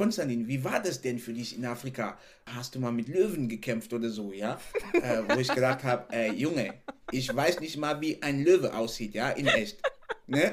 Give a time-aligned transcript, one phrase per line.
[0.00, 2.16] Konstantin, wie war das denn für dich in Afrika?
[2.46, 4.58] Hast du mal mit Löwen gekämpft oder so, ja?
[4.94, 6.72] äh, wo ich gedacht habe, äh, Junge,
[7.12, 9.82] ich weiß nicht mal, wie ein Löwe aussieht, ja, in echt.
[10.26, 10.52] Ne?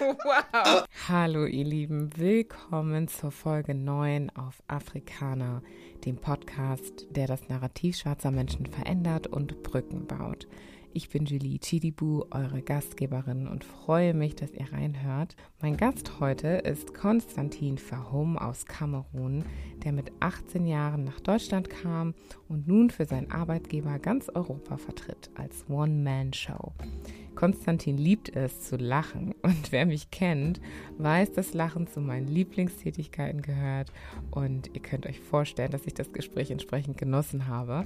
[0.00, 0.86] Wow.
[1.08, 5.62] Hallo ihr Lieben, willkommen zur Folge 9 auf Afrikaner,
[6.06, 10.46] dem Podcast, der das Narrativ schwarzer Menschen verändert und Brücken baut.
[10.96, 15.36] Ich bin Julie Chidibu, eure Gastgeberin und freue mich, dass ihr reinhört.
[15.60, 19.44] Mein Gast heute ist Konstantin Verhum aus Kamerun,
[19.84, 22.14] der mit 18 Jahren nach Deutschland kam
[22.48, 26.72] und nun für seinen Arbeitgeber ganz Europa vertritt als One-Man-Show.
[27.34, 30.62] Konstantin liebt es zu lachen und wer mich kennt,
[30.96, 33.92] weiß, dass Lachen zu meinen Lieblingstätigkeiten gehört
[34.30, 37.84] und ihr könnt euch vorstellen, dass ich das Gespräch entsprechend genossen habe.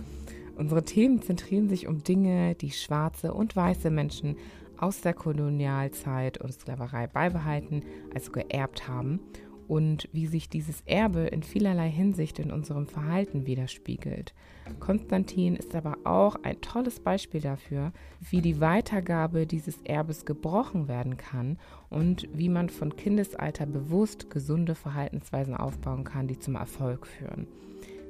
[0.61, 4.37] Unsere Themen zentrieren sich um Dinge, die schwarze und weiße Menschen
[4.77, 7.83] aus der Kolonialzeit und Sklaverei beibehalten,
[8.13, 9.21] also geerbt haben
[9.69, 14.35] und wie sich dieses Erbe in vielerlei Hinsicht in unserem Verhalten widerspiegelt.
[14.81, 17.95] Konstantin ist aber auch ein tolles Beispiel dafür,
[18.31, 24.75] wie die Weitergabe dieses Erbes gebrochen werden kann und wie man von Kindesalter bewusst gesunde
[24.75, 27.47] Verhaltensweisen aufbauen kann, die zum Erfolg führen.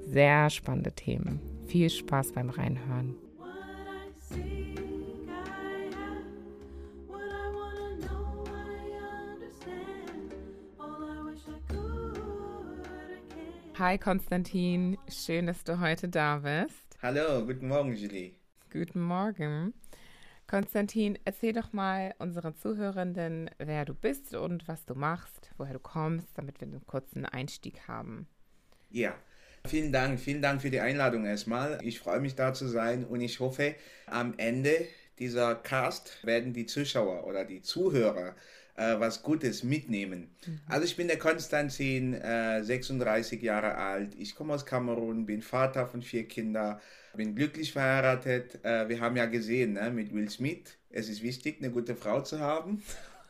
[0.06, 1.40] Sehr spannende Themen.
[1.66, 3.14] Viel Spaß beim Reinhören.
[13.78, 16.98] Hi Konstantin, schön, dass du heute da bist.
[17.00, 18.34] Hallo, guten Morgen, Julie.
[18.70, 19.72] Guten Morgen.
[20.46, 25.78] Konstantin, erzähl doch mal unseren Zuhörenden, wer du bist und was du machst, woher du
[25.78, 28.26] kommst, damit wir einen kurzen Einstieg haben.
[28.90, 29.14] Ja,
[29.66, 31.78] Vielen Dank, vielen Dank für die Einladung erstmal.
[31.83, 33.75] Ich freue mich da zu sein und ich hoffe,
[34.06, 34.86] am Ende
[35.19, 38.34] dieser Cast werden die Zuschauer oder die Zuhörer
[38.77, 40.34] äh, was Gutes mitnehmen.
[40.47, 40.61] Mhm.
[40.67, 44.14] Also ich bin der Konstantin, äh, 36 Jahre alt.
[44.19, 46.80] Ich komme aus Kamerun, bin Vater von vier Kindern,
[47.14, 48.64] bin glücklich verheiratet.
[48.64, 52.23] Äh, wir haben ja gesehen ne, mit Will Smith, es ist wichtig, eine gute Frau
[52.23, 52.83] zu haben.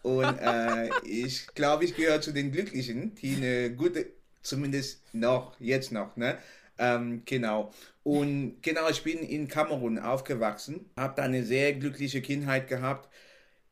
[0.02, 5.92] Und äh, ich glaube, ich gehöre zu den Glücklichen, die eine gute Zumindest noch, jetzt
[5.92, 6.38] noch, ne?
[6.78, 7.72] Ähm, genau.
[8.02, 13.10] Und genau, ich bin in Kamerun aufgewachsen, habe da eine sehr glückliche Kindheit gehabt.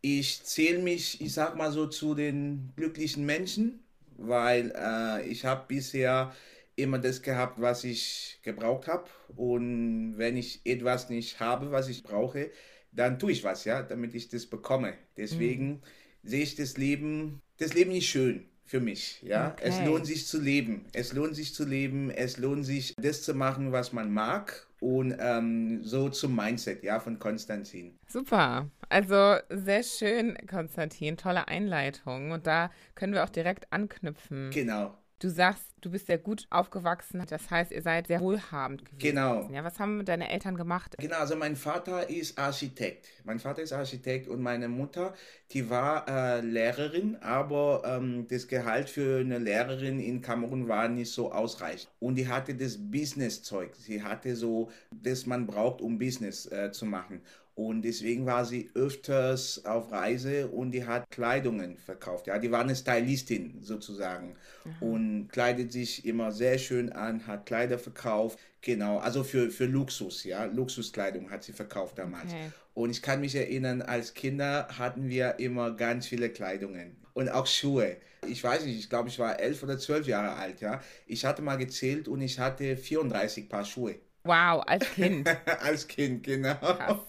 [0.03, 3.81] Ich zähle mich, ich sag mal so, zu den glücklichen Menschen,
[4.19, 6.35] weil äh, ich habe bisher
[6.77, 9.09] immer das gehabt, was ich gebraucht habe.
[9.37, 12.51] Und wenn ich etwas nicht habe, was ich brauche,
[12.93, 14.95] dann tue ich was, ja, damit ich das bekomme.
[15.17, 15.81] Deswegen mhm.
[16.23, 19.23] sehe ich das Leben, das Leben nicht schön für mich.
[19.23, 19.65] Ja, okay.
[19.65, 20.85] es lohnt sich zu leben.
[20.93, 22.11] Es lohnt sich zu leben.
[22.11, 24.67] Es lohnt sich, das zu machen, was man mag.
[24.81, 27.99] Und ähm, so zum Mindset, ja, von Konstantin.
[28.07, 28.71] Super.
[28.91, 31.17] Also sehr schön, Konstantin.
[31.17, 32.31] Tolle Einleitung.
[32.31, 34.51] Und da können wir auch direkt anknüpfen.
[34.51, 34.97] Genau.
[35.21, 38.99] Du sagst, du bist sehr gut aufgewachsen, das heißt, ihr seid sehr wohlhabend gewesen.
[39.01, 39.51] Genau.
[39.53, 40.95] Ja, was haben deine Eltern gemacht?
[40.97, 43.09] Genau, also mein Vater ist Architekt.
[43.25, 45.15] Mein Vater ist Architekt und meine Mutter,
[45.51, 51.11] die war äh, Lehrerin, aber ähm, das Gehalt für eine Lehrerin in Kamerun war nicht
[51.11, 51.91] so ausreichend.
[51.99, 53.75] Und die hatte das Business-Zeug.
[53.75, 57.23] Sie hatte so, das man braucht, um Business äh, zu machen.
[57.59, 62.29] Und deswegen war sie öfters auf Reise und die hat Kleidungen verkauft.
[62.29, 64.89] Ja, die war eine Stylistin sozusagen mhm.
[64.89, 68.39] und kleidet sich immer sehr schön an, hat Kleider verkauft.
[68.61, 72.33] Genau, also für, für Luxus, ja, Luxuskleidung hat sie verkauft damals.
[72.33, 72.53] Okay.
[72.75, 77.49] Und ich kann mich erinnern, als Kinder hatten wir immer ganz viele Kleidungen und auch
[77.49, 77.97] Schuhe.
[78.29, 80.81] Ich weiß nicht, ich glaube, ich war elf oder zwölf Jahre alt, ja.
[81.09, 83.97] Ich hatte mal gezählt und ich hatte 34 Paar Schuhe.
[84.29, 85.27] Wow, als Kind.
[85.63, 86.55] als Kind, genau.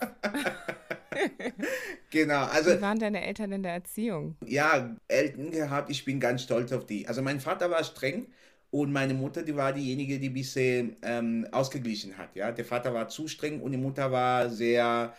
[2.09, 2.71] genau, also.
[2.71, 4.37] Wie waren deine Eltern in der Erziehung?
[4.45, 7.05] Ja, Eltern gehabt, ich bin ganz stolz auf die.
[7.09, 8.27] Also mein Vater war streng
[8.71, 12.37] und meine Mutter, die war diejenige, die ein bisschen ähm, ausgeglichen hat.
[12.37, 12.53] Ja?
[12.53, 15.13] Der Vater war zu streng und die Mutter war sehr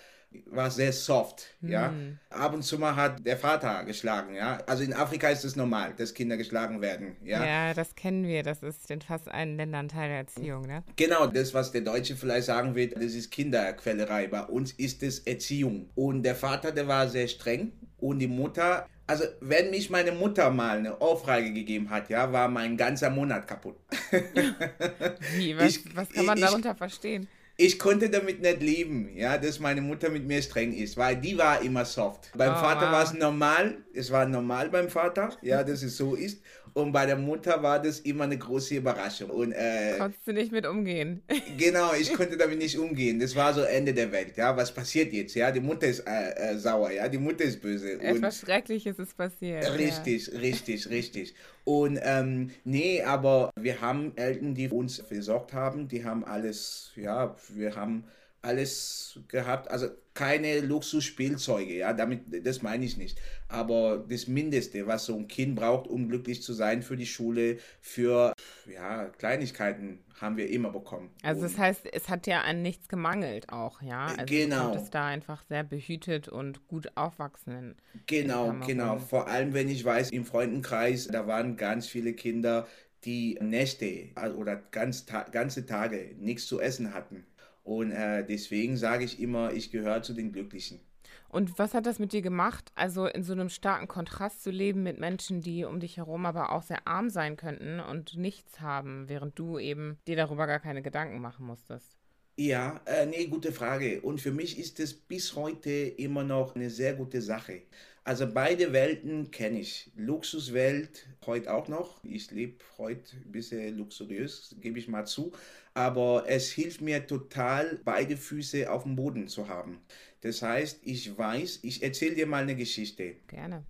[0.47, 1.89] war sehr soft, ja.
[1.89, 2.19] Hm.
[2.31, 4.59] Ab und zu mal hat der Vater geschlagen, ja.
[4.67, 7.45] Also in Afrika ist es normal, dass Kinder geschlagen werden, ja.
[7.45, 8.43] Ja, das kennen wir.
[8.43, 10.85] Das ist in fast allen Ländern Teil der Erziehung, ne?
[10.97, 14.29] Genau, das, was der Deutsche vielleicht sagen wird, das ist Kinderquälerei.
[14.29, 15.91] Bei uns ist es Erziehung.
[15.95, 20.51] Und der Vater, der war sehr streng und die Mutter, also wenn mich meine Mutter
[20.51, 23.77] mal eine Ohrfeige gegeben hat, ja, war mein ganzer Monat kaputt.
[25.37, 25.57] Wie?
[25.59, 27.29] Was, ich, was kann man ich, darunter verstehen?
[27.61, 31.37] Ich konnte damit nicht leben, ja, dass meine Mutter mit mir streng ist, weil die
[31.37, 32.31] war immer soft.
[32.35, 32.93] Beim oh, Vater wow.
[32.93, 36.41] war es normal, es war normal beim Vater, ja, dass es so ist.
[36.73, 39.29] Und bei der Mutter war das immer eine große Überraschung.
[39.29, 41.23] Und, äh, Konntest du nicht mit umgehen?
[41.59, 43.19] Genau, ich konnte damit nicht umgehen.
[43.19, 44.37] Das war so Ende der Welt.
[44.37, 45.35] Ja, was passiert jetzt?
[45.35, 46.93] Ja, die Mutter ist äh, äh, sauer.
[46.93, 48.01] Ja, die Mutter ist böse.
[48.01, 49.71] Etwas Schreckliches ist passiert.
[49.77, 50.39] Richtig, ja.
[50.39, 51.35] richtig, richtig.
[51.65, 55.89] Und ähm, nee, aber wir haben Eltern, die uns versorgt haben.
[55.89, 58.05] Die haben alles, ja, wir haben
[58.43, 59.71] alles gehabt.
[59.71, 63.19] Also keine Luxusspielzeuge, ja, damit, das meine ich nicht.
[63.49, 67.59] Aber das Mindeste, was so ein Kind braucht, um glücklich zu sein für die Schule,
[67.81, 68.33] für,
[68.73, 71.11] ja, Kleinigkeiten haben wir immer bekommen.
[71.23, 74.07] Also das heißt, es hat ja an nichts gemangelt auch, ja?
[74.07, 74.57] Also genau.
[74.57, 77.77] Du konntest da einfach sehr behütet und gut aufwachsen.
[78.07, 78.99] Genau, genau.
[78.99, 82.67] Vor allem, wenn ich weiß, im Freundenkreis, da waren ganz viele Kinder,
[83.05, 87.25] die Nächte also, oder ganz, ganze Tage nichts zu essen hatten.
[87.63, 90.81] Und äh, deswegen sage ich immer, ich gehöre zu den Glücklichen.
[91.29, 92.73] Und was hat das mit dir gemacht?
[92.75, 96.51] Also in so einem starken Kontrast zu leben mit Menschen, die um dich herum aber
[96.51, 100.83] auch sehr arm sein könnten und nichts haben, während du eben dir darüber gar keine
[100.83, 101.97] Gedanken machen musstest.
[102.37, 104.01] Ja, äh, nee, gute Frage.
[104.01, 107.63] Und für mich ist es bis heute immer noch eine sehr gute Sache.
[108.03, 109.91] Also beide Welten kenne ich.
[109.95, 112.03] Luxuswelt heute auch noch.
[112.03, 115.33] Ich lebe heute ein bisschen luxuriös, gebe ich mal zu.
[115.75, 119.81] Aber es hilft mir total, beide Füße auf dem Boden zu haben.
[120.23, 123.17] Das heißt, ich weiß, ich erzähle dir mal eine Geschichte.
[123.29, 123.65] Gerne.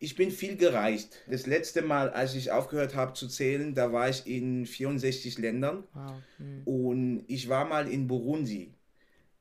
[0.00, 1.22] Ich bin viel gereist.
[1.28, 5.84] Das letzte Mal, als ich aufgehört habe zu zählen, da war ich in 64 Ländern.
[5.92, 6.12] Wow.
[6.36, 6.62] Hm.
[6.64, 8.74] Und ich war mal in Burundi.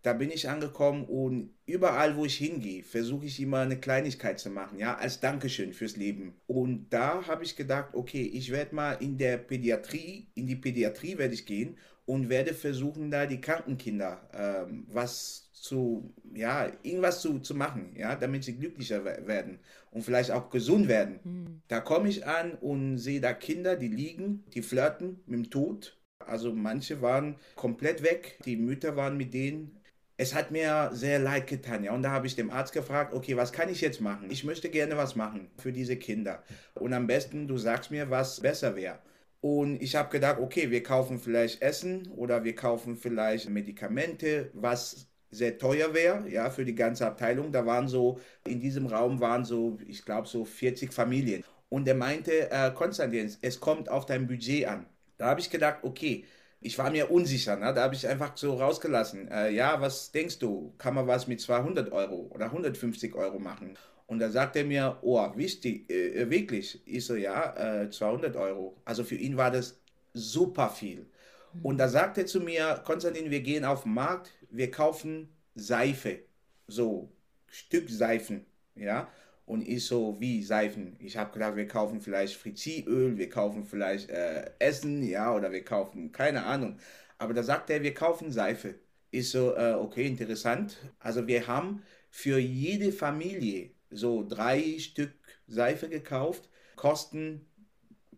[0.07, 4.49] Da bin ich angekommen und überall, wo ich hingehe, versuche ich immer eine Kleinigkeit zu
[4.49, 6.39] machen, ja, als Dankeschön fürs Leben.
[6.47, 11.17] Und da habe ich gedacht, okay, ich werde mal in der Pädiatrie, in die Pädiatrie
[11.17, 17.39] werde ich gehen und werde versuchen, da die Krankenkinder ähm, was zu, ja, irgendwas zu,
[17.39, 19.59] zu machen, ja, damit sie glücklicher werden
[19.91, 21.19] und vielleicht auch gesund werden.
[21.25, 21.61] Mhm.
[21.67, 25.97] Da komme ich an und sehe da Kinder, die liegen, die flirten mit dem Tod.
[26.19, 29.76] Also manche waren komplett weg, die Mütter waren mit denen.
[30.19, 31.93] Es hat mir sehr leid getan, ja.
[31.93, 34.29] Und da habe ich dem Arzt gefragt, okay, was kann ich jetzt machen?
[34.31, 36.43] Ich möchte gerne was machen für diese Kinder.
[36.73, 38.99] Und am besten, du sagst mir, was besser wäre.
[39.41, 45.07] Und ich habe gedacht, okay, wir kaufen vielleicht Essen oder wir kaufen vielleicht Medikamente, was
[45.29, 47.51] sehr teuer wäre, ja, für die ganze Abteilung.
[47.51, 51.43] Da waren so, in diesem Raum waren so, ich glaube, so 40 Familien.
[51.69, 54.85] Und er meinte, äh, Konstantin, es kommt auf dein Budget an.
[55.17, 56.25] Da habe ich gedacht, okay,
[56.59, 57.73] ich war mir unsicher, ne?
[57.73, 59.29] da habe ich einfach so rausgelassen.
[59.29, 63.77] Äh, ja, was denkst du, kann man was mit 200 Euro oder 150 Euro machen?
[64.07, 66.81] Und da sagt er mir, oh, wichtig, äh, wirklich?
[66.85, 68.77] Ich so, ja, äh, 200 Euro.
[68.85, 69.79] Also für ihn war das
[70.13, 71.05] super viel.
[71.53, 71.65] Mhm.
[71.65, 76.19] Und da sagt er zu mir, Konstantin, wir gehen auf den Markt, wir kaufen Seife,
[76.67, 77.11] so
[77.47, 78.45] Stück Seifen,
[78.75, 79.09] ja.
[79.47, 80.97] Und ich so, wie Seifen?
[80.99, 85.63] Ich habe gedacht, wir kaufen vielleicht Frizzieröl, wir kaufen vielleicht äh, Essen, ja, oder wir
[85.63, 86.79] kaufen, keine Ahnung.
[87.17, 88.75] Aber da sagt er, wir kaufen Seife.
[89.09, 90.77] Ich so, äh, okay, interessant.
[90.99, 95.13] Also wir haben für jede Familie so drei Stück
[95.47, 97.45] Seife gekauft, kosten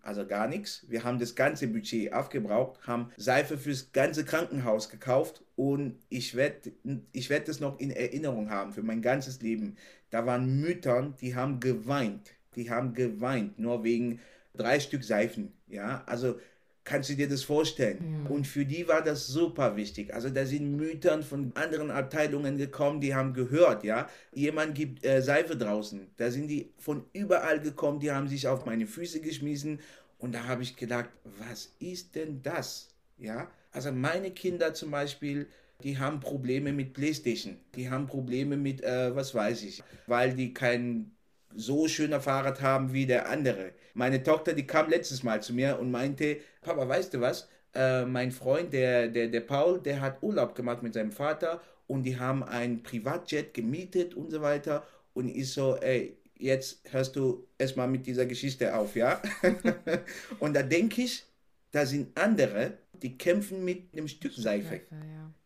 [0.01, 0.85] also gar nichts.
[0.87, 6.71] Wir haben das ganze Budget aufgebraucht, haben Seife fürs ganze Krankenhaus gekauft und ich werde
[7.11, 9.77] ich werd das noch in Erinnerung haben für mein ganzes Leben.
[10.09, 12.31] Da waren Müttern, die haben geweint.
[12.55, 14.19] Die haben geweint, nur wegen
[14.55, 15.53] drei Stück Seifen.
[15.67, 16.39] Ja, also
[16.89, 18.23] Kannst du dir das vorstellen?
[18.23, 18.31] Ja.
[18.31, 20.11] Und für die war das super wichtig.
[20.11, 25.21] Also da sind Müttern von anderen Abteilungen gekommen, die haben gehört, ja, jemand gibt äh,
[25.21, 26.07] Seife draußen.
[26.17, 29.81] Da sind die von überall gekommen, die haben sich auf meine Füße geschmissen
[30.17, 32.89] und da habe ich gedacht, was ist denn das?
[33.19, 35.47] Ja, also meine Kinder zum Beispiel,
[35.83, 40.55] die haben Probleme mit Playstation, die haben Probleme mit, äh, was weiß ich, weil die
[40.55, 41.11] kein
[41.55, 43.73] so schöner Fahrrad haben wie der andere.
[43.99, 47.49] Meine Tochter, die kam letztes Mal zu mir und meinte, Papa, weißt du was?
[47.75, 52.03] Äh, mein Freund, der, der, der Paul, der hat Urlaub gemacht mit seinem Vater und
[52.03, 54.87] die haben ein Privatjet gemietet und so weiter.
[55.13, 59.21] Und ich so, ey, jetzt hörst du erstmal mit dieser Geschichte auf, ja?
[60.39, 61.25] und da denke ich,
[61.71, 64.79] da sind andere, die kämpfen mit einem Stück Seife.
[64.79, 64.95] Seife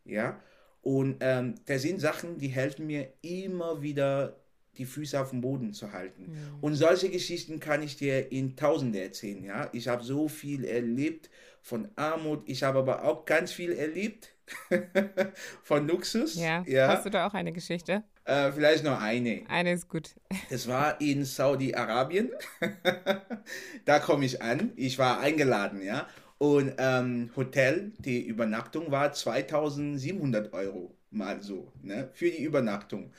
[0.05, 0.13] ja.
[0.13, 0.39] ja?
[0.83, 4.42] Und ähm, da sind Sachen, die helfen mir immer wieder
[4.77, 6.31] die Füße auf dem Boden zu halten.
[6.33, 6.39] Ja.
[6.61, 9.43] Und solche Geschichten kann ich dir in Tausende erzählen.
[9.43, 9.69] Ja?
[9.71, 11.29] Ich habe so viel erlebt
[11.61, 14.33] von Armut, ich habe aber auch ganz viel erlebt
[15.63, 16.35] von Luxus.
[16.35, 16.63] Ja.
[16.67, 16.87] ja.
[16.89, 18.03] Hast du da auch eine Geschichte?
[18.25, 19.43] Äh, vielleicht noch eine.
[19.47, 20.15] Eine ist gut.
[20.49, 22.31] Das war in Saudi-Arabien.
[23.85, 24.71] da komme ich an.
[24.75, 26.07] Ich war eingeladen, ja.
[26.37, 33.11] Und ähm, Hotel, die Übernachtung war 2700 Euro mal so, ne, für die Übernachtung.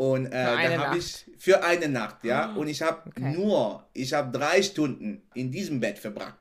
[0.00, 2.54] Und äh, da habe ich für eine Nacht, ja.
[2.56, 3.34] Oh, und ich habe okay.
[3.34, 6.40] nur, ich habe drei Stunden in diesem Bett verbracht.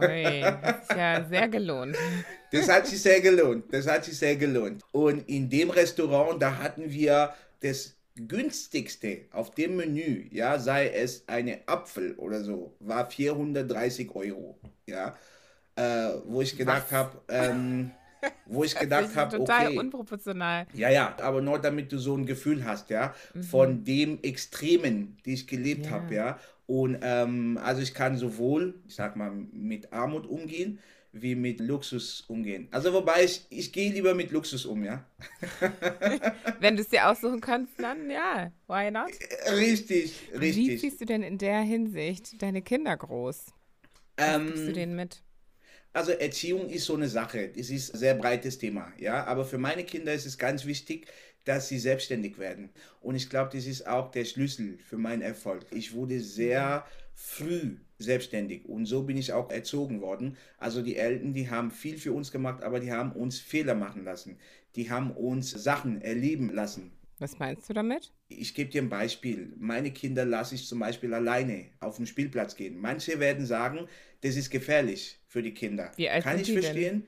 [0.00, 1.96] Ui, das ist ja sehr gelohnt.
[2.52, 3.64] Das hat sich sehr gelohnt.
[3.72, 4.84] Das hat sich sehr gelohnt.
[4.92, 11.24] Und in dem Restaurant, da hatten wir das günstigste auf dem Menü, ja, sei es
[11.26, 15.16] eine Apfel oder so, war 430 Euro, ja,
[15.74, 17.90] äh, wo ich gedacht habe, ähm,
[18.46, 20.66] wo ich gedacht habe, total okay, unproportional.
[20.74, 23.42] Ja, ja, aber nur damit du so ein Gefühl hast, ja, mhm.
[23.42, 25.92] von dem Extremen, die ich gelebt ja.
[25.92, 26.38] habe, ja.
[26.66, 30.78] Und ähm, also ich kann sowohl, ich sag mal, mit Armut umgehen,
[31.12, 32.68] wie mit Luxus umgehen.
[32.70, 35.04] Also wobei ich, ich gehe lieber mit Luxus um, ja.
[36.60, 39.10] Wenn du es dir aussuchen kannst, dann ja, why not?
[39.50, 40.68] Richtig, richtig.
[40.68, 43.46] Wie ziehst du denn in der Hinsicht deine Kinder groß?
[44.16, 45.22] Was ähm, gibst du denen mit?
[45.92, 47.50] Also Erziehung ist so eine Sache.
[47.56, 49.24] Es ist ein sehr breites Thema, ja.
[49.24, 51.06] Aber für meine Kinder ist es ganz wichtig,
[51.44, 52.70] dass sie selbstständig werden.
[53.00, 55.66] Und ich glaube, das ist auch der Schlüssel für meinen Erfolg.
[55.72, 60.36] Ich wurde sehr früh selbstständig und so bin ich auch erzogen worden.
[60.58, 64.04] Also die Eltern, die haben viel für uns gemacht, aber die haben uns Fehler machen
[64.04, 64.38] lassen.
[64.76, 66.92] Die haben uns Sachen erleben lassen.
[67.20, 68.12] Was meinst du damit?
[68.28, 69.52] Ich gebe dir ein Beispiel.
[69.58, 72.80] Meine Kinder lasse ich zum Beispiel alleine auf den Spielplatz gehen.
[72.80, 73.86] Manche werden sagen,
[74.22, 75.92] das ist gefährlich für die Kinder.
[75.96, 77.06] Wie alt Kann ich verstehen.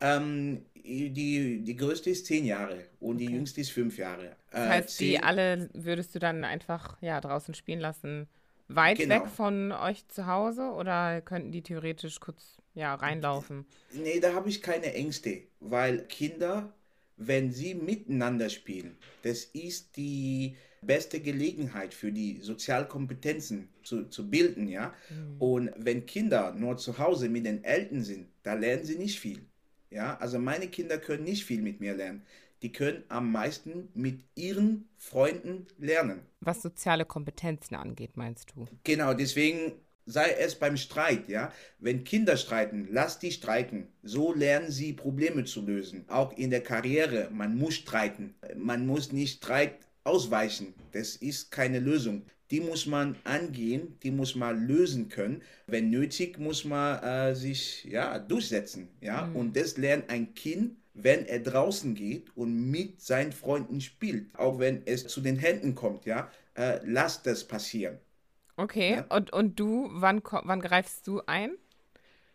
[0.00, 3.26] Ähm, die, die größte ist zehn Jahre und okay.
[3.26, 4.36] die jüngste ist fünf Jahre.
[4.50, 5.08] Das äh, heißt, zehn...
[5.08, 8.28] die alle würdest du dann einfach ja, draußen spielen lassen,
[8.68, 9.16] weit genau.
[9.16, 13.66] weg von euch zu Hause oder könnten die theoretisch kurz ja, reinlaufen?
[13.92, 16.72] Nee, da habe ich keine Ängste, weil Kinder,
[17.18, 24.68] wenn sie miteinander spielen, das ist die beste Gelegenheit für die Sozialkompetenzen zu, zu bilden,
[24.68, 24.94] ja.
[25.10, 25.36] Mhm.
[25.40, 29.40] Und wenn Kinder nur zu Hause mit den Eltern sind, da lernen sie nicht viel.
[29.90, 32.22] Ja, also meine Kinder können nicht viel mit mir lernen.
[32.62, 36.22] Die können am meisten mit ihren Freunden lernen.
[36.40, 38.66] Was soziale Kompetenzen angeht, meinst du?
[38.84, 39.72] Genau, deswegen
[40.08, 41.52] sei es beim Streit, ja.
[41.78, 43.88] Wenn Kinder streiten, lass die streiten.
[44.02, 46.04] So lernen sie Probleme zu lösen.
[46.08, 48.34] Auch in der Karriere, man muss streiten.
[48.56, 49.74] Man muss nicht Streit
[50.04, 50.74] ausweichen.
[50.92, 52.22] Das ist keine Lösung.
[52.50, 55.42] Die muss man angehen, die muss man lösen können.
[55.66, 58.88] Wenn nötig, muss man äh, sich ja, durchsetzen.
[59.02, 59.26] Ja?
[59.26, 59.36] Mhm.
[59.36, 64.34] Und das lernt ein Kind, wenn er draußen geht und mit seinen Freunden spielt.
[64.34, 66.06] Auch wenn es zu den Händen kommt.
[66.06, 66.30] Ja?
[66.54, 67.98] Äh, lass das passieren.
[68.58, 69.06] Okay, ja?
[69.08, 71.52] und, und du, wann, wann greifst du ein?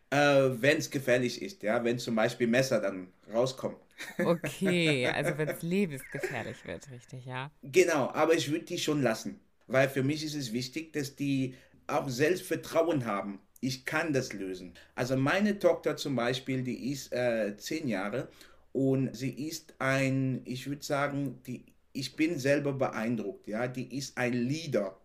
[0.09, 3.77] Äh, wenn es gefährlich ist, ja, wenn zum Beispiel Messer dann rauskommen.
[4.23, 7.51] Okay, also wenn es lebensgefährlich wird, richtig, ja.
[7.61, 11.55] Genau, aber ich würde die schon lassen, weil für mich ist es wichtig, dass die
[11.87, 13.39] auch Selbstvertrauen haben.
[13.59, 14.73] Ich kann das lösen.
[14.95, 18.29] Also meine Tochter zum Beispiel, die ist äh, zehn Jahre
[18.71, 24.17] und sie ist ein, ich würde sagen, die, ich bin selber beeindruckt, ja, die ist
[24.17, 24.97] ein Leader.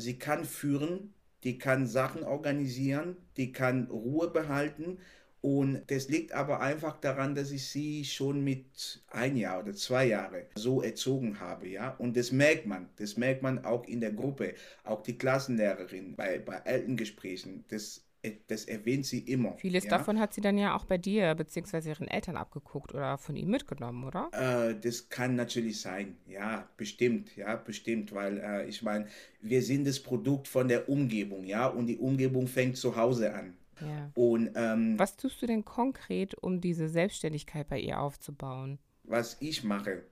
[0.00, 1.14] Sie kann führen,
[1.44, 4.98] die kann Sachen organisieren, die kann Ruhe behalten
[5.40, 10.06] und das liegt aber einfach daran, dass ich sie schon mit ein Jahr oder zwei
[10.06, 11.90] Jahren so erzogen habe, ja.
[11.98, 12.88] Und das merkt man.
[12.96, 14.54] Das merkt man auch in der Gruppe.
[14.82, 17.64] Auch die Klassenlehrerin bei, bei Elterngesprächen.
[17.68, 18.04] Das,
[18.48, 19.56] das erwähnt sie immer.
[19.58, 19.90] Vieles ja?
[19.90, 21.88] davon hat sie dann ja auch bei dir bzw.
[21.88, 24.28] ihren Eltern abgeguckt oder von ihm mitgenommen, oder?
[24.32, 26.16] Äh, das kann natürlich sein.
[26.26, 27.36] Ja, bestimmt.
[27.36, 28.12] Ja, bestimmt.
[28.12, 29.06] Weil äh, ich meine,
[29.40, 31.66] wir sind das Produkt von der Umgebung, ja.
[31.66, 33.56] Und die Umgebung fängt zu Hause an.
[33.80, 34.10] Ja.
[34.14, 38.78] Und, ähm, was tust du denn konkret, um diese Selbstständigkeit bei ihr aufzubauen?
[39.04, 40.02] Was ich mache,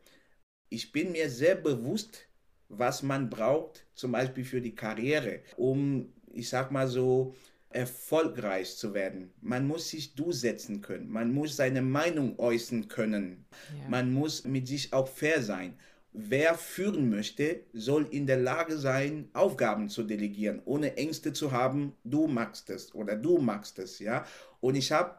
[0.68, 2.28] ich bin mir sehr bewusst,
[2.68, 7.34] was man braucht, zum Beispiel für die Karriere, um, ich sag mal so,
[7.76, 9.32] erfolgreich zu werden.
[9.40, 13.46] Man muss sich durchsetzen können, man muss seine Meinung äußern können,
[13.80, 13.88] ja.
[13.88, 15.78] man muss mit sich auch fair sein
[16.16, 21.92] wer führen möchte, soll in der Lage sein, Aufgaben zu delegieren, ohne Ängste zu haben,
[22.04, 24.24] du magst es oder du magst es, ja.
[24.60, 25.16] Und ich habe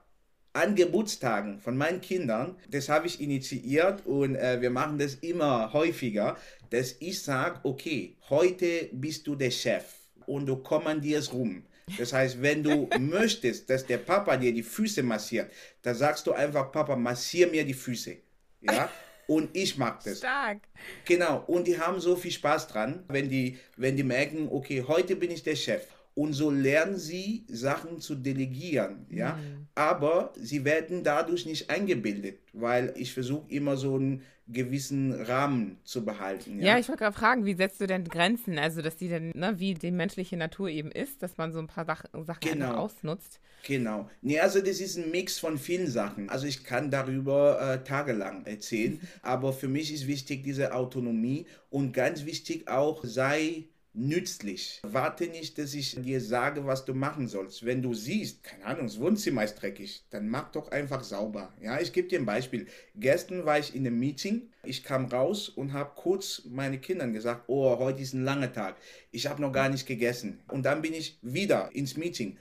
[0.53, 5.71] an Geburtstagen von meinen Kindern, das habe ich initiiert und äh, wir machen das immer
[5.71, 6.35] häufiger,
[6.71, 9.85] dass ich sage, okay, heute bist du der Chef
[10.25, 11.63] und du kommandierst rum.
[11.97, 15.51] Das heißt, wenn du möchtest, dass der Papa dir die Füße massiert,
[15.81, 18.17] dann sagst du einfach, Papa, massier mir die Füße.
[18.61, 18.89] Ja,
[19.27, 20.19] und ich mag das.
[20.19, 20.59] Stark.
[21.05, 21.43] Genau.
[21.47, 25.31] Und die haben so viel Spaß dran, wenn die, wenn die merken, okay, heute bin
[25.31, 25.85] ich der Chef.
[26.15, 29.33] Und so lernen sie Sachen zu delegieren, ja.
[29.33, 29.67] Mhm.
[29.75, 36.05] Aber sie werden dadurch nicht eingebildet, weil ich versuche immer so ein gewissen Rahmen zu
[36.05, 36.59] behalten.
[36.59, 38.57] Ja, ja ich wollte gerade fragen, wie setzt du denn Grenzen?
[38.57, 41.67] Also, dass die dann, ne, wie die menschliche Natur eben ist, dass man so ein
[41.67, 42.75] paar Sach Sachen genau.
[42.75, 43.39] ausnutzt.
[43.63, 44.09] Genau.
[44.21, 46.29] Nee, also das ist ein Mix von vielen Sachen.
[46.29, 51.91] Also ich kann darüber äh, tagelang erzählen, aber für mich ist wichtig diese Autonomie und
[51.91, 53.65] ganz wichtig auch, sei
[53.97, 54.79] nützlich.
[54.83, 57.65] Warte nicht, dass ich dir sage, was du machen sollst.
[57.65, 61.51] Wenn du siehst, keine Ahnung, das Wohnzimmer ist dreckig, dann mach doch einfach sauber.
[61.61, 62.67] Ja, ich gebe dir ein Beispiel.
[62.95, 67.45] Gestern war ich in einem Meeting, ich kam raus und habe kurz meine Kindern gesagt,
[67.47, 68.77] oh, heute ist ein langer Tag.
[69.11, 70.39] Ich habe noch gar nicht gegessen.
[70.47, 72.37] Und dann bin ich wieder ins Meeting.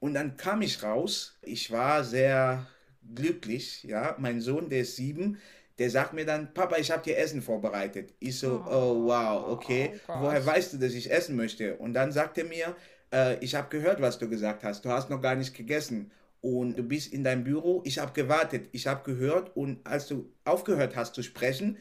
[0.00, 1.38] Und dann kam ich raus.
[1.42, 2.66] Ich war sehr
[3.14, 3.84] glücklich.
[3.84, 5.38] Ja, mein Sohn, der ist sieben,
[5.78, 8.14] der sagt mir dann, Papa, ich habe dir Essen vorbereitet.
[8.18, 10.00] Ich so, oh, oh wow, okay.
[10.08, 11.76] Oh, Woher weißt du, dass ich essen möchte?
[11.76, 12.74] Und dann sagt er mir,
[13.12, 14.84] äh, ich habe gehört, was du gesagt hast.
[14.84, 16.10] Du hast noch gar nicht gegessen.
[16.40, 17.82] Und du bist in deinem Büro.
[17.84, 18.68] Ich habe gewartet.
[18.72, 19.54] Ich habe gehört.
[19.56, 21.76] Und als du aufgehört hast zu sprechen,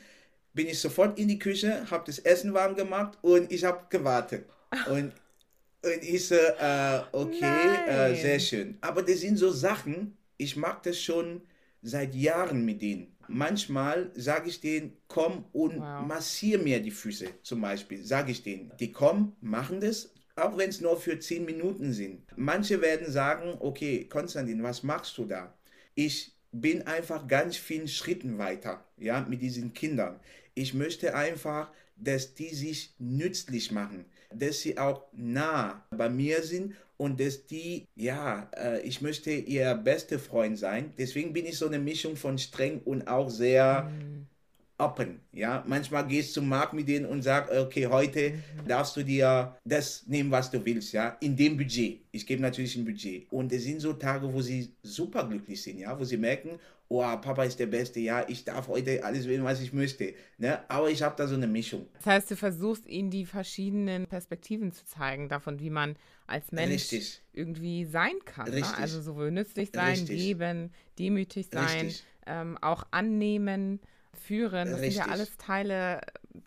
[0.56, 4.46] bin ich sofort in die Küche, habe das Essen warm gemacht und ich habe gewartet.
[4.90, 5.14] Und,
[5.84, 8.78] und ich so, äh, okay, äh, sehr schön.
[8.82, 11.44] Aber das sind so Sachen, ich mag das schon
[11.82, 13.14] seit Jahren mit denen.
[13.27, 16.05] Manchmal sage ich denen, komm und wow.
[16.05, 18.72] massier mir die Füße zum Beispiel, sage ich denen.
[18.79, 22.25] Die kommen, machen das, auch wenn es nur für zehn Minuten sind.
[22.36, 25.53] Manche werden sagen, okay, Konstantin, was machst du da?
[25.96, 30.20] Ich bin einfach ganz vielen Schritten weiter, ja, mit diesen Kindern.
[30.53, 36.75] Ich möchte einfach, dass die sich nützlich machen, dass sie auch nah bei mir sind
[36.98, 40.94] und dass die, ja, äh, ich möchte ihr bester Freund sein.
[40.98, 44.28] Deswegen bin ich so eine Mischung von streng und auch sehr mhm.
[44.77, 45.22] Open.
[45.32, 48.67] Ja, manchmal gehst du zum Markt mit denen und sagst, okay, heute mhm.
[48.67, 52.01] darfst du dir das nehmen, was du willst, ja, in dem Budget.
[52.12, 53.32] Ich gebe natürlich ein Budget.
[53.32, 57.01] Und es sind so Tage, wo sie super glücklich sind, ja, wo sie merken, oh,
[57.01, 60.13] Papa ist der Beste, ja, ich darf heute alles wählen, was ich möchte.
[60.38, 60.60] Ne?
[60.70, 61.88] Aber ich habe da so eine Mischung.
[61.96, 65.96] Das heißt, du versuchst ihnen die verschiedenen Perspektiven zu zeigen, davon, wie man
[66.27, 67.22] als Mensch Richtig.
[67.34, 68.51] irgendwie sein kann.
[68.51, 68.63] Ne?
[68.77, 70.17] Also sowohl nützlich sein, Richtig.
[70.17, 71.94] geben, demütig sein,
[72.27, 73.79] ähm, auch annehmen,
[74.25, 74.72] führen.
[74.72, 74.96] Das Richtig.
[74.96, 76.01] sind ja alles Teile,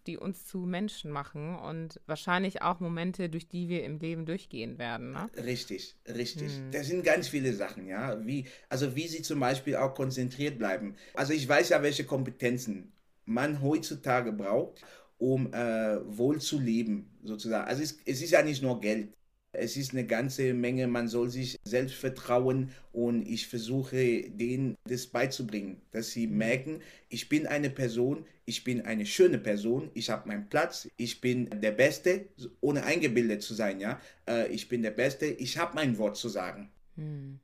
[0.06, 4.78] die uns zu Menschen machen und wahrscheinlich auch Momente, durch die wir im Leben durchgehen
[4.78, 5.12] werden.
[5.12, 5.28] Ne?
[5.44, 6.56] Richtig, richtig.
[6.56, 6.70] Hm.
[6.70, 8.24] Das sind ganz viele Sachen, ja.
[8.26, 10.96] Wie, also wie sie zum Beispiel auch konzentriert bleiben.
[11.14, 12.92] Also ich weiß ja, welche Kompetenzen
[13.24, 14.82] man heutzutage braucht,
[15.18, 17.68] um äh, wohl zu leben, sozusagen.
[17.68, 19.12] Also es, es ist ja nicht nur Geld.
[19.60, 25.06] Es ist eine ganze Menge, man soll sich selbst vertrauen und ich versuche denen das
[25.06, 30.28] beizubringen, dass sie merken, ich bin eine Person, ich bin eine schöne Person, ich habe
[30.28, 32.26] meinen Platz, ich bin der Beste,
[32.60, 34.00] ohne eingebildet zu sein, ja.
[34.26, 36.70] Äh, ich bin der Beste, ich habe mein Wort zu sagen.
[36.96, 37.38] Hm.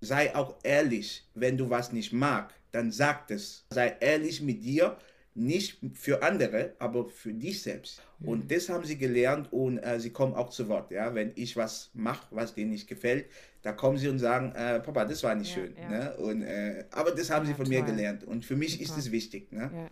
[0.00, 3.66] Sei auch ehrlich, wenn du was nicht magst, dann sag es.
[3.70, 4.96] Sei ehrlich mit dir,
[5.34, 8.02] nicht für andere, aber für dich selbst.
[8.18, 8.28] Mhm.
[8.28, 10.90] Und das haben sie gelernt und äh, sie kommen auch zu Wort.
[10.90, 11.14] Ja?
[11.14, 13.26] Wenn ich was mache, was denen nicht gefällt,
[13.62, 15.76] da kommen sie und sagen, äh, Papa, das war nicht ja, schön.
[15.76, 15.88] Ja.
[15.88, 16.16] Ne?
[16.16, 17.74] Und, äh, aber das haben ja, sie von toll.
[17.74, 18.84] mir gelernt und für mich Super.
[18.84, 19.52] ist es wichtig.
[19.52, 19.88] Ne?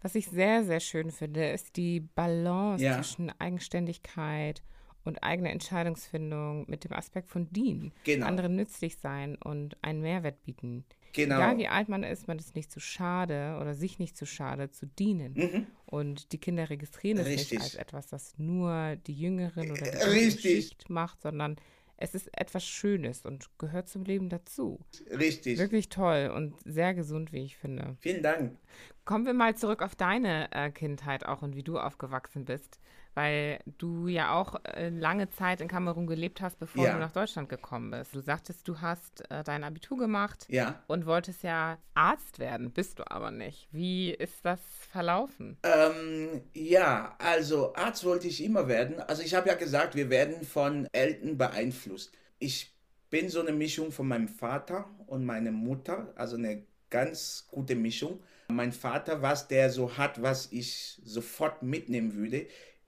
[0.00, 4.62] Was ich sehr, sehr schön finde, ist die Balance zwischen Eigenständigkeit
[5.04, 8.26] und eigener Entscheidungsfindung mit dem Aspekt von dienen, genau.
[8.26, 10.84] anderen nützlich sein und einen Mehrwert bieten.
[11.12, 11.36] Genau.
[11.36, 14.70] Egal wie alt man ist, man ist nicht zu schade oder sich nicht zu schade
[14.70, 15.34] zu dienen.
[15.34, 15.66] Mhm.
[15.86, 17.52] Und die Kinder registrieren es Richtig.
[17.52, 20.42] nicht als etwas, das nur die Jüngeren oder die Richtig.
[20.42, 21.56] Schicht macht, sondern
[21.96, 24.78] es ist etwas Schönes und gehört zum Leben dazu.
[25.10, 25.58] Richtig.
[25.58, 27.96] Wirklich toll und sehr gesund, wie ich finde.
[28.00, 28.56] Vielen Dank.
[29.04, 32.78] Kommen wir mal zurück auf deine äh, Kindheit auch und wie du aufgewachsen bist
[33.18, 36.92] weil du ja auch äh, lange Zeit in Kamerun gelebt hast, bevor ja.
[36.92, 38.14] du nach Deutschland gekommen bist.
[38.14, 40.80] Du sagtest, du hast äh, dein Abitur gemacht ja.
[40.86, 43.66] und wolltest ja Arzt werden, bist du aber nicht.
[43.72, 44.60] Wie ist das
[44.92, 45.56] verlaufen?
[45.64, 49.00] Ähm, ja, also Arzt wollte ich immer werden.
[49.00, 52.12] Also ich habe ja gesagt, wir werden von Eltern beeinflusst.
[52.38, 52.72] Ich
[53.10, 58.20] bin so eine Mischung von meinem Vater und meiner Mutter, also eine ganz gute Mischung.
[58.50, 62.46] Mein Vater, was der so hat, was ich sofort mitnehmen würde,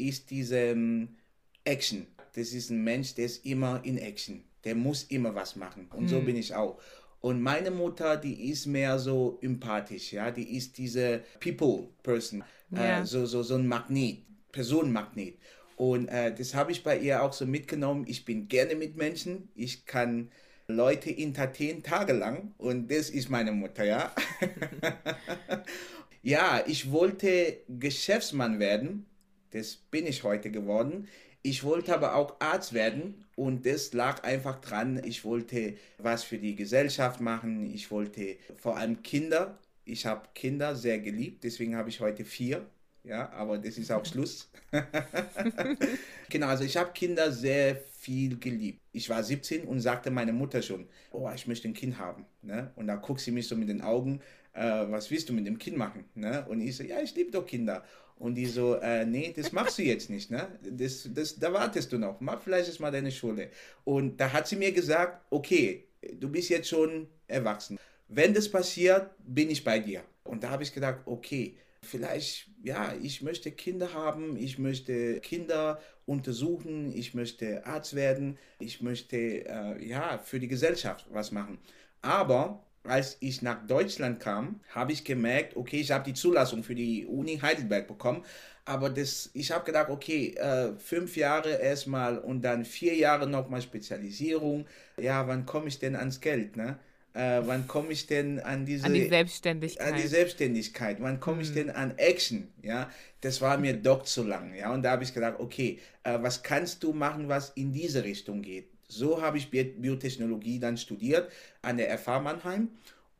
[0.08, 1.16] ist diese ähm,
[1.64, 2.06] Action.
[2.34, 4.44] Das ist ein Mensch, der ist immer in Action.
[4.64, 5.88] Der muss immer was machen.
[5.92, 6.08] Und hm.
[6.08, 6.80] so bin ich auch.
[7.20, 13.00] Und meine Mutter, die ist mehr so empathisch, ja, die ist diese People-Person, äh, ja.
[13.02, 15.36] äh, so, so, so ein Magnet, Personenmagnet.
[15.76, 18.04] Und äh, das habe ich bei ihr auch so mitgenommen.
[18.08, 20.30] Ich bin gerne mit Menschen, ich kann
[20.66, 24.14] Leute entertainen tagelang und das ist meine Mutter, ja.
[26.22, 29.06] ja, ich wollte Geschäftsmann werden
[29.50, 31.08] das bin ich heute geworden.
[31.42, 35.02] Ich wollte aber auch Arzt werden und das lag einfach dran.
[35.04, 37.72] Ich wollte was für die Gesellschaft machen.
[37.74, 42.66] Ich wollte vor allem Kinder Ich habe Kinder sehr geliebt, deswegen habe ich heute vier.
[43.02, 44.50] Ja, aber das ist auch Schluss.
[46.28, 48.79] genau, also ich habe Kinder sehr viel geliebt.
[48.92, 52.26] Ich war 17 und sagte meiner Mutter schon, oh, ich möchte ein Kind haben.
[52.42, 52.72] Ne?
[52.76, 54.20] Und da guckt sie mich so mit den Augen,
[54.52, 56.04] äh, was willst du mit dem Kind machen?
[56.14, 56.44] Ne?
[56.48, 57.84] Und ich so, ja, ich liebe doch Kinder.
[58.16, 60.46] Und die so, äh, nee, das machst du jetzt nicht, ne?
[60.62, 62.20] Das, das, da wartest du noch.
[62.20, 63.48] Mach vielleicht erst mal deine Schule.
[63.84, 65.86] Und da hat sie mir gesagt, okay,
[66.18, 67.78] du bist jetzt schon erwachsen.
[68.08, 70.02] Wenn das passiert, bin ich bei dir.
[70.24, 75.80] Und da habe ich gedacht, okay, vielleicht, ja, ich möchte Kinder haben, ich möchte Kinder
[76.06, 81.58] untersuchen, ich möchte Arzt werden, ich möchte, äh, ja, für die Gesellschaft was machen.
[82.02, 86.74] Aber als ich nach Deutschland kam, habe ich gemerkt, okay, ich habe die Zulassung für
[86.74, 88.24] die Uni Heidelberg bekommen,
[88.64, 93.62] aber das, ich habe gedacht, okay, äh, fünf Jahre erstmal und dann vier Jahre nochmal
[93.62, 94.66] Spezialisierung.
[94.96, 96.78] Ja, wann komme ich denn ans Geld, ne?
[97.12, 99.86] Äh, wann komme ich denn an diese an die Selbstständigkeit?
[99.86, 100.96] An die Selbstständigkeit.
[101.00, 101.42] Wann komme mhm.
[101.42, 102.48] ich denn an Action?
[102.62, 102.88] Ja,
[103.20, 104.54] das war mir doch zu lang.
[104.54, 108.04] Ja, und da habe ich gedacht, okay, äh, was kannst du machen, was in diese
[108.04, 108.68] Richtung geht?
[108.86, 111.30] So habe ich Biotechnologie dann studiert
[111.62, 112.68] an der FH Mannheim.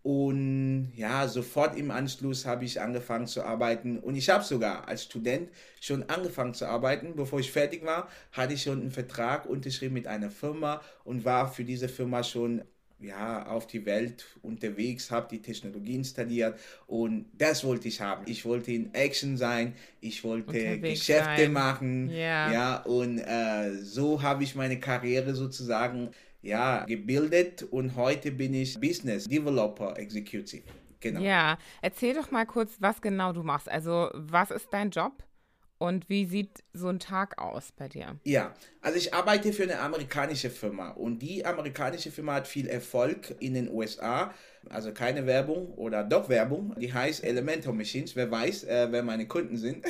[0.03, 3.98] Und ja, sofort im Anschluss habe ich angefangen zu arbeiten.
[3.98, 5.50] Und ich habe sogar als Student
[5.81, 7.16] schon angefangen zu arbeiten.
[7.16, 11.53] Bevor ich fertig war, hatte ich schon einen Vertrag unterschrieben mit einer Firma und war
[11.53, 12.62] für diese Firma schon
[13.01, 18.25] ja, auf die Welt unterwegs, habe die Technologie installiert und das wollte ich haben.
[18.27, 21.53] Ich wollte in Action sein, ich wollte unterwegs Geschäfte sein.
[21.53, 22.53] machen, yeah.
[22.53, 26.11] ja, und äh, so habe ich meine Karriere sozusagen
[26.43, 30.65] ja, gebildet und heute bin ich Business Developer Executive.
[31.01, 31.21] Genau.
[31.21, 33.69] Ja, erzähl doch mal kurz, was genau du machst.
[33.69, 35.23] Also, was ist dein Job?
[35.81, 38.21] Und wie sieht so ein Tag aus bei dir?
[38.25, 43.35] Ja, also ich arbeite für eine amerikanische Firma und die amerikanische Firma hat viel Erfolg
[43.40, 44.35] in den USA.
[44.69, 46.75] Also keine Werbung oder doch Werbung.
[46.79, 48.14] Die heißt Elementor Machines.
[48.14, 49.87] Wer weiß, äh, wer meine Kunden sind.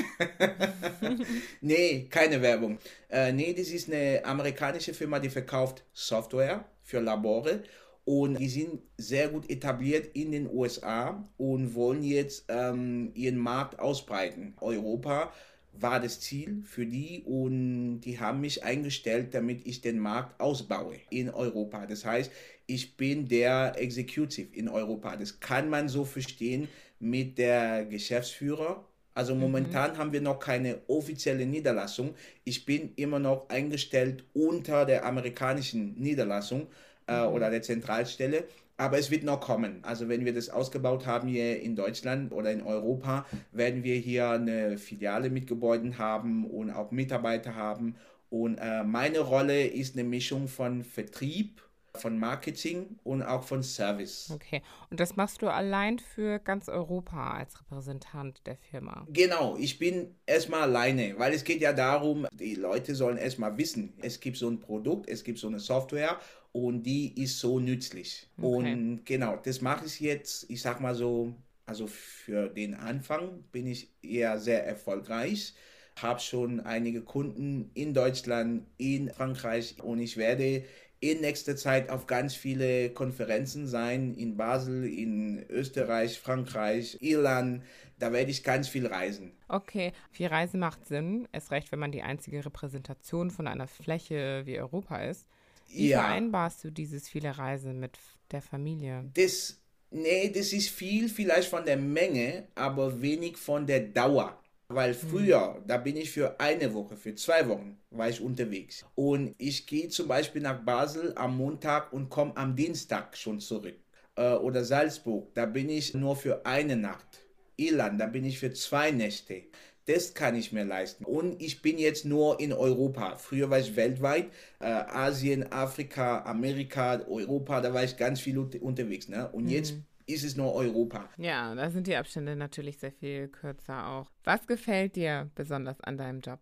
[1.60, 2.78] nee, keine Werbung.
[3.08, 7.64] Äh, nee, das ist eine amerikanische Firma, die verkauft Software für Labore
[8.04, 13.78] und die sind sehr gut etabliert in den USA und wollen jetzt ähm, ihren Markt
[13.78, 14.54] ausbreiten.
[14.60, 15.32] Europa
[15.72, 20.96] war das Ziel für die und die haben mich eingestellt, damit ich den Markt ausbaue
[21.10, 21.86] in Europa.
[21.86, 22.30] Das heißt,
[22.66, 25.16] ich bin der Executive in Europa.
[25.16, 28.84] Das kann man so verstehen mit der Geschäftsführer.
[29.14, 29.40] Also mhm.
[29.40, 29.98] momentan mhm.
[29.98, 32.14] haben wir noch keine offizielle Niederlassung.
[32.44, 36.68] Ich bin immer noch eingestellt unter der amerikanischen Niederlassung
[37.06, 37.34] äh, mhm.
[37.34, 38.44] oder der Zentralstelle.
[38.80, 39.80] Aber es wird noch kommen.
[39.82, 44.30] Also wenn wir das ausgebaut haben hier in Deutschland oder in Europa, werden wir hier
[44.30, 47.96] eine Filiale mit Gebäuden haben und auch Mitarbeiter haben.
[48.30, 51.60] Und äh, meine Rolle ist eine Mischung von Vertrieb,
[51.96, 54.30] von Marketing und auch von Service.
[54.32, 59.06] Okay, und das machst du allein für ganz Europa als Repräsentant der Firma?
[59.10, 63.94] Genau, ich bin erstmal alleine, weil es geht ja darum, die Leute sollen erstmal wissen,
[64.02, 66.18] es gibt so ein Produkt, es gibt so eine Software
[66.52, 68.28] und die ist so nützlich.
[68.36, 68.46] Okay.
[68.46, 71.34] Und genau, das mache ich jetzt, ich sag mal so,
[71.66, 75.54] also für den Anfang bin ich eher sehr erfolgreich.
[75.96, 80.64] Habe schon einige Kunden in Deutschland, in Frankreich und ich werde
[81.00, 87.62] in nächster Zeit auf ganz viele Konferenzen sein, in Basel, in Österreich, Frankreich, Irland.
[87.98, 89.32] Da werde ich ganz viel reisen.
[89.48, 91.26] Okay, viel Reisen macht Sinn.
[91.32, 95.26] Erst recht, wenn man die einzige Repräsentation von einer Fläche wie Europa ist.
[95.68, 96.02] Wie ja.
[96.02, 97.98] vereinbarst du dieses viele Reisen mit
[98.30, 99.10] der Familie?
[99.14, 99.58] Das,
[99.90, 104.38] nee, das ist viel vielleicht von der Menge, aber wenig von der Dauer.
[104.72, 105.08] Weil hm.
[105.08, 105.66] früher, mhm.
[105.66, 108.84] da bin ich für eine Woche, für zwei Wochen, war ich unterwegs.
[108.94, 113.74] Und ich gehe zum Beispiel nach Basel am Montag und komme am Dienstag schon zurück.
[114.14, 117.26] Äh, oder Salzburg, da bin ich nur für eine Nacht.
[117.56, 119.42] Irland, da bin ich für zwei Nächte.
[119.86, 121.04] Das kann ich mir leisten.
[121.04, 123.16] Und ich bin jetzt nur in Europa.
[123.16, 124.26] Früher war ich weltweit.
[124.60, 129.08] Äh, Asien, Afrika, Amerika, Europa, da war ich ganz viel unterwegs.
[129.08, 129.28] Ne?
[129.32, 129.50] Und mhm.
[129.50, 129.74] jetzt
[130.12, 131.08] ist es nur Europa.
[131.16, 134.10] Ja, da sind die Abstände natürlich sehr viel kürzer auch.
[134.24, 136.40] Was gefällt dir besonders an deinem Job?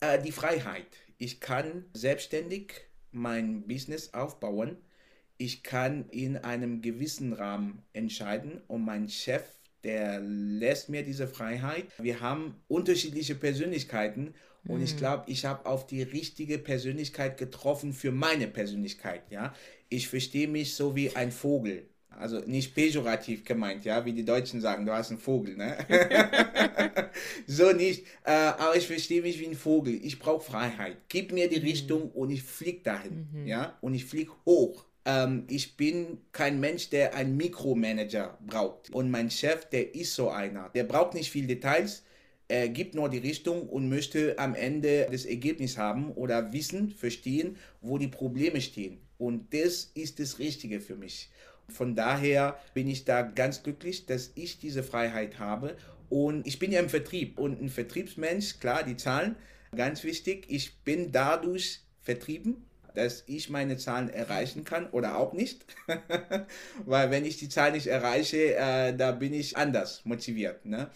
[0.00, 0.86] Äh, die Freiheit.
[1.18, 2.72] Ich kann selbstständig
[3.10, 4.76] mein Business aufbauen.
[5.36, 9.42] Ich kann in einem gewissen Rahmen entscheiden und mein Chef
[9.84, 11.86] der lässt mir diese Freiheit.
[11.98, 14.34] Wir haben unterschiedliche Persönlichkeiten
[14.66, 14.98] und ich hm.
[14.98, 19.30] glaube, ich habe auf die richtige Persönlichkeit getroffen für meine Persönlichkeit.
[19.30, 19.54] Ja,
[19.90, 21.86] ich verstehe mich so wie ein Vogel.
[22.18, 25.76] Also nicht pejorativ gemeint, ja, wie die Deutschen sagen, du hast einen Vogel, ne?
[27.46, 28.06] so nicht.
[28.24, 29.98] Äh, aber ich verstehe mich wie ein Vogel.
[30.02, 30.96] Ich brauche Freiheit.
[31.08, 31.66] Gib mir die mhm.
[31.66, 33.46] Richtung und ich fliege dahin, mhm.
[33.46, 38.90] ja, und ich fliege hoch Ähm, ich bin kein Mensch, der einen Mikromanager braucht.
[38.90, 40.70] Und mein Chef, der ist so einer.
[40.70, 42.04] Der braucht nicht viel Details.
[42.48, 47.56] Er gibt nur die Richtung und möchte am Ende das Ergebnis haben oder wissen, verstehen,
[47.80, 48.98] wo die Probleme stehen.
[49.18, 51.30] Und das ist das Richtige für mich.
[51.68, 55.76] Von daher bin ich da ganz glücklich, dass ich diese Freiheit habe.
[56.08, 59.36] Und ich bin ja im Vertrieb und ein Vertriebsmensch, klar, die Zahlen,
[59.74, 60.46] ganz wichtig.
[60.48, 65.66] Ich bin dadurch vertrieben, dass ich meine Zahlen erreichen kann oder auch nicht.
[66.84, 70.64] Weil wenn ich die Zahlen nicht erreiche, äh, da bin ich anders motiviert.
[70.64, 70.90] Ne?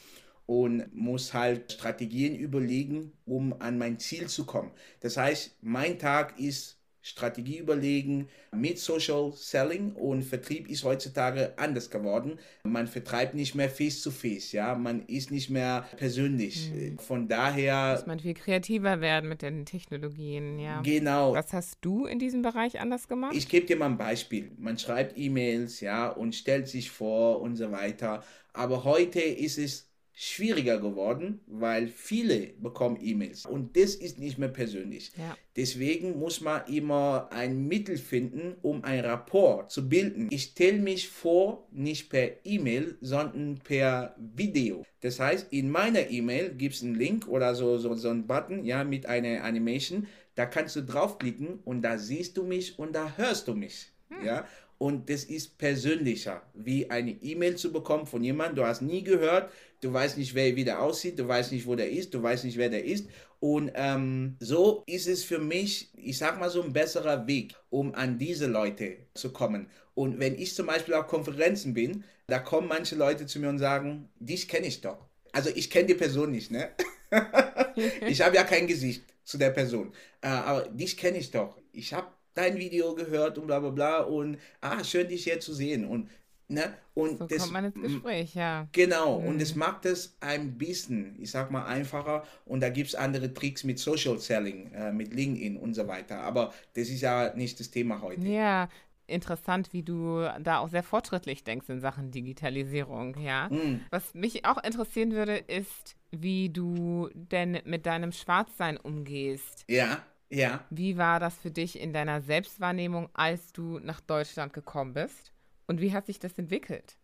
[0.46, 4.70] Und muss halt Strategien überlegen, um an mein Ziel zu kommen.
[5.00, 6.77] Das heißt, mein Tag ist
[7.08, 12.38] Strategie überlegen mit Social Selling und Vertrieb ist heutzutage anders geworden.
[12.64, 16.70] Man vertreibt nicht mehr face to face, ja, man ist nicht mehr persönlich.
[16.70, 16.98] Mhm.
[16.98, 20.82] Von daher muss man viel kreativer werden mit den Technologien, ja.
[20.82, 21.32] Genau.
[21.32, 23.34] Was hast du in diesem Bereich anders gemacht?
[23.34, 24.52] Ich gebe dir mal ein Beispiel.
[24.58, 28.22] Man schreibt E-Mails, ja, und stellt sich vor und so weiter.
[28.52, 29.87] Aber heute ist es
[30.20, 35.12] schwieriger geworden, weil viele bekommen E-Mails und das ist nicht mehr persönlich.
[35.16, 35.36] Ja.
[35.54, 40.26] Deswegen muss man immer ein Mittel finden, um ein Rapport zu bilden.
[40.32, 44.84] Ich stelle mich vor, nicht per E-Mail, sondern per Video.
[45.02, 48.64] Das heißt, in meiner E-Mail gibt es einen Link oder so, so, so einen Button
[48.64, 50.08] ja, mit einer Animation.
[50.34, 53.92] Da kannst du draufklicken und da siehst du mich und da hörst du mich.
[54.08, 54.24] Hm.
[54.24, 54.46] Ja,
[54.78, 59.50] und das ist persönlicher, wie eine E-Mail zu bekommen von jemandem, du hast nie gehört,
[59.80, 62.44] du weißt nicht, wer wie der aussieht, du weißt nicht, wo der ist, du weißt
[62.44, 63.08] nicht, wer der ist.
[63.40, 67.94] Und ähm, so ist es für mich, ich sag mal so ein besserer Weg, um
[67.94, 69.68] an diese Leute zu kommen.
[69.94, 73.58] Und wenn ich zum Beispiel auf Konferenzen bin, da kommen manche Leute zu mir und
[73.58, 74.98] sagen, dich kenne ich doch.
[75.32, 76.70] Also ich kenne die Person nicht, ne?
[78.06, 79.92] ich habe ja kein Gesicht zu der Person.
[80.20, 81.56] Äh, aber dich kenne ich doch.
[81.72, 85.52] Ich habe dein Video gehört und bla bla bla und ah, schön dich hier zu
[85.52, 86.08] sehen und
[86.50, 86.74] Ne?
[86.94, 88.66] Und so das, kommt man ins Gespräch, ja.
[88.72, 89.26] Genau, mhm.
[89.28, 92.24] und es macht es ein bisschen, ich sag mal, einfacher.
[92.46, 96.20] Und da gibt es andere Tricks mit Social Selling, äh, mit LinkedIn und so weiter.
[96.20, 98.22] Aber das ist ja nicht das Thema heute.
[98.22, 98.70] Ja,
[99.06, 103.48] interessant, wie du da auch sehr fortschrittlich denkst in Sachen Digitalisierung, ja.
[103.50, 103.82] Mhm.
[103.90, 109.64] Was mich auch interessieren würde, ist, wie du denn mit deinem Schwarzsein umgehst.
[109.68, 110.02] Ja.
[110.30, 110.64] Ja.
[110.68, 115.32] Wie war das für dich in deiner Selbstwahrnehmung, als du nach Deutschland gekommen bist?
[115.68, 116.96] Und wie hat sich das entwickelt?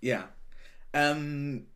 [0.00, 0.28] Ja.
[0.92, 1.68] Ähm,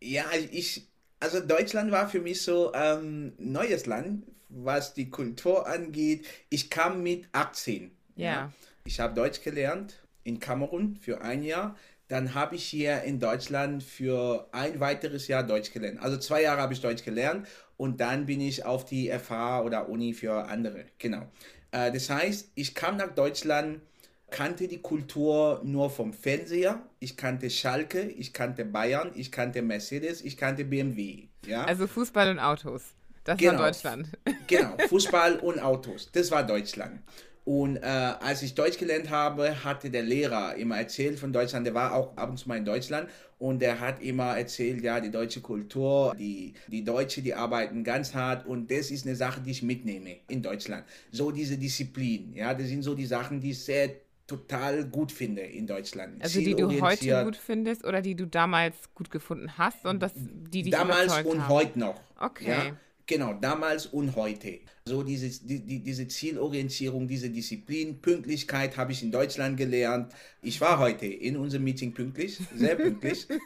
[0.00, 0.86] ja, ich,
[1.18, 6.26] also Deutschland war für mich so ähm, neues Land, was die Kultur angeht.
[6.50, 7.90] Ich kam mit 18.
[8.14, 8.24] Ja.
[8.24, 8.52] ja.
[8.84, 11.76] Ich habe Deutsch gelernt in Kamerun für ein Jahr.
[12.08, 16.00] Dann habe ich hier in Deutschland für ein weiteres Jahr Deutsch gelernt.
[16.00, 19.88] Also zwei Jahre habe ich Deutsch gelernt und dann bin ich auf die FH oder
[19.88, 20.84] Uni für andere.
[20.98, 21.26] Genau.
[21.72, 23.80] Äh, das heißt, ich kam nach Deutschland,
[24.30, 26.82] kannte die Kultur nur vom Fernseher.
[26.98, 31.28] Ich kannte Schalke, ich kannte Bayern, ich kannte Mercedes, ich kannte BMW.
[31.46, 31.64] Ja?
[31.64, 32.82] Also Fußball und Autos.
[33.24, 33.58] Das genau.
[33.58, 34.08] war Deutschland.
[34.46, 36.10] Genau, Fußball und Autos.
[36.12, 37.00] Das war Deutschland.
[37.44, 41.66] Und äh, als ich Deutsch gelernt habe, hatte der Lehrer immer erzählt von Deutschland.
[41.66, 43.08] Der war auch ab und zu mal in Deutschland
[43.38, 48.14] und der hat immer erzählt, ja, die deutsche Kultur, die, die Deutsche, die arbeiten ganz
[48.14, 50.84] hart und das ist eine Sache, die ich mitnehme in Deutschland.
[51.12, 53.90] So diese Disziplin, ja, das sind so die Sachen, die sehr
[54.26, 56.22] total gut finde in Deutschland.
[56.22, 60.12] Also die du heute gut findest oder die du damals gut gefunden hast und das,
[60.14, 61.48] die dich Damals und haben.
[61.48, 62.00] heute noch.
[62.18, 62.50] Okay.
[62.50, 62.76] Ja?
[63.08, 64.58] Genau, damals und heute.
[64.84, 70.12] So diese, die, diese Zielorientierung, diese Disziplin, Pünktlichkeit habe ich in Deutschland gelernt.
[70.42, 73.26] Ich war heute in unserem Meeting pünktlich, sehr pünktlich.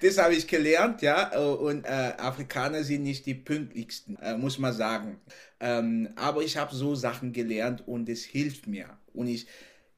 [0.00, 1.36] Das habe ich gelernt, ja.
[1.38, 5.20] Und äh, Afrikaner sind nicht die pünktlichsten, äh, muss man sagen.
[5.60, 8.98] Ähm, aber ich habe so Sachen gelernt und es hilft mir.
[9.12, 9.46] Und ich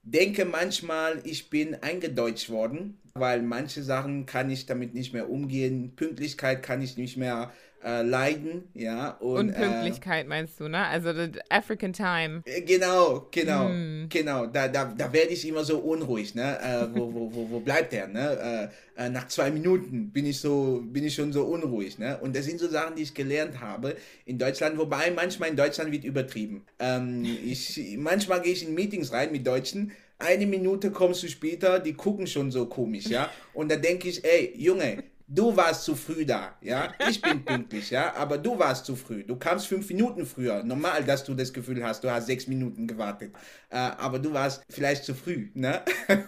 [0.02, 5.94] denke manchmal, ich bin eingedeutscht worden, weil manche Sachen kann ich damit nicht mehr umgehen.
[5.94, 7.52] Pünktlichkeit kann ich nicht mehr
[7.84, 9.10] äh, leiden, ja.
[9.20, 10.86] Und, Unpünktlichkeit äh, meinst du, ne?
[10.86, 11.10] Also
[11.48, 12.42] African Time.
[12.44, 14.08] Äh, genau, genau, mm.
[14.08, 14.46] genau.
[14.46, 16.58] Da, da, da werde ich immer so unruhig, ne?
[16.60, 18.70] Äh, wo, wo, wo, wo bleibt der, ne?
[18.96, 22.18] Äh, äh, nach zwei Minuten bin ich so, bin ich schon so unruhig, ne?
[22.20, 25.90] Und das sind so Sachen, die ich gelernt habe in Deutschland, wobei manchmal in Deutschland
[25.92, 26.64] wird übertrieben.
[26.78, 29.92] Ähm, ich, manchmal gehe ich in Meetings rein mit Deutschen,
[30.22, 33.28] eine Minute kommst du später, die gucken schon so komisch, ja.
[33.54, 35.02] Und da denke ich, ey, Junge,
[35.34, 36.92] Du warst zu früh da, ja.
[37.08, 39.24] Ich bin pünktlich, ja, aber du warst zu früh.
[39.24, 40.62] Du kamst fünf Minuten früher.
[40.62, 43.32] Normal, dass du das Gefühl hast, du hast sechs Minuten gewartet.
[43.70, 45.80] Äh, aber du warst vielleicht zu früh, ne?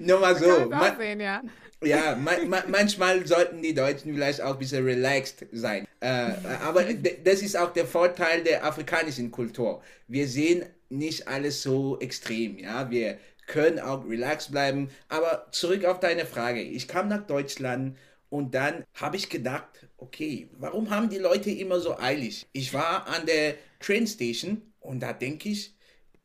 [0.00, 0.68] Nur mal so.
[0.68, 1.40] Man, sehen, ja.
[1.84, 5.86] Ja, ma ma manchmal sollten die Deutschen vielleicht auch ein bisschen relaxed sein.
[6.00, 6.30] Äh,
[6.64, 6.84] aber
[7.24, 9.82] das ist auch der Vorteil der afrikanischen Kultur.
[10.08, 12.58] Wir sehen nicht alles so extrem.
[12.58, 14.90] Ja, wir können auch relaxed bleiben.
[15.08, 16.60] Aber zurück auf deine Frage.
[16.60, 17.96] Ich kam nach Deutschland
[18.28, 22.46] und dann habe ich gedacht, okay, warum haben die Leute immer so eilig?
[22.52, 25.74] Ich war an der Train Station und da denke ich,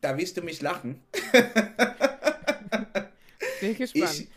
[0.01, 1.01] da wirst du mich lachen.
[3.59, 4.13] Bin ich gespannt.
[4.13, 4.27] Ich,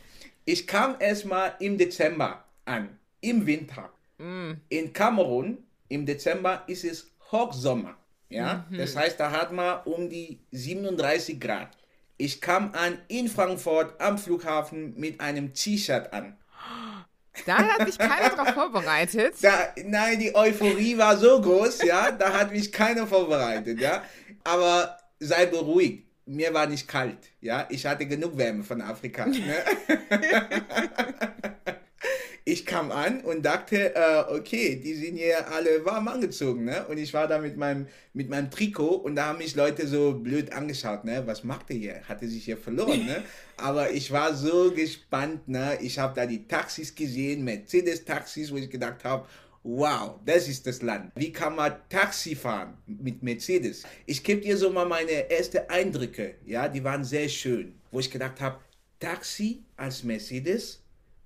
[0.44, 3.92] ich kam erstmal im Dezember an, im Winter.
[4.18, 4.52] Mm.
[4.68, 7.96] In Kamerun im Dezember ist es Hochsommer.
[8.30, 8.66] Ja?
[8.70, 8.78] Mhm.
[8.78, 11.76] Das heißt, da hat man um die 37 Grad.
[12.20, 16.36] Ich kam an in Frankfurt am Flughafen mit einem T-Shirt an.
[17.46, 19.36] Da hat sich keiner drauf vorbereitet.
[19.40, 24.02] Da, nein, die Euphorie war so groß, ja, da hat mich keiner vorbereitet, ja.
[24.44, 27.66] Aber sei beruhigt, mir war nicht kalt, ja.
[27.70, 29.24] Ich hatte genug Wärme von Afrika.
[29.24, 29.64] Ne?
[32.44, 36.86] ich kam an und dachte, äh, okay, die sind hier alle warm angezogen, ne?
[36.86, 40.14] Und ich war da mit meinem, mit meinem Trikot und da haben mich Leute so
[40.14, 41.22] blöd angeschaut, ne?
[41.26, 42.02] Was macht er hier?
[42.08, 43.22] Hatte sich hier verloren, ne?
[43.56, 45.78] Aber ich war so gespannt, ne?
[45.80, 49.26] Ich habe da die Taxis gesehen, Mercedes-Taxis, wo ich gedacht habe,
[49.62, 51.12] wow, das ist das Land.
[51.14, 53.84] Wie kann man Taxi fahren mit Mercedes?
[54.06, 56.68] Ich gebe dir so mal meine ersten Eindrücke, ja?
[56.68, 58.58] Die waren sehr schön, wo ich gedacht habe,
[58.98, 60.79] Taxi als Mercedes,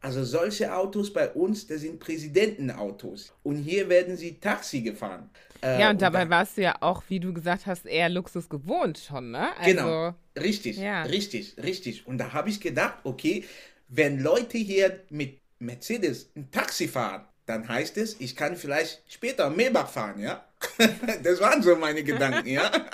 [0.05, 3.33] also solche Autos bei uns, das sind Präsidentenautos.
[3.43, 5.31] Und hier werden sie Taxi gefahren.
[5.63, 8.11] Äh, ja, und dabei und da, warst du ja auch, wie du gesagt hast, eher
[8.11, 9.57] Luxus gewohnt schon, ne?
[9.57, 11.05] Also, genau, richtig, ja.
[11.05, 12.07] richtig, richtig.
[12.07, 13.45] Und da habe ich gedacht, okay,
[13.89, 19.49] wenn Leute hier mit Mercedes ein Taxi fahren, dann heißt es, ich kann vielleicht später
[19.49, 20.45] Maybach fahren, ja?
[21.23, 22.71] das waren so meine Gedanken, ja?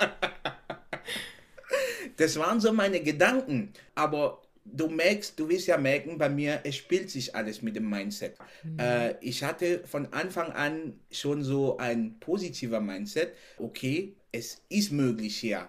[2.15, 3.73] das waren so meine Gedanken.
[3.95, 7.89] Aber du merkst, du wirst ja merken, bei mir, es spielt sich alles mit dem
[7.89, 8.35] Mindset.
[8.63, 8.79] Mhm.
[8.79, 13.33] Äh, ich hatte von Anfang an schon so ein positiver Mindset.
[13.57, 15.67] Okay, es ist möglich hier.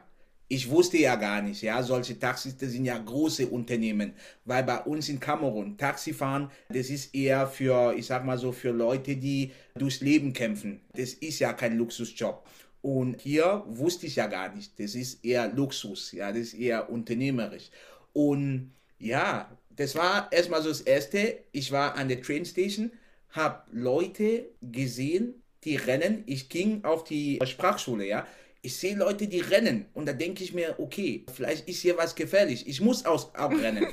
[0.48, 4.12] Ich wusste ja gar nicht, ja, solche Taxis, das sind ja große Unternehmen,
[4.44, 8.70] weil bei uns in Kamerun Taxifahren, das ist eher für, ich sag mal so, für
[8.70, 10.83] Leute, die durchs Leben kämpfen.
[10.92, 12.46] Das ist ja kein Luxusjob.
[12.83, 16.90] Und hier wusste ich ja gar nicht, das ist eher Luxus, ja, das ist eher
[16.90, 17.70] unternehmerisch.
[18.12, 18.72] Und
[19.03, 21.38] ja, das war erstmal so das Erste.
[21.51, 22.93] Ich war an der Train Station,
[23.31, 26.23] habe Leute gesehen, die rennen.
[26.27, 28.27] Ich ging auf die Sprachschule, ja.
[28.62, 32.15] Ich sehe Leute, die rennen und da denke ich mir, okay, vielleicht ist hier was
[32.15, 32.69] gefährlich.
[32.69, 33.88] Ich muss auch, auch rennen.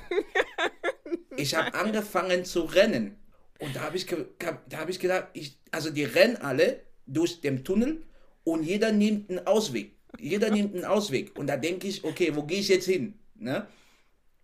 [1.37, 3.17] ich habe angefangen zu rennen
[3.59, 7.63] und da habe ich, da hab ich gedacht, ich, also die rennen alle durch den
[7.63, 8.03] Tunnel
[8.43, 9.93] und jeder nimmt einen Ausweg.
[10.19, 13.15] Jeder nimmt einen Ausweg und da denke ich, okay, wo gehe ich jetzt hin?
[13.35, 13.65] Ne?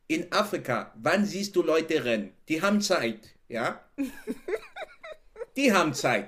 [0.07, 2.33] In Afrika, wann siehst du Leute rennen?
[2.49, 3.81] Die haben Zeit, ja?
[5.57, 6.27] Die haben Zeit.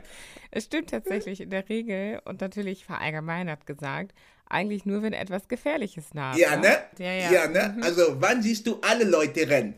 [0.51, 4.13] Es stimmt tatsächlich in der Regel und natürlich verallgemeinert gesagt,
[4.49, 6.37] eigentlich nur, wenn etwas Gefährliches naht.
[6.37, 6.77] Ja, ne?
[6.97, 7.31] Ja, ja.
[7.31, 7.75] ja ne?
[7.75, 7.83] Mhm.
[7.83, 9.75] Also, wann siehst du alle Leute rennen?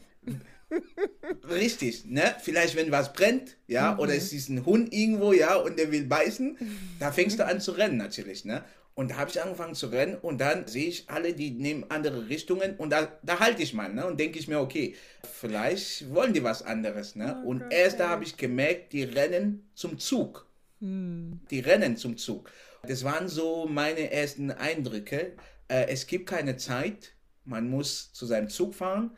[1.50, 2.36] Richtig, ne?
[2.42, 4.00] Vielleicht, wenn was brennt, ja, mhm.
[4.00, 6.58] oder es ist ein Hund irgendwo, ja, und der will beißen,
[7.00, 8.64] da fängst du an zu rennen natürlich, ne?
[9.00, 12.28] Und da habe ich angefangen zu rennen und dann sehe ich alle, die nehmen andere
[12.28, 14.06] Richtungen und da, da halte ich mal ne?
[14.06, 17.16] und denke ich mir, okay, vielleicht wollen die was anderes.
[17.16, 17.42] Ne?
[17.46, 20.50] Oh und Gott, erst da habe ich gemerkt, die rennen zum Zug.
[20.82, 21.40] Hm.
[21.50, 22.52] Die rennen zum Zug.
[22.86, 25.32] Das waren so meine ersten Eindrücke.
[25.70, 27.14] Äh, es gibt keine Zeit,
[27.46, 29.16] man muss zu seinem Zug fahren.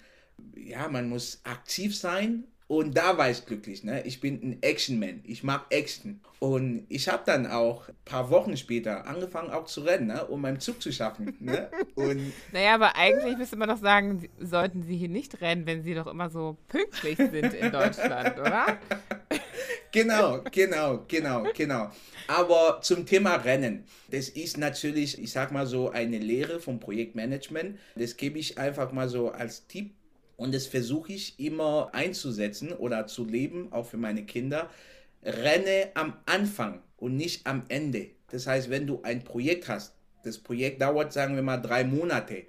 [0.56, 3.84] Ja, man muss aktiv sein und da war ich glücklich.
[3.84, 4.02] Ne?
[4.06, 5.24] Ich bin ein Action-Man.
[5.26, 6.22] Ich mag Action.
[6.40, 10.26] Und ich habe dann auch ein paar Wochen später angefangen auch zu rennen, ne?
[10.28, 11.36] um meinen Zug zu schaffen.
[11.42, 11.70] Ne?
[11.96, 15.94] Und naja, aber eigentlich müsste man doch sagen, sollten Sie hier nicht rennen, wenn Sie
[15.94, 18.80] doch immer so pünktlich sind in Deutschland, oder?
[19.92, 21.92] genau, genau, genau, genau.
[22.28, 27.78] Aber zum Thema Rennen, das ist natürlich, ich sag mal so, eine Lehre vom Projektmanagement.
[27.98, 29.92] Das gebe ich einfach mal so als Tipp
[30.42, 34.72] und das versuche ich immer einzusetzen oder zu leben, auch für meine Kinder.
[35.22, 38.08] Renne am Anfang und nicht am Ende.
[38.32, 42.46] Das heißt, wenn du ein Projekt hast, das Projekt dauert, sagen wir mal, drei Monate,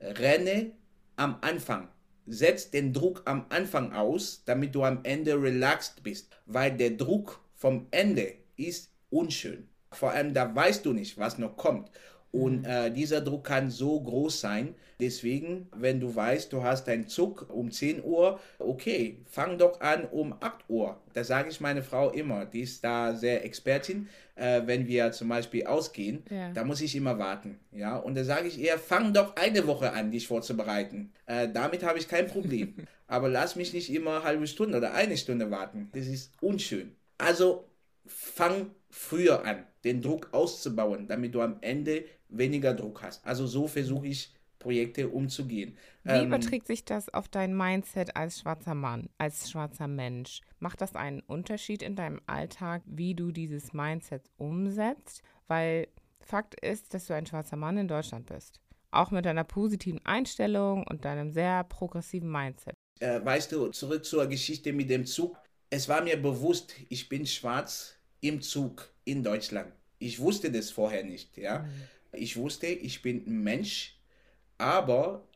[0.00, 0.72] renne
[1.16, 1.88] am Anfang.
[2.26, 7.42] Setz den Druck am Anfang aus, damit du am Ende relaxed bist, weil der Druck
[7.54, 9.68] vom Ende ist unschön.
[9.92, 11.90] Vor allem da weißt du nicht, was noch kommt.
[12.36, 14.74] Und äh, dieser Druck kann so groß sein.
[14.98, 20.04] Deswegen, wenn du weißt, du hast einen Zug um 10 Uhr, okay, fang doch an
[20.06, 21.00] um 8 Uhr.
[21.12, 22.46] Das sage ich meine Frau immer.
[22.46, 24.08] Die ist da sehr Expertin.
[24.36, 26.50] Äh, wenn wir zum Beispiel ausgehen, ja.
[26.52, 27.58] da muss ich immer warten.
[27.72, 27.96] Ja?
[27.96, 31.12] Und da sage ich eher, fang doch eine Woche an, dich vorzubereiten.
[31.24, 32.74] Äh, damit habe ich kein Problem.
[33.06, 35.88] Aber lass mich nicht immer eine halbe Stunde oder eine Stunde warten.
[35.92, 36.96] Das ist unschön.
[37.18, 37.64] Also
[38.06, 43.24] fang früher an, den Druck auszubauen, damit du am Ende weniger Druck hast.
[43.26, 45.76] Also so versuche ich Projekte umzugehen.
[46.02, 50.40] Wie ähm, überträgt sich das auf dein Mindset als schwarzer Mann, als schwarzer Mensch?
[50.58, 55.22] Macht das einen Unterschied in deinem Alltag, wie du dieses Mindset umsetzt?
[55.46, 55.88] Weil
[56.20, 58.60] Fakt ist, dass du ein schwarzer Mann in Deutschland bist.
[58.90, 62.74] Auch mit deiner positiven Einstellung und deinem sehr progressiven Mindset.
[62.98, 65.36] Äh, weißt du, zurück zur Geschichte mit dem Zug.
[65.70, 69.72] Es war mir bewusst, ich bin schwarz im Zug in Deutschland.
[69.98, 71.60] Ich wusste das vorher nicht, ja.
[71.60, 71.68] Mhm.
[72.16, 73.98] Ich wusste, ich bin ein Mensch,
[74.58, 75.26] aber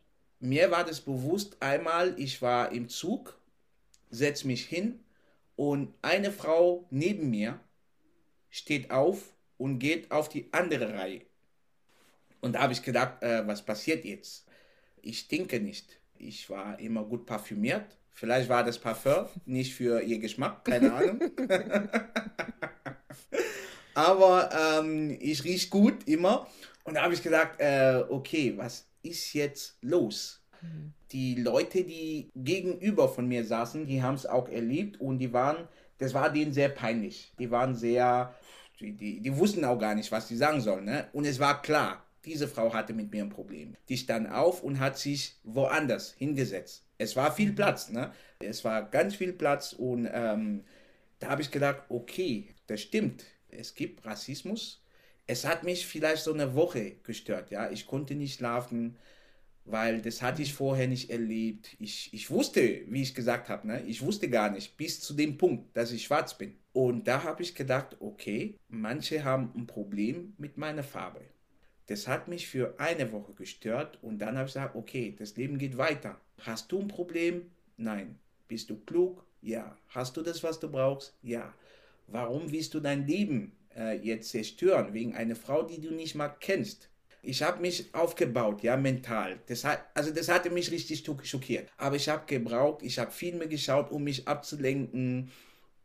[0.40, 3.38] mir war das bewusst einmal, ich war im Zug,
[4.10, 5.00] setze mich hin
[5.56, 7.60] und eine Frau neben mir
[8.48, 11.22] steht auf und geht auf die andere Reihe.
[12.40, 14.46] Und da habe ich gedacht, äh, was passiert jetzt?
[15.02, 16.00] Ich denke nicht.
[16.16, 17.96] Ich war immer gut parfümiert.
[18.12, 21.20] Vielleicht war das Parfum nicht für ihr Geschmack, keine Ahnung.
[23.94, 26.46] Aber ähm, ich rieche gut immer.
[26.84, 30.42] Und da habe ich gedacht, äh, okay, was ist jetzt los?
[30.60, 30.92] Mhm.
[31.12, 35.68] Die Leute, die gegenüber von mir saßen, die haben es auch erlebt und die waren,
[35.98, 37.32] das war denen sehr peinlich.
[37.38, 38.34] Die waren sehr,
[38.78, 40.84] die, die, die wussten auch gar nicht, was sie sagen sollen.
[40.84, 41.08] Ne?
[41.12, 43.76] Und es war klar, diese Frau hatte mit mir ein Problem.
[43.88, 46.84] Die stand auf und hat sich woanders hingesetzt.
[46.98, 48.12] Es war viel Platz, ne?
[48.40, 50.64] Es war ganz viel Platz und ähm,
[51.18, 53.24] da habe ich gedacht, okay, das stimmt.
[53.48, 54.79] Es gibt Rassismus.
[55.30, 57.70] Es hat mich vielleicht so eine Woche gestört, ja.
[57.70, 58.96] Ich konnte nicht schlafen,
[59.64, 61.76] weil das hatte ich vorher nicht erlebt.
[61.78, 63.80] Ich, ich wusste, wie ich gesagt habe, ne?
[63.86, 66.56] ich wusste gar nicht, bis zu dem Punkt, dass ich schwarz bin.
[66.72, 71.20] Und da habe ich gedacht, okay, manche haben ein Problem mit meiner Farbe.
[71.86, 75.58] Das hat mich für eine Woche gestört und dann habe ich gesagt, okay, das Leben
[75.58, 76.20] geht weiter.
[76.40, 77.52] Hast du ein Problem?
[77.76, 78.18] Nein.
[78.48, 79.24] Bist du klug?
[79.42, 79.76] Ja.
[79.90, 81.14] Hast du das, was du brauchst?
[81.22, 81.54] Ja.
[82.08, 86.28] Warum willst du dein Leben äh, jetzt zerstören wegen einer Frau, die du nicht mal
[86.28, 86.88] kennst?
[87.22, 89.38] Ich habe mich aufgebaut, ja, mental.
[89.46, 91.68] Das hat, also das hatte mich richtig schockiert.
[91.76, 95.30] Aber ich habe gebraucht, ich habe Filme geschaut, um mich abzulenken.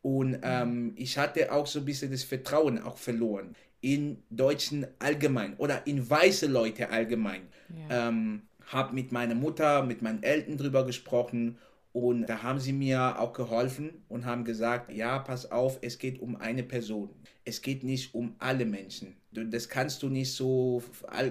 [0.00, 5.56] Und ähm, ich hatte auch so ein bisschen das Vertrauen auch verloren in Deutschen allgemein
[5.58, 7.42] oder in weiße Leute allgemein.
[7.90, 8.08] Ja.
[8.08, 11.58] Ähm, habe mit meiner Mutter, mit meinen Eltern drüber gesprochen
[11.96, 16.20] und da haben sie mir auch geholfen und haben gesagt, ja, pass auf, es geht
[16.20, 17.08] um eine Person.
[17.46, 19.16] Es geht nicht um alle Menschen.
[19.32, 20.82] Das kannst du nicht so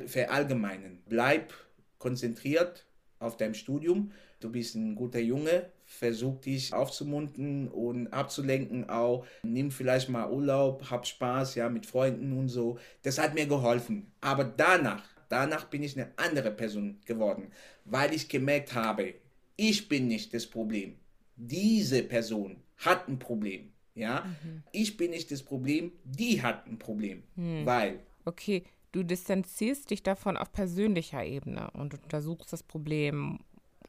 [0.07, 1.03] verallgemeinen.
[1.07, 1.53] Bleib
[1.99, 2.87] konzentriert
[3.19, 4.11] auf dein Studium.
[4.39, 5.69] Du bist ein guter Junge.
[5.85, 9.23] Versuch dich aufzumuntern und abzulenken auch.
[9.43, 12.79] Nimm vielleicht mal Urlaub, hab Spaß, ja, mit Freunden und so.
[13.03, 14.11] Das hat mir geholfen.
[14.19, 17.51] Aber danach, danach bin ich eine andere Person geworden,
[17.83, 19.13] weil ich gemerkt habe,
[19.55, 20.95] ich bin nicht das Problem.
[21.35, 23.71] Diese Person hat ein Problem.
[23.93, 24.63] Ja, mhm.
[24.73, 27.23] ich bin nicht das Problem, die hat ein Problem.
[27.35, 27.65] Mhm.
[27.65, 27.99] Weil.
[28.25, 33.39] Okay, du distanzierst dich davon auf persönlicher Ebene und untersuchst das Problem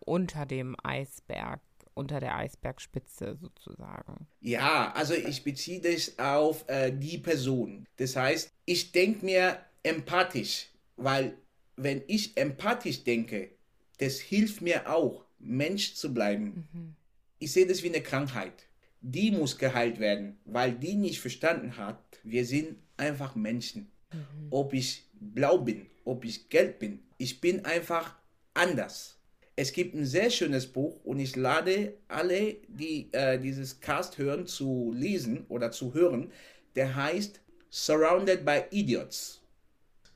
[0.05, 1.61] unter dem Eisberg,
[1.95, 4.29] unter der Eisbergspitze sozusagen.
[4.41, 7.87] Ja, also ich beziehe das auf äh, die Person.
[7.97, 11.37] Das heißt, ich denke mir empathisch, weil
[11.77, 13.51] wenn ich empathisch denke,
[13.99, 16.69] das hilft mir auch, Mensch zu bleiben.
[16.73, 16.95] Mhm.
[17.39, 18.67] Ich sehe das wie eine Krankheit
[19.01, 23.91] die muss geheilt werden, weil die nicht verstanden hat, wir sind einfach Menschen.
[24.13, 24.49] Mhm.
[24.51, 28.17] Ob ich blau bin, ob ich gelb bin, ich bin einfach
[28.55, 29.19] anders.
[29.55, 34.47] Es gibt ein sehr schönes Buch und ich lade alle, die äh, dieses Cast hören,
[34.47, 36.31] zu lesen oder zu hören.
[36.75, 37.41] Der heißt
[37.71, 39.41] Surrounded by Idiots.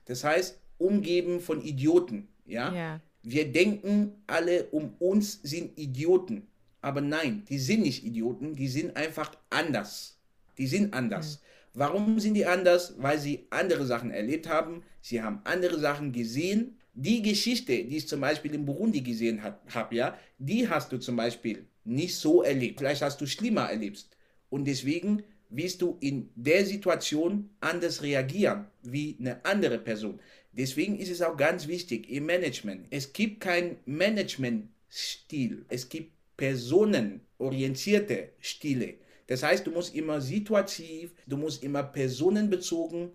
[0.04, 2.28] Das heißt, umgeben von Idioten.
[2.44, 2.74] Ja?
[2.74, 3.00] ja.
[3.22, 6.46] Wir denken alle um uns sind Idioten.
[6.80, 10.18] Aber nein, die sind nicht Idioten, die sind einfach anders.
[10.56, 11.40] Die sind anders.
[11.40, 11.50] Mhm.
[11.74, 12.94] Warum sind die anders?
[12.98, 16.76] Weil sie andere Sachen erlebt haben, sie haben andere Sachen gesehen.
[16.94, 21.16] Die Geschichte, die ich zum Beispiel in Burundi gesehen habe, ja, die hast du zum
[21.16, 22.80] Beispiel nicht so erlebt.
[22.80, 24.06] Vielleicht hast du schlimmer erlebt.
[24.48, 30.20] Und deswegen wirst du in der Situation anders reagieren wie eine andere Person.
[30.52, 32.86] Deswegen ist es auch ganz wichtig im Management.
[32.90, 35.64] Es gibt keinen Managementstil.
[35.68, 38.94] Es gibt personenorientierte Stile.
[39.26, 43.10] Das heißt, du musst immer situativ, du musst immer personenbezogen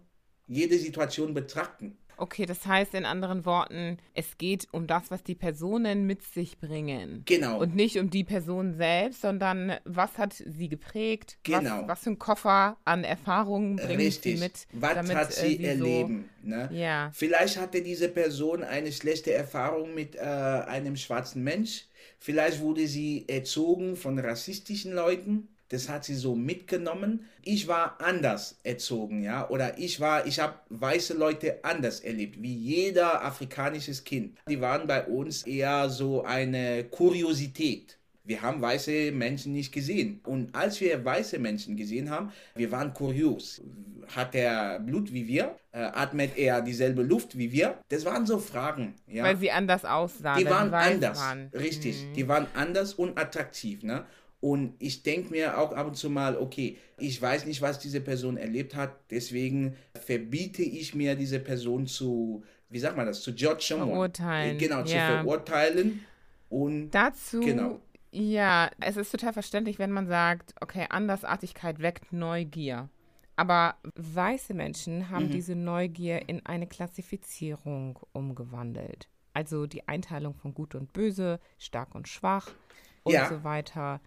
[0.47, 1.97] jede Situation betrachten.
[2.17, 6.57] Okay, das heißt in anderen Worten, es geht um das, was die Personen mit sich
[6.59, 7.23] bringen.
[7.25, 7.59] Genau.
[7.59, 11.37] Und nicht um die Person selbst, sondern was hat sie geprägt?
[11.43, 11.81] Genau.
[11.81, 14.37] Was, was für ein Koffer an Erfahrungen bringt Richtig.
[14.37, 14.67] sie mit?
[14.73, 16.29] Was damit, hat äh, sie, sie erleben?
[16.45, 16.67] ne?
[16.69, 17.11] So, ja.
[17.13, 21.85] Vielleicht hatte diese Person eine schlechte Erfahrung mit äh, einem schwarzen Mensch.
[22.19, 25.49] Vielleicht wurde sie erzogen von rassistischen Leuten.
[25.69, 27.25] Das hat sie so mitgenommen.
[27.43, 32.53] Ich war anders erzogen, ja, oder ich war, ich habe weiße Leute anders erlebt, wie
[32.53, 34.37] jeder afrikanisches Kind.
[34.47, 37.97] Die waren bei uns eher so eine Kuriosität.
[38.25, 40.19] Wir haben weiße Menschen nicht gesehen.
[40.23, 43.61] Und als wir weiße Menschen gesehen haben, wir waren kurios.
[44.15, 45.55] Hat er Blut wie wir?
[45.71, 47.77] Äh, atmet er dieselbe Luft wie wir?
[47.89, 48.95] Das waren so Fragen.
[49.07, 49.23] Ja?
[49.23, 50.39] Weil sie anders aussahen.
[50.39, 51.19] die waren anders.
[51.19, 51.51] Waren.
[51.53, 52.03] Richtig.
[52.03, 52.13] Mhm.
[52.13, 53.83] Die waren anders und attraktiv.
[53.83, 54.05] Ne?
[54.45, 57.99] Und ich denke mir auch ab und zu mal, okay, ich weiß nicht, was diese
[57.99, 63.31] Person erlebt hat, deswegen verbiete ich mir diese Person zu, wie sagt man das, zu
[63.31, 63.73] judge.
[63.75, 65.17] Verurteilen, Genau, zu ja.
[65.17, 66.05] verurteilen.
[66.49, 67.79] Und Dazu, Genau.
[68.11, 72.87] ja, es ist total verständlich, wenn man sagt, okay, Andersartigkeit weckt Neugier.
[73.35, 75.31] Aber weiße Menschen haben Mhm.
[75.31, 79.07] diese Neugier in eine Klassifizierung umgewandelt.
[79.33, 82.51] Also die Einteilung von Gut und Böse, stark und schwach
[83.03, 83.27] und Ja.
[83.27, 84.01] so weiter.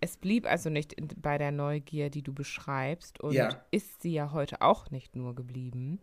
[0.00, 3.64] Es blieb also nicht in, bei der Neugier, die du beschreibst, und Ja.
[3.70, 6.00] ist sie ja heute auch nicht nur geblieben,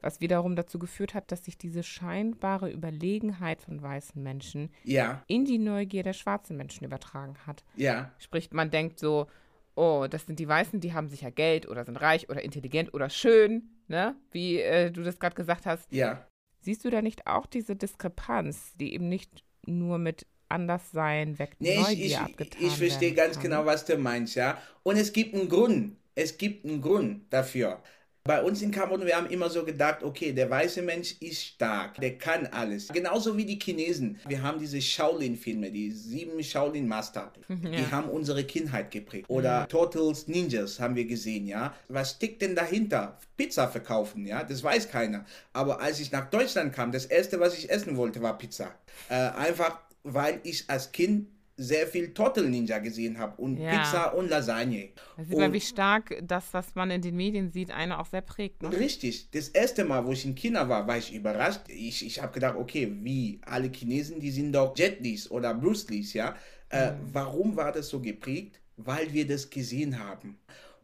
[0.00, 5.44] was wiederum dazu geführt hat, dass sich diese scheinbare Überlegenheit von weißen Menschen ja, in
[5.44, 7.64] die Neugier der schwarzen Menschen übertragen hat.
[7.74, 9.26] ja, Sprich, man denkt so,
[9.74, 13.10] oh, das sind die Weißen, die haben sicher Geld oder sind reich oder intelligent oder
[13.10, 14.14] schön, ne?
[14.30, 15.90] Wie äh, du das gerade gesagt hast.
[15.92, 16.24] ja.
[16.60, 21.76] Siehst du da nicht auch diese Diskrepanz, die eben nicht nur mit Anderssein weckt Nee,
[21.76, 23.44] Neugier ich, ich, abgetan ich verstehe ganz kann?
[23.44, 24.58] genau, was du meinst, ja.
[24.82, 25.96] Und es gibt einen Grund.
[26.14, 27.82] Es gibt einen Grund dafür.
[28.24, 31.94] Bei uns in Kamerun, wir haben immer so gedacht, okay, der weiße Mensch ist stark,
[31.98, 32.88] der kann alles.
[32.88, 34.18] Genauso wie die Chinesen.
[34.26, 37.32] Wir haben diese Shaolin-Filme, die sieben Shaolin-Master.
[37.48, 39.30] Die haben unsere Kindheit geprägt.
[39.30, 41.74] Oder Turtles Ninjas haben wir gesehen, ja.
[41.88, 43.18] Was steckt denn dahinter?
[43.38, 45.24] Pizza verkaufen, ja, das weiß keiner.
[45.54, 48.74] Aber als ich nach Deutschland kam, das erste, was ich essen wollte, war Pizza.
[49.08, 51.28] Äh, einfach, weil ich als Kind
[51.60, 53.70] sehr viel Turtle Ninja gesehen habe und Ja.
[53.70, 54.90] Pizza und Lasagne.
[55.16, 58.20] Da sieht man, wie stark das, was man in den Medien sieht, eine auch sehr
[58.20, 58.62] prägt.
[58.62, 58.70] Ne?
[58.72, 59.28] Richtig.
[59.32, 61.62] Das erste Mal, wo ich in China war, war ich überrascht.
[61.68, 65.88] Ich, ich habe gedacht, okay, wie alle Chinesen, die sind doch Jet Lis oder Bruce
[65.90, 66.36] Lis, ja.
[66.68, 68.60] Äh, warum war das so geprägt?
[68.76, 70.38] Weil wir das gesehen haben.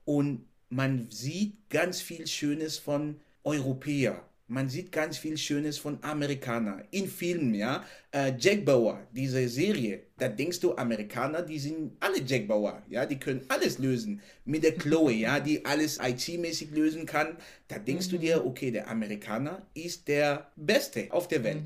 [0.04, 4.28] Und man sieht ganz viel Schönes von Europäer.
[4.46, 7.82] Man sieht ganz viel Schönes von Amerikanern in Filmen, ja.
[8.10, 13.06] Äh, Jack Bauer, diese Serie, da denkst du, Amerikaner, die sind alle Jack Bauer, ja,
[13.06, 14.20] die können alles lösen.
[14.44, 17.36] Mit der Chloe, ja, die alles IT-mäßig lösen kann.
[17.68, 21.62] Da denkst du dir, okay, der Amerikaner ist der Beste auf der Welt.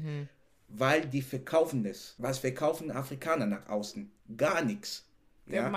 [0.68, 2.14] Weil die verkaufen das.
[2.18, 4.10] Was verkaufen Afrikaner nach außen?
[4.36, 5.04] Gar nichts.
[5.50, 5.68] Ja?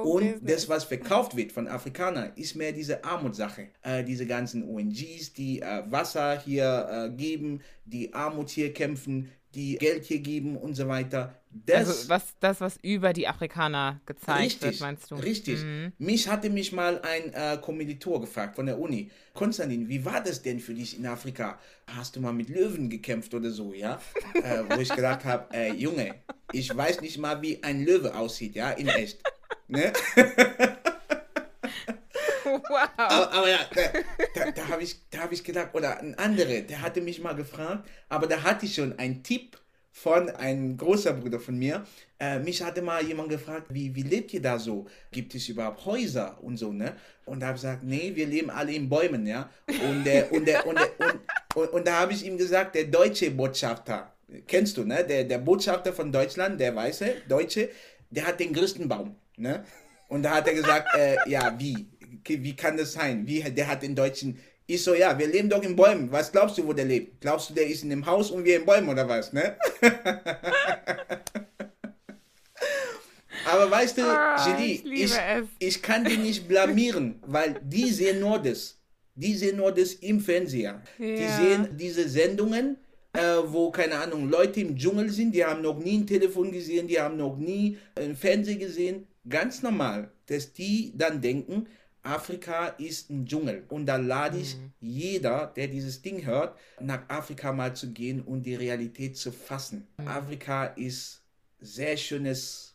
[0.00, 3.68] Und das, was verkauft wird von Afrikanern, ist mehr diese Armutssache.
[3.82, 9.76] Äh, diese ganzen ONGs, die äh, Wasser hier äh, geben, die Armut hier kämpfen, die
[9.76, 11.34] Geld hier geben und so weiter.
[11.50, 15.14] Das also was, das, was über die Afrikaner gezeigt richtig, wird, meinst du?
[15.16, 15.64] Richtig.
[15.98, 19.10] Mich hatte mich mal ein äh, Kommilitor gefragt von der Uni.
[19.32, 21.58] Konstantin, wie war das denn für dich in Afrika?
[21.86, 24.00] Hast du mal mit Löwen gekämpft oder so, ja?
[24.34, 26.16] äh, wo ich gedacht habe, äh, Junge,
[26.52, 29.22] ich weiß nicht mal, wie ein Löwe aussieht, ja, in echt.
[29.68, 29.92] Ne?
[32.68, 32.88] Wow.
[32.96, 33.82] Aber, aber ja, da,
[34.34, 37.88] da, da habe ich, hab ich gedacht, oder ein anderer, der hatte mich mal gefragt,
[38.08, 39.58] aber da hatte ich schon einen Tipp
[39.98, 41.84] von einem großer Bruder von mir.
[42.20, 44.86] Äh, mich hatte mal jemand gefragt, wie, wie lebt ihr da so?
[45.10, 46.94] Gibt es überhaupt Häuser und so, ne?
[47.24, 49.50] Und da habe ich gesagt, nee, wir leben alle in Bäumen, ja?
[49.66, 51.20] Und, der, und, der, und, und,
[51.54, 54.12] und, und da habe ich ihm gesagt, der deutsche Botschafter,
[54.46, 55.04] kennst du, ne?
[55.04, 57.70] Der, der Botschafter von Deutschland, der Weiße, Deutsche,
[58.10, 59.64] der hat den größten Baum, ne?
[60.08, 61.88] Und da hat er gesagt, äh, ja, wie?
[62.28, 63.26] Wie kann das sein?
[63.26, 64.38] Wie, der hat den Deutschen.
[64.66, 66.12] Ich so, ja, wir leben doch in Bäumen.
[66.12, 67.20] Was glaubst du, wo der lebt?
[67.22, 69.56] Glaubst du, der ist in dem Haus und wir in Bäumen oder was, ne?
[73.46, 75.12] Aber weißt du, Ah, Julie, ich ich,
[75.58, 78.76] ich kann die nicht blamieren, weil die sehen nur das.
[79.14, 80.82] Die sehen nur das im Fernseher.
[80.98, 81.28] Die Ja.
[81.28, 82.76] sehen diese Sendungen,
[83.14, 86.86] äh, wo, keine Ahnung, Leute im Dschungel sind, die haben noch nie ein Telefon gesehen,
[86.86, 89.06] die haben noch nie ein Fernsehen gesehen.
[89.28, 91.66] Ganz normal, dass die dann denken,
[92.02, 93.64] Afrika ist ein Dschungel.
[93.68, 98.44] Und da lade ich jeder, der dieses Ding hört, nach Afrika mal zu gehen und
[98.44, 99.86] die Realität zu fassen.
[100.04, 101.22] Afrika ist
[101.60, 102.74] sehr schönes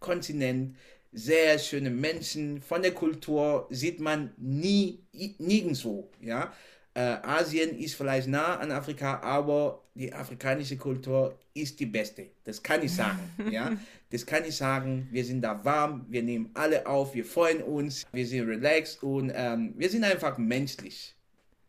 [0.00, 0.76] Kontinent,
[1.12, 2.60] sehr schöne Menschen.
[2.62, 5.04] Von der Kultur sieht man nie,
[5.38, 6.52] nirgendwo, ja.
[6.94, 12.26] Äh, Asien ist vielleicht nah an Afrika, aber die afrikanische Kultur ist die beste.
[12.44, 13.20] Das kann ich sagen.
[13.50, 13.72] ja,
[14.12, 15.08] das kann ich sagen.
[15.10, 19.32] Wir sind da warm, wir nehmen alle auf, wir freuen uns, wir sind relaxed und
[19.34, 21.16] ähm, wir sind einfach menschlich.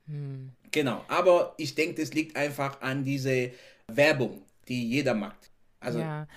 [0.08, 0.52] Hm.
[0.72, 3.52] Genau, aber ich denke, das liegt einfach an diese
[3.88, 5.52] Werbung, die jeder macht.
[5.80, 6.28] Also, ja.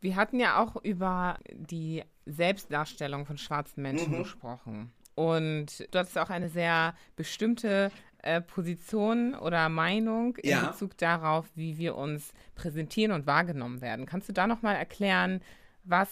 [0.00, 4.18] Wir hatten ja auch über die Selbstdarstellung von schwarzen Menschen mhm.
[4.18, 4.92] gesprochen.
[5.14, 7.90] Und du hattest auch eine sehr bestimmte
[8.22, 10.70] äh, Position oder Meinung in ja.
[10.70, 14.06] Bezug darauf, wie wir uns präsentieren und wahrgenommen werden.
[14.06, 15.40] Kannst du da nochmal erklären,
[15.84, 16.08] was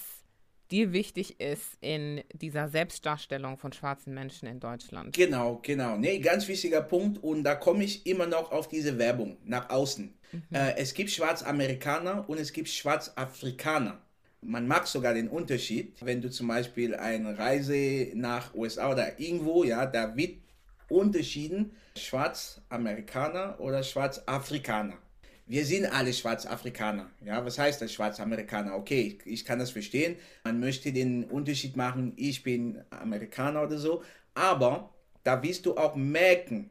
[0.71, 5.15] dir wichtig ist in dieser Selbstdarstellung von schwarzen Menschen in Deutschland?
[5.15, 5.97] Genau, genau.
[5.97, 7.23] Nee, ganz wichtiger Punkt.
[7.23, 10.13] Und da komme ich immer noch auf diese Werbung nach außen.
[10.33, 10.43] Mhm.
[10.53, 14.01] Äh, es gibt Schwarzamerikaner und es gibt Schwarzafrikaner.
[14.43, 19.65] Man mag sogar den Unterschied, wenn du zum Beispiel eine Reise nach USA oder irgendwo,
[19.65, 20.39] ja, da wird
[20.89, 24.99] unterschieden Schwarzamerikaner oder Schwarzafrikaner.
[25.49, 27.09] Wir sind alle Schwarzafrikaner.
[27.25, 28.75] Ja, was heißt das Schwarzamerikaner?
[28.75, 30.17] Okay, ich, ich kann das verstehen.
[30.45, 34.03] Man möchte den Unterschied machen, ich bin Amerikaner oder so.
[34.35, 34.91] Aber
[35.23, 36.71] da wirst du auch merken,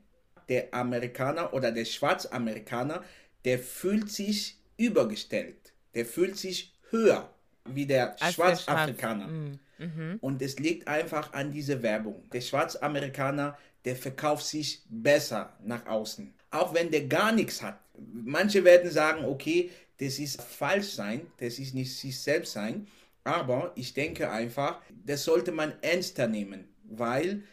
[0.49, 3.03] der Amerikaner oder der Schwarzamerikaner,
[3.45, 5.74] der fühlt sich übergestellt.
[5.93, 7.30] Der fühlt sich höher
[7.66, 9.28] wie der Als Schwarzafrikaner.
[9.28, 9.95] Der Schwarz.
[9.95, 10.18] mhm.
[10.22, 12.30] Und es liegt einfach an dieser Werbung.
[12.32, 16.33] Der Schwarzamerikaner, der verkauft sich besser nach außen.
[16.51, 17.79] Auch wenn der gar nichts hat.
[17.97, 19.69] Manche werden sagen, okay,
[19.99, 22.88] das ist falsch sein, das ist nicht sich selbst sein.
[23.23, 27.43] Aber ich denke einfach, das sollte man ernster nehmen, weil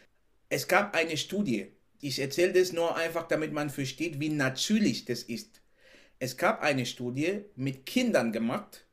[0.49, 1.71] es gab eine Studie.
[1.99, 5.61] Ich erzähle das nur einfach, damit man versteht, wie natürlich das ist.
[6.19, 8.85] Es gab eine Studie mit Kindern gemacht,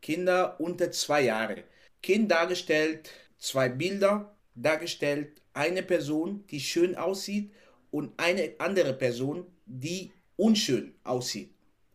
[0.00, 1.64] Kinder unter zwei Jahre.
[2.02, 7.52] Kind dargestellt, zwei Bilder dargestellt, eine Person, die schön aussieht
[7.90, 11.50] und eine andere Person, die unschön aussieht.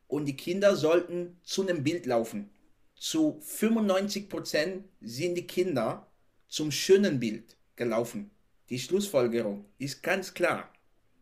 [0.07, 2.49] Und die Kinder sollten zu einem Bild laufen.
[2.95, 6.07] Zu 95 Prozent sind die Kinder
[6.47, 8.31] zum schönen Bild gelaufen.
[8.69, 10.71] Die Schlussfolgerung ist ganz klar.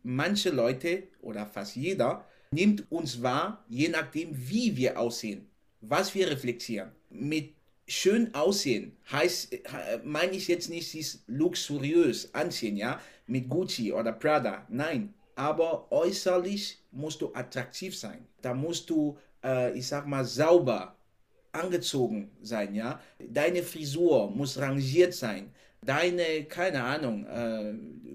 [0.04, 5.50] Manche Leute oder fast jeder nimmt uns wahr, je nachdem, wie wir aussehen,
[5.82, 6.92] was wir reflektieren.
[7.10, 7.55] Mit
[7.88, 9.56] schön aussehen heißt,
[10.04, 14.66] meine ich jetzt nicht dieses luxuriös anziehen, ja, mit Gucci oder Prada.
[14.70, 18.26] Nein, aber äußerlich musst du attraktiv sein.
[18.42, 20.96] Da musst du, äh, ich sag mal, sauber
[21.52, 23.00] angezogen sein, ja.
[23.20, 25.52] Deine Frisur muss rangiert sein.
[25.82, 27.74] Deine, keine Ahnung, äh,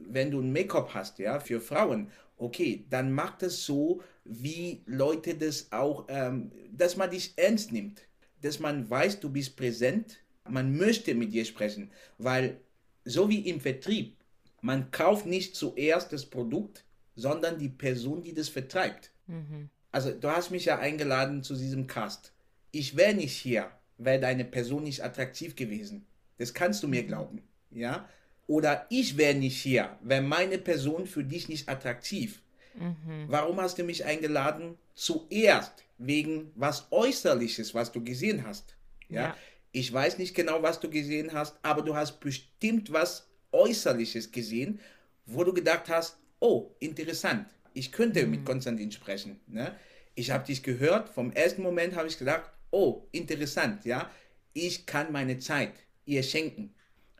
[0.08, 5.34] wenn du ein Make-up hast, ja, für Frauen, okay, dann mach das so, wie Leute
[5.34, 8.02] das auch, ähm, dass man dich ernst nimmt
[8.42, 10.18] dass man weiß, du bist präsent,
[10.48, 12.60] man möchte mit dir sprechen, weil
[13.04, 14.16] so wie im Vertrieb,
[14.62, 16.84] man kauft nicht zuerst das Produkt,
[17.16, 19.10] sondern die Person, die das vertreibt.
[19.26, 19.70] Mhm.
[19.92, 22.32] Also du hast mich ja eingeladen zu diesem Cast.
[22.72, 26.06] Ich wäre nicht hier, wäre deine Person nicht attraktiv gewesen.
[26.38, 27.06] Das kannst du mir mhm.
[27.06, 28.08] glauben, ja?
[28.46, 32.42] Oder ich wäre nicht hier, wäre meine Person für dich nicht attraktiv.
[32.74, 33.26] Mhm.
[33.28, 34.76] Warum hast du mich eingeladen?
[34.94, 38.74] Zuerst wegen was Äußerliches, was du gesehen hast.
[39.08, 39.20] Ja?
[39.22, 39.36] ja?
[39.70, 44.80] Ich weiß nicht genau, was du gesehen hast, aber du hast bestimmt was Äußerliches gesehen,
[45.26, 48.30] wo du gedacht hast, oh, interessant, ich könnte mhm.
[48.30, 49.38] mit Konstantin sprechen.
[49.46, 49.76] Ne?
[50.14, 54.10] Ich habe dich gehört, vom ersten Moment habe ich gedacht, oh, interessant, ja,
[54.54, 55.74] ich kann meine Zeit
[56.06, 56.74] ihr schenken.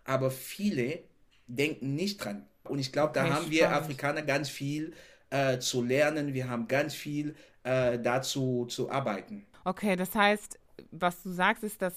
[0.05, 1.05] Aber viele
[1.47, 2.47] denken nicht dran.
[2.65, 4.93] Und ich glaube, da okay, haben wir Afrikaner ganz viel
[5.31, 6.35] äh, zu lernen.
[6.35, 9.47] Wir haben ganz viel äh, dazu zu arbeiten.
[9.65, 10.59] Okay, das heißt,
[10.91, 11.95] was du sagst, ist, dass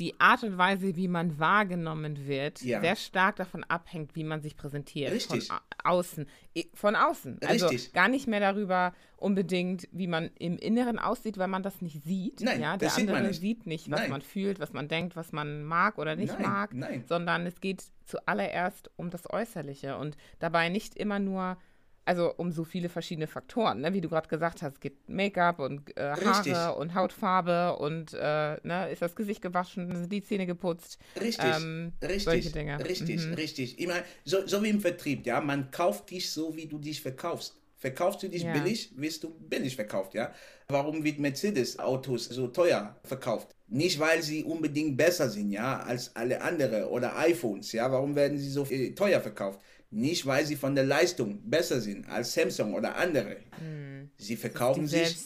[0.00, 2.80] die Art und Weise, wie man wahrgenommen wird, ja.
[2.80, 5.12] sehr stark davon abhängt, wie man sich präsentiert.
[5.12, 5.48] Richtig.
[5.48, 6.26] Von außen.
[6.74, 7.38] Von außen.
[7.44, 7.92] Also Richtig.
[7.92, 12.40] gar nicht mehr darüber unbedingt, wie man im Inneren aussieht, weil man das nicht sieht.
[12.40, 13.40] Nein, ja, der andere nicht.
[13.40, 14.10] sieht nicht, was Nein.
[14.10, 16.42] man fühlt, was man denkt, was man mag oder nicht Nein.
[16.50, 17.04] mag, Nein.
[17.06, 21.58] sondern es geht zuallererst um das Äußerliche und dabei nicht immer nur
[22.04, 23.92] also um so viele verschiedene Faktoren, ne?
[23.92, 26.76] wie du gerade gesagt hast, es gibt Make-up und äh, Haare Richtig.
[26.76, 30.98] und Hautfarbe und äh, ne, ist das Gesicht gewaschen, sind die Zähne geputzt.
[31.20, 32.84] Richtig, ähm, richtig, solche Dinge.
[32.84, 33.34] richtig, mhm.
[33.34, 33.78] richtig.
[33.78, 37.00] Ich meine, so, so wie im Vertrieb, ja, man kauft dich so, wie du dich
[37.00, 37.56] verkaufst.
[37.76, 38.52] Verkaufst du dich ja.
[38.52, 40.34] billig, wirst du billig verkauft, ja.
[40.68, 43.56] Warum wird Mercedes-Autos so teuer verkauft?
[43.68, 47.90] Nicht, weil sie unbedingt besser sind, ja, als alle anderen oder iPhones, ja.
[47.90, 49.60] Warum werden sie so teuer verkauft?
[49.90, 53.38] Nicht, weil sie von der Leistung besser sind als Samsung oder andere.
[53.58, 54.10] Hm.
[54.16, 55.16] Sie verkaufen sich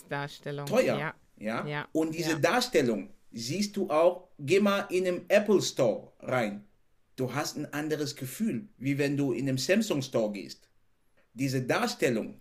[0.66, 0.98] teuer.
[0.98, 1.14] Ja.
[1.36, 1.66] Ja?
[1.66, 1.88] ja.
[1.92, 2.38] Und diese ja.
[2.38, 6.64] Darstellung siehst du auch, geh mal in einem Apple Store rein.
[7.16, 10.68] Du hast ein anderes Gefühl, wie wenn du in einem Samsung Store gehst.
[11.34, 12.40] diese Darstellung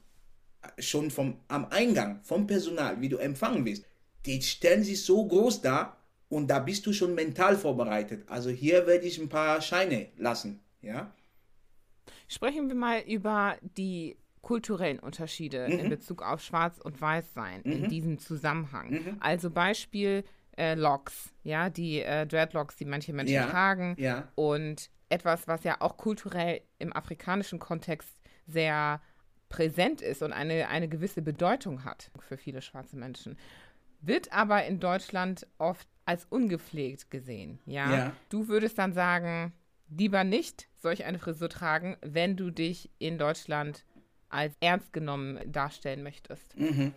[0.80, 3.86] schon vom, am Eingang, vom Personal, wie du empfangen wirst,
[4.26, 5.98] die stellen sich so groß dar
[6.30, 8.24] und da bist du schon mental vorbereitet.
[8.28, 11.14] Also hier werde ich ein paar Scheine lassen, ja.
[12.34, 15.80] Sprechen wir mal über die kulturellen Unterschiede mhm.
[15.80, 17.72] in Bezug auf Schwarz und Weiß sein mhm.
[17.72, 18.90] in diesem Zusammenhang.
[18.90, 19.18] Mhm.
[19.20, 20.24] Also Beispiel
[20.58, 23.48] äh, Locks, ja, die äh, Dreadlocks, die manche Menschen ja.
[23.48, 24.28] tragen ja.
[24.36, 29.00] und etwas, was ja auch kulturell im afrikanischen Kontext sehr
[29.50, 33.38] präsent ist und eine, eine gewisse Bedeutung hat für viele schwarze Menschen,
[34.02, 37.60] wird aber in Deutschland oft als ungepflegt gesehen.
[37.66, 37.96] Ja?
[37.96, 38.12] ja.
[38.30, 39.54] Du würdest dann sagen,
[39.98, 43.86] lieber nicht solch eine Frisur tragen, wenn du dich in Deutschland
[44.30, 46.58] als ernst genommen darstellen möchtest.
[46.58, 46.94] Mhm.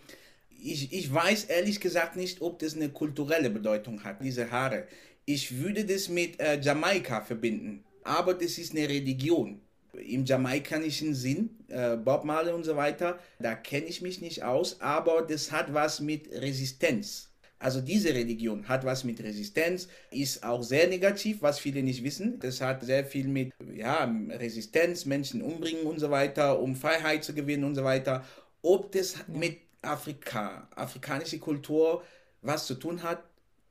[0.58, 4.88] Ich, ich weiß ehrlich gesagt nicht, ob das eine kulturelle Bedeutung hat, diese Haare.
[5.26, 9.60] Ich würde das mit äh, Jamaika verbinden, aber das ist eine Religion
[9.98, 14.80] im jamaikanischen Sinn, äh, Bob Marley und so weiter, da kenne ich mich nicht aus,
[14.80, 17.30] aber das hat was mit Resistenz.
[17.58, 22.38] Also diese Religion hat was mit Resistenz, ist auch sehr negativ, was viele nicht wissen.
[22.38, 27.32] Das hat sehr viel mit ja, Resistenz, Menschen umbringen und so weiter, um Freiheit zu
[27.34, 28.24] gewinnen und so weiter.
[28.62, 32.02] Ob das mit Afrika, afrikanische Kultur
[32.42, 33.22] was zu tun hat,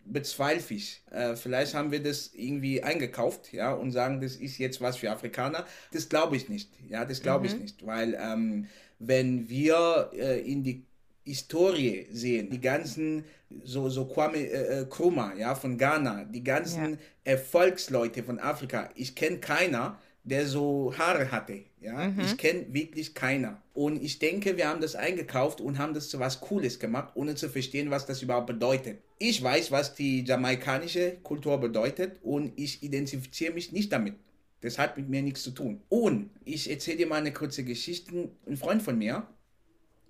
[0.06, 1.02] bezweifle ich.
[1.12, 5.12] Äh, vielleicht haben wir das irgendwie eingekauft, ja, und sagen, das ist jetzt was für
[5.12, 5.66] Afrikaner.
[5.92, 7.54] Das glaube ich nicht, ja, das glaube mhm.
[7.56, 8.68] ich nicht, weil ähm,
[9.00, 10.86] wenn wir äh, in die
[11.26, 13.26] Historie sehen, die ganzen,
[13.64, 16.98] so, so Kwame äh, äh Krumah, ja, von Ghana, die ganzen ja.
[17.24, 21.64] Erfolgsleute von Afrika, ich kenne keiner, der so Haare hatte.
[21.80, 22.10] Ja?
[22.10, 22.20] Mhm.
[22.20, 23.62] Ich kenne wirklich keiner.
[23.74, 27.36] Und ich denke, wir haben das eingekauft und haben das zu was Cooles gemacht, ohne
[27.36, 29.00] zu verstehen, was das überhaupt bedeutet.
[29.20, 34.16] Ich weiß, was die jamaikanische Kultur bedeutet und ich identifiziere mich nicht damit.
[34.62, 35.82] Das hat mit mir nichts zu tun.
[35.90, 38.30] Und ich erzähle dir mal eine kurze Geschichte.
[38.48, 39.28] Ein Freund von mir,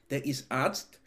[0.09, 1.01] der ist Arzt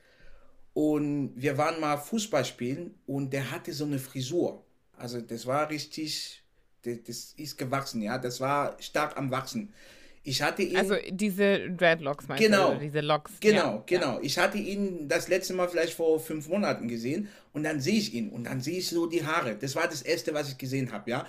[0.78, 4.64] und wir waren mal Fußball spielen und der hatte so eine Frisur.
[4.96, 6.44] Also das war richtig
[6.84, 8.16] das ist gewachsen, ja.
[8.16, 9.74] Das war stark am Wachsen.
[10.22, 10.76] Ich hatte ihn.
[10.76, 12.78] Also diese Dreadlocks meinst genau, du?
[12.78, 13.32] Diese Locks.
[13.40, 14.14] Genau, ja, genau.
[14.14, 14.20] Ja.
[14.22, 18.14] Ich hatte ihn das letzte Mal vielleicht vor fünf Monaten gesehen und dann sehe ich
[18.14, 19.56] ihn und dann sehe ich so die Haare.
[19.56, 21.26] Das war das erste, was ich gesehen habe, ja.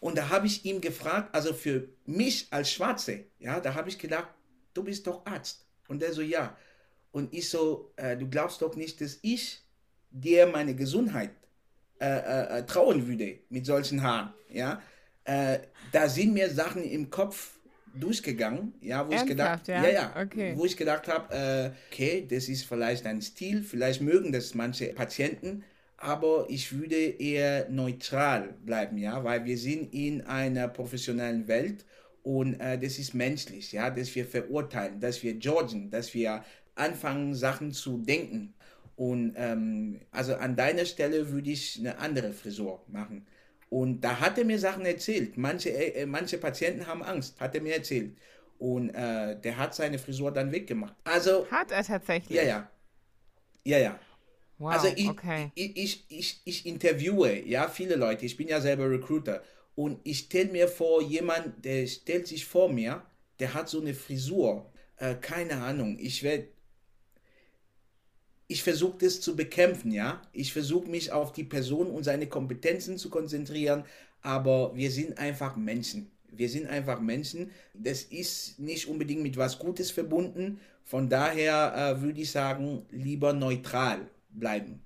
[0.00, 3.98] Und da habe ich ihn gefragt, also für mich als Schwarze, ja, da habe ich
[3.98, 4.28] gedacht,
[4.72, 5.66] du bist doch Arzt.
[5.88, 6.56] Und er so, ja.
[7.12, 9.62] Und ich so, äh, du glaubst doch nicht, dass ich
[10.10, 11.30] dir meine Gesundheit
[12.00, 14.32] äh, äh, äh, trauen würde mit solchen Haaren.
[14.50, 14.80] Ja?
[15.24, 15.58] Äh,
[15.92, 17.58] da sind mir Sachen im Kopf
[17.94, 20.52] durchgegangen, ja, wo Ernsthaft, ich gedacht, ja, ja, ja okay.
[20.56, 24.92] wo ich gedacht habe, äh, okay, das ist vielleicht ein Stil, vielleicht mögen das manche
[24.92, 25.64] Patienten,
[25.96, 31.84] aber ich würde eher neutral bleiben, ja, weil wir sind in einer professionellen Welt
[32.22, 36.44] und äh, das ist menschlich, ja, dass wir verurteilen, dass wir judgen, dass wir
[36.78, 38.54] anfangen Sachen zu denken
[38.98, 43.28] und ähm, also an deiner Stelle würde ich eine andere Frisur machen.
[43.70, 45.38] Und da hat er mir Sachen erzählt.
[45.38, 48.18] Manche, äh, manche Patienten haben Angst, hat er mir erzählt.
[48.58, 50.96] Und äh, der hat seine Frisur dann weggemacht.
[51.04, 52.36] Also, hat er tatsächlich?
[52.36, 52.70] Ja, ja.
[53.64, 54.00] Ja, ja.
[54.58, 55.52] Wow, also ich, okay.
[55.54, 58.26] ich, ich, ich, ich interviewe ja viele Leute.
[58.26, 59.44] Ich bin ja selber Recruiter.
[59.76, 63.02] Und ich stelle mir vor, jemand, der stellt sich vor mir,
[63.38, 64.72] der hat so eine Frisur.
[64.96, 65.96] Äh, keine Ahnung.
[66.00, 66.48] Ich werde
[68.48, 70.22] ich versuche das zu bekämpfen, ja.
[70.32, 73.84] Ich versuche mich auf die Person und seine Kompetenzen zu konzentrieren,
[74.22, 76.10] aber wir sind einfach Menschen.
[76.30, 77.50] Wir sind einfach Menschen.
[77.74, 80.60] Das ist nicht unbedingt mit was Gutes verbunden.
[80.82, 84.80] Von daher äh, würde ich sagen, lieber neutral bleiben.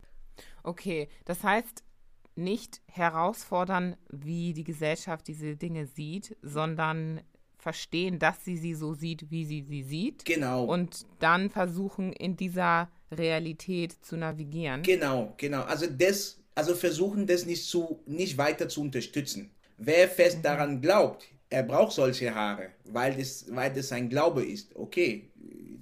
[0.64, 1.84] Okay, das heißt,
[2.34, 7.20] nicht herausfordern, wie die Gesellschaft diese Dinge sieht, sondern
[7.58, 10.24] verstehen, dass sie sie so sieht, wie sie sie sieht.
[10.24, 10.64] Genau.
[10.64, 14.82] Und dann versuchen, in dieser Realität zu navigieren.
[14.82, 15.62] Genau, genau.
[15.62, 19.50] Also das, also versuchen das nicht zu, nicht weiter zu unterstützen.
[19.78, 20.42] Wer fest mhm.
[20.42, 25.30] daran glaubt, er braucht solche Haare, weil das, weil das sein Glaube ist, okay,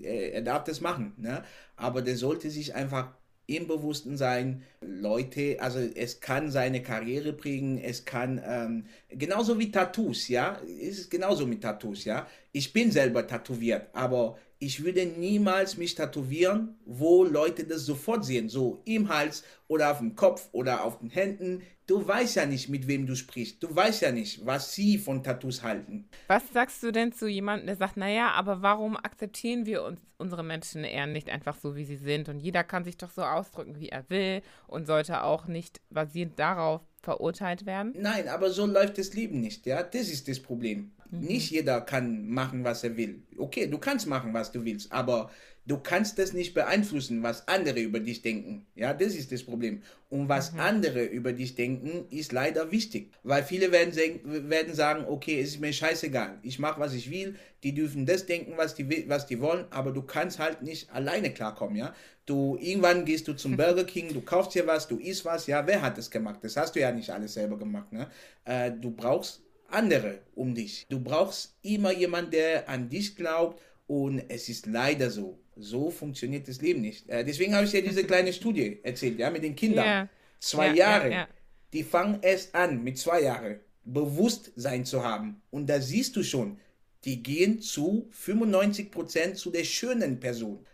[0.02, 1.44] er, er darf das machen, ne?
[1.76, 3.12] aber der sollte sich einfach
[3.46, 9.72] im Bewussten sein, Leute, also es kann seine Karriere prägen, es kann, ähm, genauso wie
[9.72, 12.28] Tattoos, ja, ist es genauso mit Tattoos, ja.
[12.52, 18.50] Ich bin selber tätowiert, aber ich würde niemals mich tätowieren, wo Leute das sofort sehen,
[18.50, 21.62] so im Hals oder auf dem Kopf oder auf den Händen.
[21.86, 23.62] du weißt ja nicht, mit wem du sprichst.
[23.62, 26.08] Du weißt ja nicht, was sie von Tattoos halten.
[26.28, 30.44] Was sagst du denn zu jemandem, der sagt, naja, aber warum akzeptieren wir uns unsere
[30.44, 32.28] Menschen eher nicht einfach so, wie sie sind?
[32.28, 36.38] Und jeder kann sich doch so ausdrücken, wie er will und sollte auch nicht basierend
[36.38, 37.94] darauf verurteilt werden?
[37.96, 39.82] Nein, aber so läuft das Leben nicht, ja.
[39.82, 40.92] Das ist das Problem.
[41.10, 41.20] Mhm.
[41.20, 43.22] Nicht jeder kann machen, was er will.
[43.36, 45.30] Okay, du kannst machen, was du willst, aber
[45.66, 48.66] du kannst das nicht beeinflussen, was andere über dich denken.
[48.74, 49.82] Ja, das ist das Problem.
[50.08, 50.60] Und was mhm.
[50.60, 53.12] andere über dich denken, ist leider wichtig.
[53.22, 53.94] Weil viele werden,
[54.24, 56.38] werden sagen, okay, es ist mir scheißegal.
[56.42, 57.36] Ich mache, was ich will.
[57.62, 59.66] Die dürfen das denken, was die, was die wollen.
[59.70, 61.94] Aber du kannst halt nicht alleine klarkommen, ja.
[62.26, 65.46] Du, irgendwann gehst du zum Burger King, du kaufst dir was, du isst was.
[65.46, 66.40] Ja, wer hat das gemacht?
[66.42, 68.08] Das hast du ja nicht alles selber gemacht, ne?
[68.44, 69.42] Äh, du brauchst
[69.72, 70.86] andere um dich.
[70.88, 73.60] Du brauchst immer jemanden, der an dich glaubt.
[73.86, 77.08] Und es ist leider so, so funktioniert das Leben nicht.
[77.08, 79.84] Äh, deswegen habe ich ja diese kleine Studie erzählt, ja, mit den Kindern.
[79.84, 80.08] Yeah.
[80.38, 81.10] Zwei yeah, Jahre.
[81.10, 81.28] Yeah,
[81.72, 85.42] die fangen erst an, mit zwei Jahren Bewusstsein zu haben.
[85.50, 86.58] Und da siehst du schon,
[87.04, 90.64] die gehen zu 95% zu der schönen Person.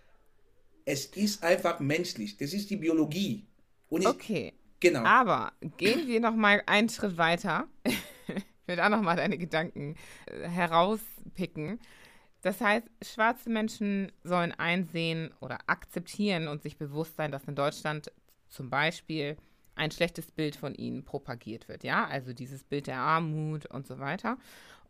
[0.84, 2.36] Es ist einfach menschlich.
[2.36, 3.46] Das ist die Biologie.
[3.90, 4.52] Ich, okay.
[4.80, 5.04] Genau.
[5.04, 7.66] Aber gehen wir noch mal einen Schritt weiter.
[8.66, 9.94] Ich will da noch mal deine Gedanken
[10.26, 11.78] äh, herauspicken.
[12.42, 18.10] Das heißt, schwarze Menschen sollen einsehen oder akzeptieren und sich bewusst sein, dass in Deutschland
[18.48, 19.36] zum Beispiel
[19.76, 24.00] ein schlechtes Bild von ihnen propagiert wird, ja, also dieses Bild der Armut und so
[24.00, 24.36] weiter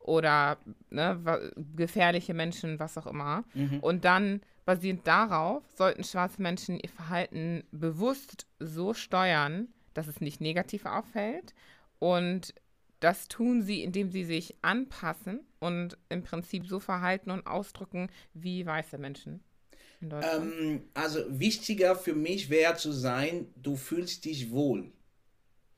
[0.01, 0.57] oder
[0.89, 3.45] ne, gefährliche Menschen, was auch immer.
[3.53, 3.81] Mhm.
[3.81, 10.41] Und dann basierend darauf sollten schwarze Menschen ihr Verhalten bewusst so steuern, dass es nicht
[10.41, 11.53] negativ auffällt
[11.99, 12.55] und
[13.01, 18.64] das tun sie, indem sie sich anpassen und im Prinzip so verhalten und ausdrücken wie
[18.64, 19.40] weiße Menschen.
[20.03, 24.92] Ähm, also wichtiger für mich wäre zu sein, du fühlst dich wohl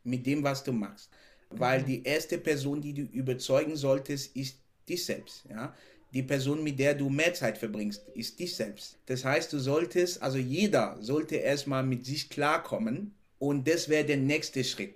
[0.05, 1.11] mit dem, was du machst.
[1.51, 1.87] Weil mhm.
[1.87, 4.59] die erste Person, die du überzeugen solltest, ist
[4.89, 5.45] dich selbst.
[5.49, 5.75] Ja?
[6.13, 8.99] Die Person, mit der du mehr Zeit verbringst, ist dich selbst.
[9.07, 14.17] Das heißt, du solltest, also jeder sollte erstmal mit sich klarkommen und das wäre der
[14.17, 14.95] nächste Schritt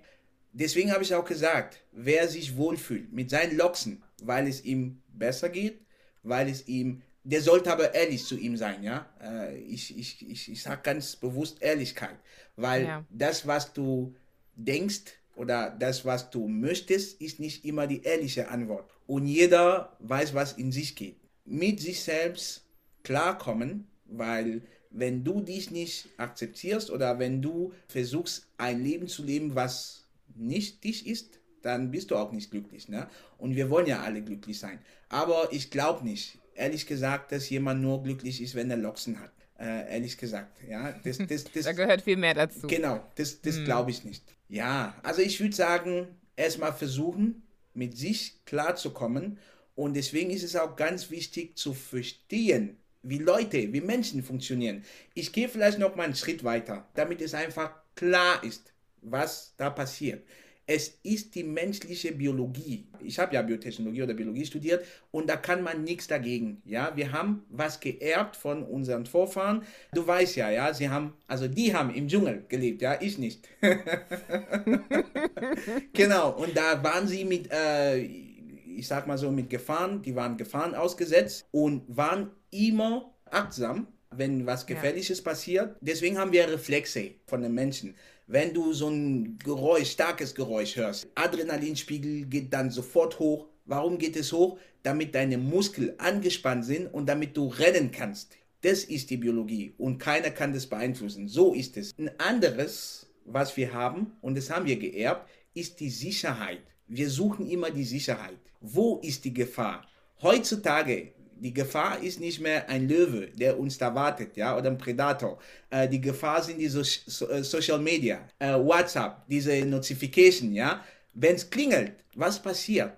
[0.53, 5.49] deswegen habe ich auch gesagt, wer sich wohlfühlt mit seinen Loxen, weil es ihm besser
[5.49, 5.79] geht,
[6.21, 9.09] weil es ihm, der sollte aber ehrlich zu ihm sein, ja.
[9.21, 12.15] Äh, ich, ich, ich, ich sage ganz bewusst Ehrlichkeit,
[12.55, 13.05] weil ja.
[13.09, 14.15] das, was du
[14.55, 18.89] denkst oder das, was du möchtest, ist nicht immer die ehrliche Antwort.
[19.07, 21.17] Und jeder weiß, was in sich geht.
[21.45, 22.65] Mit sich selbst
[23.03, 29.55] klarkommen, weil wenn du dich nicht akzeptierst oder wenn du versuchst, ein Leben zu leben,
[29.55, 30.02] was
[30.35, 32.89] nicht dich ist, dann bist du auch nicht glücklich.
[32.89, 33.07] Ne?
[33.37, 34.79] Und wir wollen ja alle glücklich sein.
[35.09, 39.31] Aber ich glaube nicht, ehrlich gesagt, dass jemand nur glücklich ist, wenn er Loxen hat.
[39.59, 40.57] Äh, ehrlich gesagt.
[40.67, 42.67] Ja, das, das, das, da gehört viel mehr dazu.
[42.67, 43.65] Genau, das, das hm.
[43.65, 44.23] glaube ich nicht.
[44.49, 49.39] Ja, also ich würde sagen, erstmal versuchen, mit sich klarzukommen.
[49.75, 54.83] Und deswegen ist es auch ganz wichtig zu verstehen, wie Leute, wie Menschen funktionieren.
[55.13, 58.72] Ich gehe vielleicht noch mal einen Schritt weiter, damit es einfach klar ist
[59.03, 60.23] was da passiert.
[60.65, 62.87] Es ist die menschliche Biologie.
[63.01, 66.61] Ich habe ja Biotechnologie oder Biologie studiert und da kann man nichts dagegen.
[66.63, 69.63] Ja, wir haben was geerbt von unseren Vorfahren.
[69.93, 73.45] Du weißt ja, ja, sie haben, also die haben im Dschungel gelebt, ja, ich nicht.
[75.93, 80.37] genau, und da waren sie mit, äh, ich sag mal so, mit Gefahren, die waren
[80.37, 85.23] Gefahren ausgesetzt und waren immer achtsam, wenn was Gefährliches ja.
[85.25, 85.75] passiert.
[85.81, 87.95] Deswegen haben wir Reflexe von den Menschen
[88.27, 93.47] wenn du so ein Geräusch, starkes Geräusch hörst, Adrenalinspiegel geht dann sofort hoch.
[93.65, 94.57] Warum geht es hoch?
[94.81, 98.35] Damit deine Muskeln angespannt sind und damit du rennen kannst.
[98.61, 101.27] Das ist die Biologie und keiner kann das beeinflussen.
[101.27, 101.93] So ist es.
[101.97, 106.61] Ein anderes, was wir haben, und das haben wir geerbt, ist die Sicherheit.
[106.87, 108.39] Wir suchen immer die Sicherheit.
[108.61, 109.85] Wo ist die Gefahr?
[110.21, 114.77] Heutzutage die Gefahr ist nicht mehr ein Löwe, der uns da wartet, ja, oder ein
[114.77, 115.39] Predator.
[115.69, 120.83] Äh, die Gefahr sind die so so äh, Social Media, äh, WhatsApp, diese Notification, ja.
[121.13, 122.93] Wenn es klingelt, was passiert?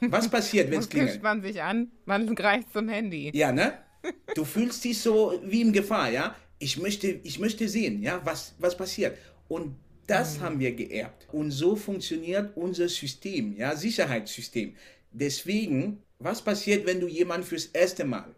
[0.00, 1.22] Was passiert, wenn es klingelt?
[1.22, 3.30] man sich an, man greift zum Handy.
[3.34, 3.74] Ja, ne?
[4.34, 6.36] Du fühlst dich so wie in Gefahr, ja.
[6.58, 9.16] Ich möchte, ich möchte sehen, ja, was, was passiert.
[9.48, 9.74] Und
[10.06, 10.42] das mhm.
[10.42, 11.26] haben wir geerbt.
[11.32, 14.74] Und so funktioniert unser System, ja, Sicherheitssystem.
[15.12, 18.34] Deswegen was passiert, wenn du jemanden fürs erste Mal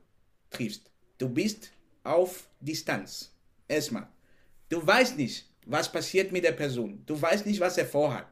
[0.51, 0.91] triffst?
[1.19, 1.73] Du bist
[2.03, 3.33] auf Distanz.
[3.69, 4.09] Erstmal.
[4.69, 7.03] Du weißt nicht, was passiert mit der Person.
[7.07, 8.27] Du weißt nicht, was er vorhat.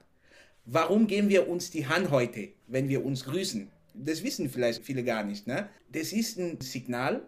[0.65, 3.71] Warum geben wir uns die Hand heute, wenn wir uns grüßen?
[3.95, 5.47] Das wissen vielleicht viele gar nicht.
[5.47, 5.69] Ne?
[5.91, 7.27] Das ist ein Signal,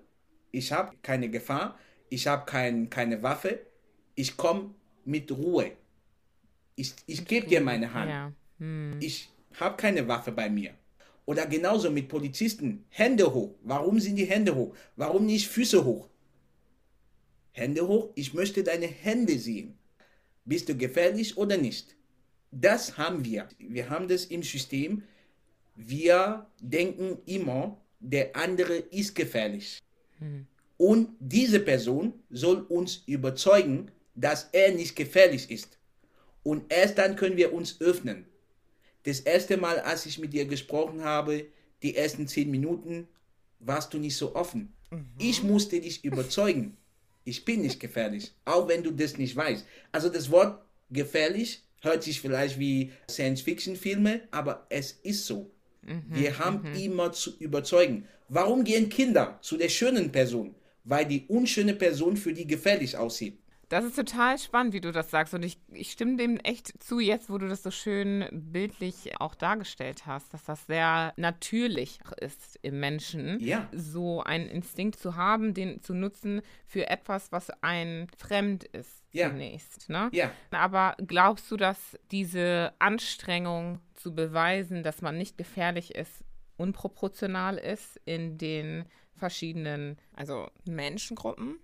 [0.53, 1.79] ich habe keine Gefahr,
[2.11, 3.61] ich habe kein, keine Waffe,
[4.14, 5.73] ich komme mit Ruhe.
[6.77, 8.11] Ich, ich gebe dir meine Hand.
[8.11, 8.33] Ja.
[8.59, 8.99] Hm.
[9.01, 10.75] Ich habe keine Waffe bei mir.
[11.31, 12.85] Oder genauso mit Polizisten.
[12.89, 13.55] Hände hoch.
[13.62, 14.74] Warum sind die Hände hoch?
[14.97, 16.09] Warum nicht Füße hoch?
[17.53, 18.11] Hände hoch.
[18.16, 19.78] Ich möchte deine Hände sehen.
[20.45, 21.95] Bist du gefährlich oder nicht?
[22.51, 23.49] Das haben wir.
[23.61, 25.05] Wir haben das im System.
[25.76, 29.78] Wir denken immer, der andere ist gefährlich.
[30.18, 30.49] Hm.
[30.78, 35.78] Und diese Person soll uns überzeugen, dass er nicht gefährlich ist.
[36.43, 38.26] Und erst dann können wir uns öffnen.
[39.05, 41.47] Das erste Mal, als ich mit dir gesprochen habe,
[41.83, 43.09] die ersten zehn Minuten,
[43.59, 44.73] warst du nicht so offen.
[44.91, 45.07] Mhm.
[45.19, 46.77] Ich musste dich überzeugen.
[47.25, 49.67] Ich bin nicht gefährlich, auch wenn du das nicht weißt.
[49.93, 55.51] Also das Wort gefährlich hört sich vielleicht wie Science-Fiction-Filme, aber es ist so.
[55.83, 56.77] Mhm, Wir haben mhm.
[56.77, 58.07] immer zu überzeugen.
[58.29, 60.55] Warum gehen Kinder zu der schönen Person?
[60.85, 63.39] Weil die unschöne Person für die gefährlich aussieht.
[63.71, 65.33] Das ist total spannend, wie du das sagst.
[65.33, 69.37] Und ich, ich stimme dem echt zu, jetzt, wo du das so schön bildlich auch
[69.37, 73.68] dargestellt hast, dass das sehr natürlich ist im Menschen, ja.
[73.73, 79.31] so einen Instinkt zu haben, den zu nutzen für etwas, was ein fremd ist ja.
[79.31, 79.89] zunächst.
[79.89, 80.09] Ne?
[80.11, 80.33] Ja.
[80.51, 86.25] Aber glaubst du, dass diese Anstrengung zu beweisen, dass man nicht gefährlich ist,
[86.57, 91.61] unproportional ist in den verschiedenen, also Menschengruppen?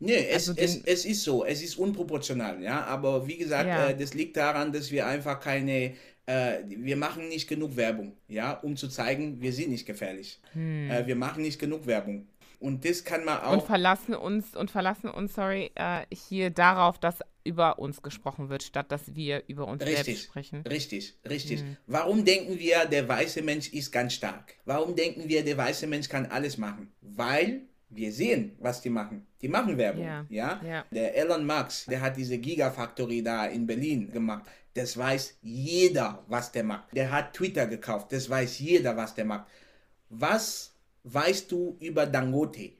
[0.00, 2.84] Nee, es, also es, es ist so, es ist unproportional, ja.
[2.84, 3.88] Aber wie gesagt, ja.
[3.88, 5.94] äh, das liegt daran, dass wir einfach keine,
[6.26, 10.40] äh, wir machen nicht genug Werbung, ja, um zu zeigen, wir sind nicht gefährlich.
[10.52, 10.90] Hm.
[10.90, 12.28] Äh, wir machen nicht genug Werbung.
[12.60, 13.52] Und das kann man auch.
[13.52, 18.62] Und verlassen uns, und verlassen uns, sorry, äh, hier darauf, dass über uns gesprochen wird,
[18.62, 20.62] statt dass wir über uns richtig, selbst sprechen.
[20.68, 21.60] Richtig, richtig.
[21.60, 21.76] Hm.
[21.86, 24.54] Warum denken wir, der weiße Mensch ist ganz stark?
[24.64, 26.92] Warum denken wir, der weiße Mensch kann alles machen?
[27.00, 29.26] Weil wir sehen, was die machen.
[29.40, 30.04] Die machen Werbung.
[30.04, 30.26] Ja.
[30.28, 30.60] ja?
[30.64, 30.84] ja.
[30.90, 34.44] Der Elon Musk, der hat diese Gigafactory da in Berlin gemacht.
[34.74, 36.94] Das weiß jeder, was der macht.
[36.94, 38.12] Der hat Twitter gekauft.
[38.12, 39.46] Das weiß jeder, was der macht.
[40.10, 40.74] Was
[41.04, 42.72] weißt du über Dangote?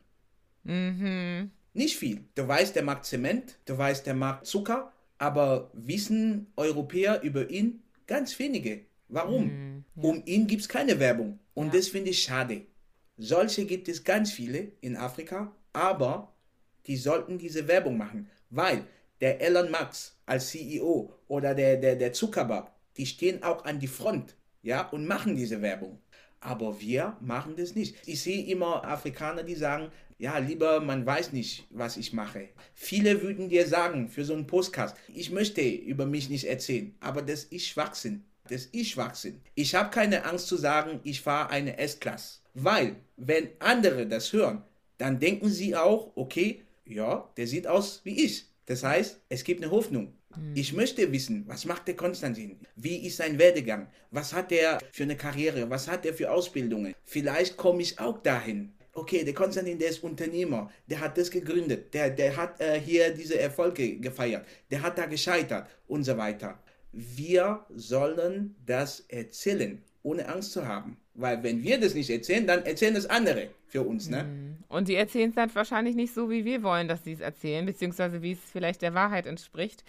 [0.65, 1.51] Mhm.
[1.73, 2.25] Nicht viel.
[2.35, 3.59] Du weißt, der macht Zement.
[3.65, 4.93] Du weißt, der macht Zucker.
[5.19, 7.83] Aber wissen Europäer über ihn?
[8.07, 8.83] Ganz wenige.
[9.09, 9.47] Warum?
[9.47, 9.85] Mhm.
[9.97, 10.03] Ja.
[10.03, 11.39] Um ihn gibt es keine Werbung.
[11.55, 12.63] Und das finde ich schade.
[13.21, 16.33] Solche gibt es ganz viele in Afrika, aber
[16.87, 18.85] die sollten diese Werbung machen, weil
[19.21, 23.89] der Elon Musk als CEO oder der, der, der Zuckerberg, die stehen auch an die
[23.89, 25.99] Front, ja, und machen diese Werbung.
[26.39, 27.97] Aber wir machen das nicht.
[28.07, 32.51] Ich sehe immer Afrikaner, die sagen, ja, lieber, man weiß nicht, was ich mache.
[32.73, 37.23] Viele würden dir sagen, für so einen Podcast, ich möchte über mich nicht erzählen, aber
[37.23, 38.23] das ist Schwachsinn.
[38.49, 39.41] Das ist Schwachsinn.
[39.57, 42.38] Ich habe keine Angst zu sagen, ich fahre eine S-Klasse.
[42.55, 44.63] Weil, wenn andere das hören,
[44.99, 48.47] dann denken sie auch, okay, ja, der sieht aus wie ich.
[48.67, 50.13] Das heißt, es gibt eine Hoffnung.
[50.37, 50.53] Mhm.
[50.55, 52.59] Ich möchte wissen, was macht der Konstantin?
[52.77, 53.89] Wie ist sein Werdegang?
[54.11, 55.71] Was hat er für eine Karriere?
[55.71, 56.95] Was hat er für Ausbildungen?
[57.05, 58.73] Vielleicht komme ich auch dahin.
[58.93, 63.15] Okay, der Konstantin, der ist Unternehmer, der hat das gegründet, der, der hat äh, hier
[63.15, 66.59] diese Erfolge gefeiert, der hat da gescheitert und so weiter.
[66.91, 70.97] Wir sollen das erzählen, ohne Angst zu haben.
[71.19, 74.23] Weil wenn wir das nicht erzählen, dann erzählen das andere für uns, ne?
[74.23, 74.57] Mhm.
[74.69, 77.67] Und die erzählen es dann wahrscheinlich nicht so, wie wir wollen, dass sie es erzählen,
[77.67, 79.83] beziehungsweise wie es vielleicht der Wahrheit entspricht.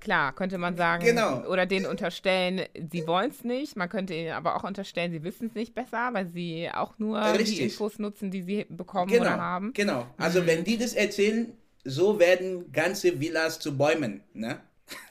[0.00, 1.44] Klar, könnte man sagen, genau.
[1.48, 2.62] oder denen unterstellen,
[2.92, 3.76] sie wollen es nicht.
[3.76, 7.20] Man könnte ihnen aber auch unterstellen, sie wissen es nicht besser, weil sie auch nur
[7.20, 7.56] Richtig.
[7.56, 9.22] die Infos nutzen, die sie bekommen genau.
[9.22, 9.72] oder haben.
[9.72, 10.06] Genau.
[10.16, 10.46] Also mhm.
[10.46, 11.52] wenn die das erzählen,
[11.82, 14.60] so werden ganze Villas zu Bäumen, ne?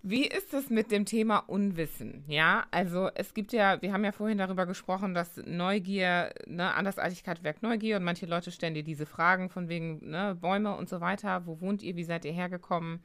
[0.02, 2.24] Wie ist es mit dem Thema Unwissen?
[2.28, 7.43] Ja, also es gibt ja, wir haben ja vorhin darüber gesprochen, dass Neugier, ne, Andersartigkeit
[7.43, 11.02] wirkt Neugier und manche Leute stellen dir diese Fragen von wegen ne, Bäume und so
[11.02, 11.45] weiter.
[11.45, 11.97] Wo wohnt ihr?
[11.97, 13.04] Wie seid ihr hergekommen?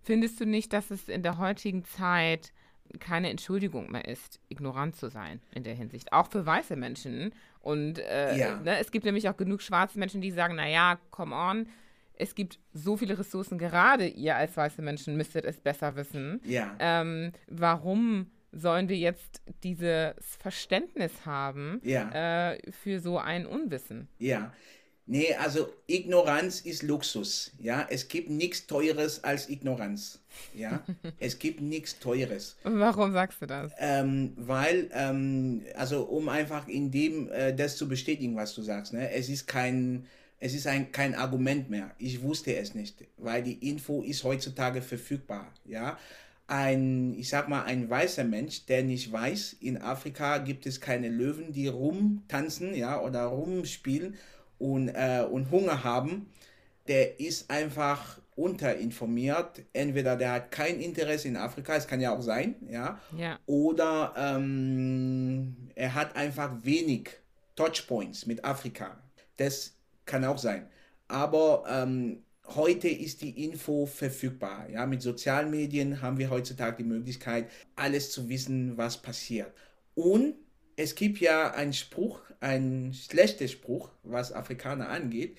[0.00, 2.52] Findest du nicht, dass es in der heutigen Zeit
[2.98, 6.14] keine Entschuldigung mehr ist, ignorant zu sein in der Hinsicht?
[6.14, 7.34] Auch für weiße Menschen.
[7.60, 8.56] Und äh, ja.
[8.56, 11.66] ne, es gibt nämlich auch genug schwarze Menschen, die sagen, naja, come on,
[12.22, 16.40] es gibt so viele Ressourcen, gerade ihr als weiße Menschen müsstet es besser wissen.
[16.44, 16.76] Ja.
[16.78, 22.52] Ähm, warum sollen wir jetzt dieses Verständnis haben ja.
[22.52, 24.08] äh, für so ein Unwissen?
[24.18, 24.52] Ja.
[25.04, 27.50] Nee, also Ignoranz ist Luxus.
[27.58, 30.20] Ja, es gibt nichts Teures als Ignoranz.
[30.54, 30.84] Ja,
[31.18, 32.56] es gibt nichts Teures.
[32.62, 33.72] Warum sagst du das?
[33.78, 38.92] Ähm, weil, ähm, also um einfach in dem äh, das zu bestätigen, was du sagst.
[38.92, 39.10] Ne?
[39.10, 40.06] Es ist kein
[40.42, 41.92] es ist ein, kein Argument mehr.
[41.98, 45.54] Ich wusste es nicht, weil die Info ist heutzutage verfügbar.
[45.64, 45.96] Ja,
[46.48, 51.08] ein, ich sag mal, ein weißer Mensch, der nicht weiß, in Afrika gibt es keine
[51.08, 54.16] Löwen, die rumtanzen, ja, oder rumspielen
[54.58, 56.26] und, äh, und Hunger haben,
[56.88, 59.62] der ist einfach unterinformiert.
[59.72, 63.38] Entweder der hat kein Interesse in Afrika, es kann ja auch sein, ja, ja.
[63.46, 67.10] oder ähm, er hat einfach wenig
[67.54, 69.00] Touchpoints mit Afrika.
[69.36, 69.76] Das
[70.12, 70.68] kann auch sein.
[71.08, 74.68] Aber ähm, heute ist die Info verfügbar.
[74.68, 79.50] Ja, mit sozialen Medien haben wir heutzutage die Möglichkeit, alles zu wissen, was passiert.
[79.94, 80.34] Und
[80.76, 85.38] es gibt ja einen Spruch, einen schlechten Spruch, was Afrikaner angeht.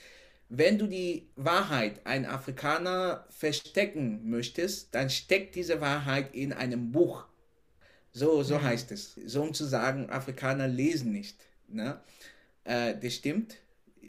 [0.50, 7.26] Wenn du die Wahrheit ein Afrikaner verstecken möchtest, dann steckt diese Wahrheit in einem Buch.
[8.12, 9.14] So, so heißt es.
[9.26, 11.38] So um zu sagen, Afrikaner lesen nicht.
[11.68, 12.00] Ne?
[12.64, 13.58] Äh, das stimmt.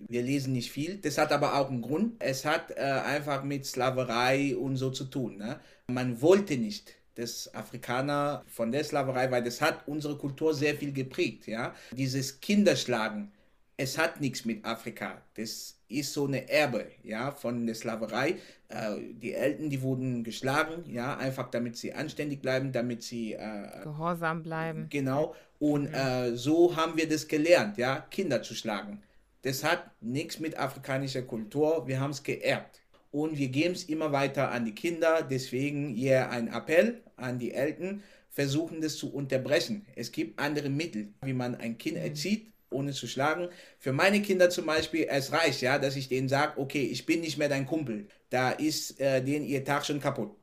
[0.09, 0.97] Wir lesen nicht viel.
[0.99, 2.14] Das hat aber auch einen Grund.
[2.18, 5.38] Es hat äh, einfach mit Sklaverei und so zu tun.
[5.38, 5.61] Ne?
[5.88, 10.92] Man wollte nicht dass Afrikaner von der Sklaverei, weil das hat unsere Kultur sehr viel
[10.92, 11.47] geprägt.
[11.47, 11.74] Ja?
[11.92, 13.30] Dieses Kinderschlagen,
[13.76, 15.20] es hat nichts mit Afrika.
[15.34, 18.36] Das ist so eine Erbe ja, von der Sklaverei.
[18.68, 23.82] Äh, die Eltern, die wurden geschlagen, ja, einfach damit sie anständig bleiben, damit sie äh,
[23.82, 24.86] gehorsam bleiben.
[24.90, 25.34] Genau.
[25.59, 29.03] Und äh, so haben wir das gelernt, ja, Kinder zu schlagen.
[29.45, 31.86] Das hat nichts mit afrikanischer Kultur.
[31.86, 32.80] Wir haben es geerbt.
[33.11, 35.22] Und wir geben es immer weiter an die Kinder.
[35.22, 39.86] Deswegen hier ein Appell an die Eltern, versuchen das zu unterbrechen.
[39.97, 42.05] Es gibt andere Mittel, wie man ein Kind mhm.
[42.05, 43.49] erzieht, ohne zu schlagen.
[43.78, 47.20] Für meine Kinder zum Beispiel, es reicht, ja, dass ich denen sage, okay, ich bin
[47.20, 48.09] nicht mehr dein Kumpel.
[48.30, 50.34] Da ist äh, denen ihr Tag schon kaputt.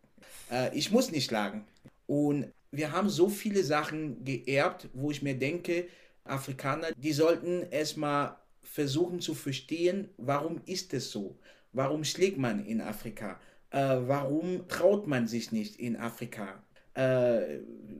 [0.52, 1.66] Äh, ich muss nicht schlagen.
[2.06, 5.88] Und wir haben so viele Sachen geerbt, wo ich mir denke,
[6.24, 11.38] Afrikaner, die sollten erstmal versuchen zu verstehen, warum ist es so?
[11.74, 13.40] Warum schlägt man in Afrika?
[13.70, 16.64] Äh, warum traut man sich nicht in Afrika?
[16.96, 17.60] Äh,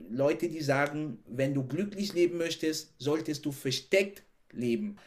[0.10, 4.98] Leute, die sagen, wenn du glücklich leben möchtest, solltest du versteckt leben.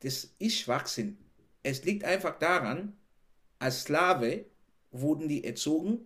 [0.00, 1.16] Das ist Schwachsinn.
[1.62, 2.94] Es liegt einfach daran,
[3.58, 4.44] als Sklave
[4.90, 6.00] wurden die erzogen,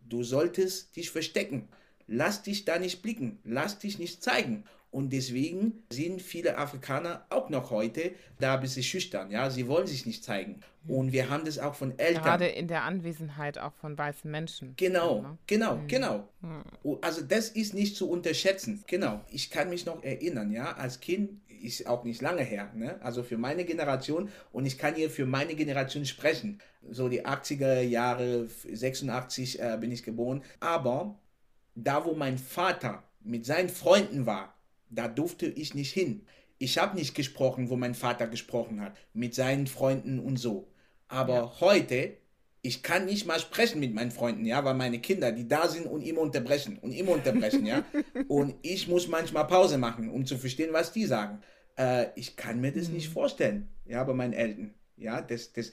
[0.00, 1.68] du solltest dich verstecken.
[2.06, 4.64] Lass dich da nicht blicken, lass dich nicht zeigen.
[4.94, 9.28] Und deswegen sind viele Afrikaner auch noch heute da ein bisschen schüchtern.
[9.32, 10.60] Ja, sie wollen sich nicht zeigen.
[10.86, 12.22] Und wir haben das auch von Eltern.
[12.22, 14.74] Gerade in der Anwesenheit auch von weißen Menschen.
[14.76, 15.38] Genau, ja, ne?
[15.48, 15.88] genau, mhm.
[15.88, 16.28] genau.
[16.42, 16.98] Mhm.
[17.00, 18.84] Also das ist nicht zu unterschätzen.
[18.86, 19.20] Genau.
[19.32, 23.00] Ich kann mich noch erinnern, ja, als Kind ist auch nicht lange her, ne?
[23.02, 26.60] Also für meine Generation und ich kann hier für meine Generation sprechen.
[26.88, 30.44] So die 80er Jahre, 86 äh, bin ich geboren.
[30.60, 31.18] Aber
[31.74, 34.53] da, wo mein Vater mit seinen Freunden war,
[34.94, 36.26] da durfte ich nicht hin.
[36.58, 40.68] Ich habe nicht gesprochen, wo mein Vater gesprochen hat, mit seinen Freunden und so.
[41.08, 41.60] Aber ja.
[41.60, 42.16] heute,
[42.62, 45.86] ich kann nicht mal sprechen mit meinen Freunden, ja, weil meine Kinder, die da sind
[45.86, 47.84] und immer unterbrechen und immer unterbrechen, ja.
[48.28, 51.42] und ich muss manchmal Pause machen, um zu verstehen, was die sagen.
[51.76, 52.94] Äh, ich kann mir das mhm.
[52.94, 54.74] nicht vorstellen, ja, bei meinen Eltern.
[54.96, 55.72] Ja, das, das,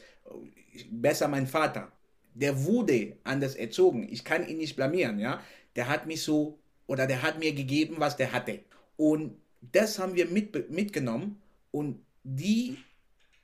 [0.90, 1.92] besser mein Vater.
[2.34, 4.08] Der wurde anders erzogen.
[4.10, 5.42] Ich kann ihn nicht blamieren, ja.
[5.76, 8.60] Der hat mich so, oder der hat mir gegeben, was der hatte.
[9.02, 11.42] Und das haben wir mit, mitgenommen
[11.72, 12.78] und die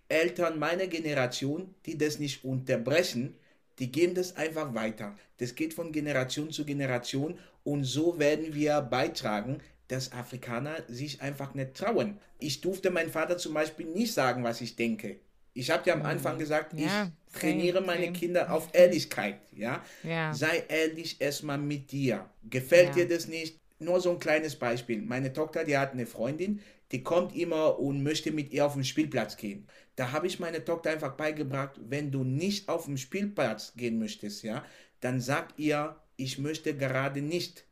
[0.08, 3.34] Eltern meiner Generation, die das nicht unterbrechen,
[3.80, 5.18] die geben das einfach weiter.
[5.38, 11.56] Das geht von Generation zu Generation und so werden wir beitragen, dass Afrikaner sich einfach
[11.56, 12.20] nicht trauen.
[12.38, 15.22] Ich durfte meinem Vater zum Beispiel nicht sagen, was ich denke.
[15.56, 16.40] Ich habe ja am Anfang mhm.
[16.40, 18.14] gesagt, ja, ich trainiere meine same.
[18.14, 19.40] Kinder auf Ehrlichkeit.
[19.56, 19.84] Ja?
[20.04, 20.36] ja?
[20.36, 22.30] Sei ehrlich erstmal mit dir.
[22.48, 23.06] Gefällt ja.
[23.06, 23.60] dir das nicht?
[23.80, 25.02] Nur so ein kleines Beispiel.
[25.02, 26.62] Meine Tochter, die hat eine Freundin,
[26.92, 29.68] die kommt immer und möchte mit ihr auf den Spielplatz gehen.
[29.96, 34.44] Da habe ich meine Tochter einfach beigebracht, wenn du nicht auf den Spielplatz gehen möchtest,
[34.44, 34.64] ja,
[35.02, 37.66] dann sag ihr, ich möchte gerade nicht.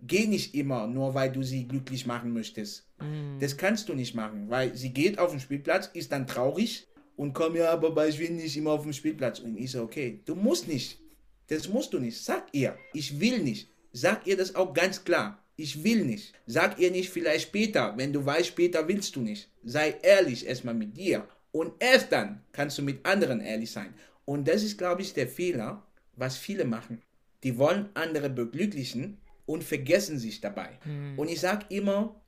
[0.00, 2.88] Geh nicht immer, nur weil du sie glücklich machen möchtest.
[2.98, 3.38] Mm.
[3.38, 7.34] Das kannst du nicht machen, weil sie geht auf den Spielplatz, ist dann traurig und
[7.34, 9.38] kommt ja, aber ich will nicht immer auf den Spielplatz.
[9.38, 10.98] Und ich so, okay, du musst nicht.
[11.46, 12.20] Das musst du nicht.
[12.20, 13.70] Sag ihr, ich will nicht.
[13.92, 16.34] Sag ihr das auch ganz klar ich will nicht.
[16.46, 19.48] Sag ihr nicht vielleicht später, wenn du weißt, später willst du nicht.
[19.64, 23.94] Sei ehrlich erstmal mit dir und erst dann kannst du mit anderen ehrlich sein.
[24.24, 25.86] Und das ist, glaube ich, der Fehler,
[26.16, 27.00] was viele machen.
[27.44, 30.78] Die wollen andere beglücklichen und vergessen sich dabei.
[30.82, 31.18] Hm.
[31.18, 32.20] Und ich sage immer,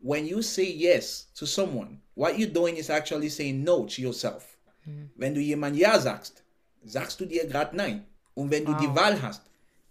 [0.00, 4.58] when you say yes to someone, what you're doing is actually saying no to yourself.
[4.84, 5.10] Hm.
[5.16, 6.42] Wenn du jemand ja sagst,
[6.84, 8.04] sagst du dir gerade nein.
[8.34, 8.76] Und wenn wow.
[8.76, 9.42] du die Wahl hast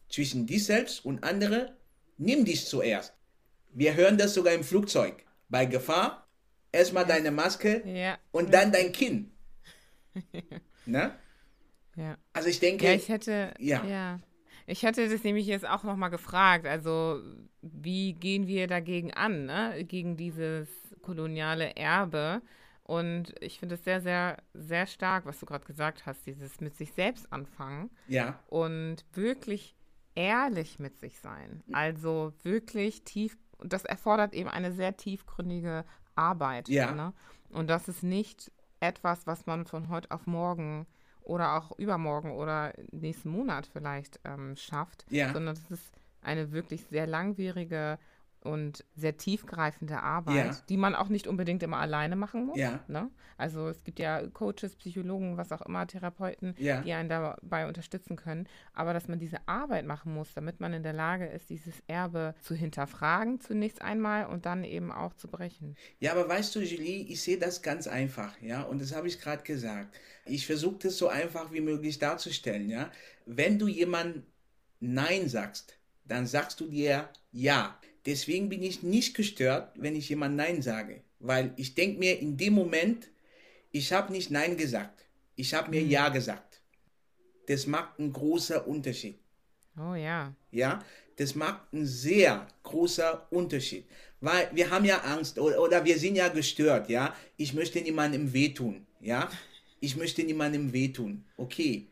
[0.09, 1.75] zwischen dir selbst und andere,
[2.21, 3.15] Nimm dich zuerst.
[3.73, 5.25] Wir hören das sogar im Flugzeug.
[5.49, 6.27] Bei Gefahr
[6.71, 7.09] erstmal ja.
[7.09, 8.19] deine Maske ja.
[8.31, 9.31] und dann dein Kinn.
[10.85, 11.15] ne?
[11.95, 12.17] Ja.
[12.31, 12.85] Also ich denke.
[12.85, 13.55] Ja, ich hätte.
[13.57, 13.83] Ja.
[13.85, 14.19] ja.
[14.67, 16.67] Ich hätte das nämlich jetzt auch nochmal gefragt.
[16.67, 17.23] Also,
[17.63, 19.83] wie gehen wir dagegen an, ne?
[19.83, 20.69] Gegen dieses
[21.01, 22.43] koloniale Erbe?
[22.83, 26.77] Und ich finde es sehr, sehr, sehr stark, was du gerade gesagt hast, dieses mit
[26.77, 27.89] sich selbst anfangen.
[28.07, 28.39] Ja.
[28.47, 29.75] Und wirklich
[30.15, 31.63] ehrlich mit sich sein.
[31.71, 35.85] Also wirklich tief, und das erfordert eben eine sehr tiefgründige
[36.15, 36.67] Arbeit.
[36.69, 36.91] Ja.
[36.91, 37.13] Ne?
[37.49, 40.87] Und das ist nicht etwas, was man von heute auf morgen
[41.21, 45.31] oder auch übermorgen oder nächsten Monat vielleicht ähm, schafft, Ja.
[45.31, 47.99] sondern es ist eine wirklich sehr langwierige
[48.43, 50.57] und sehr tiefgreifende Arbeit, Ja.
[50.69, 52.57] die man auch nicht unbedingt immer alleine machen muss.
[52.57, 52.79] Ja.
[52.87, 53.09] Ne?
[53.37, 56.81] Also es gibt ja Coaches, Psychologen, was auch immer, Therapeuten, Ja.
[56.81, 58.47] die einen dabei unterstützen können.
[58.73, 62.33] Aber dass man diese Arbeit machen muss, damit man in der Lage ist, dieses Erbe
[62.41, 65.75] zu hinterfragen zunächst einmal und dann eben auch zu brechen.
[65.99, 69.19] Ja, aber weißt du, Julie, ich sehe das ganz einfach, ja, und das habe ich
[69.19, 69.95] gerade gesagt.
[70.25, 72.91] Ich versuche das so einfach wie möglich darzustellen, ja.
[73.25, 74.23] Wenn du jemand
[74.79, 77.77] Nein sagst, dann sagst du dir Ja.
[78.05, 82.37] Deswegen bin ich nicht gestört, wenn ich jemand Nein sage, weil ich denke mir in
[82.37, 83.09] dem Moment,
[83.71, 85.05] ich habe nicht Nein gesagt,
[85.35, 86.61] ich habe mir Ja gesagt.
[87.47, 89.19] Das macht einen großen Unterschied.
[89.77, 90.33] Oh ja.
[90.51, 90.83] Ja,
[91.17, 93.85] das macht einen sehr großer Unterschied,
[94.19, 97.15] weil wir haben ja Angst oder, oder wir sind ja gestört, ja.
[97.37, 99.29] Ich möchte niemandem wehtun, ja.
[99.79, 101.87] Ich möchte niemandem wehtun, okay.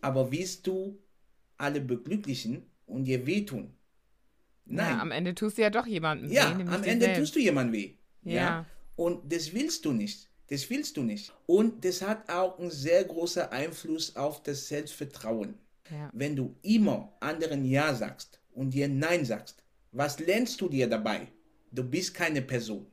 [0.00, 0.98] Aber willst du
[1.56, 3.72] alle beglücklichen und dir wehtun?
[4.72, 4.96] Nein.
[4.96, 7.20] Ja, am Ende tust du ja doch jemandem Ja, weh, nämlich am Ende selbst.
[7.20, 7.94] tust du jemandem weh.
[8.24, 8.64] Ja.
[8.96, 10.28] Und das willst du nicht.
[10.48, 11.32] Das willst du nicht.
[11.46, 15.54] Und das hat auch einen sehr großen Einfluss auf das Selbstvertrauen.
[15.90, 16.10] Ja.
[16.12, 19.62] Wenn du immer anderen Ja sagst und dir Nein sagst,
[19.92, 21.28] was lernst du dir dabei?
[21.70, 22.86] Du bist keine Person.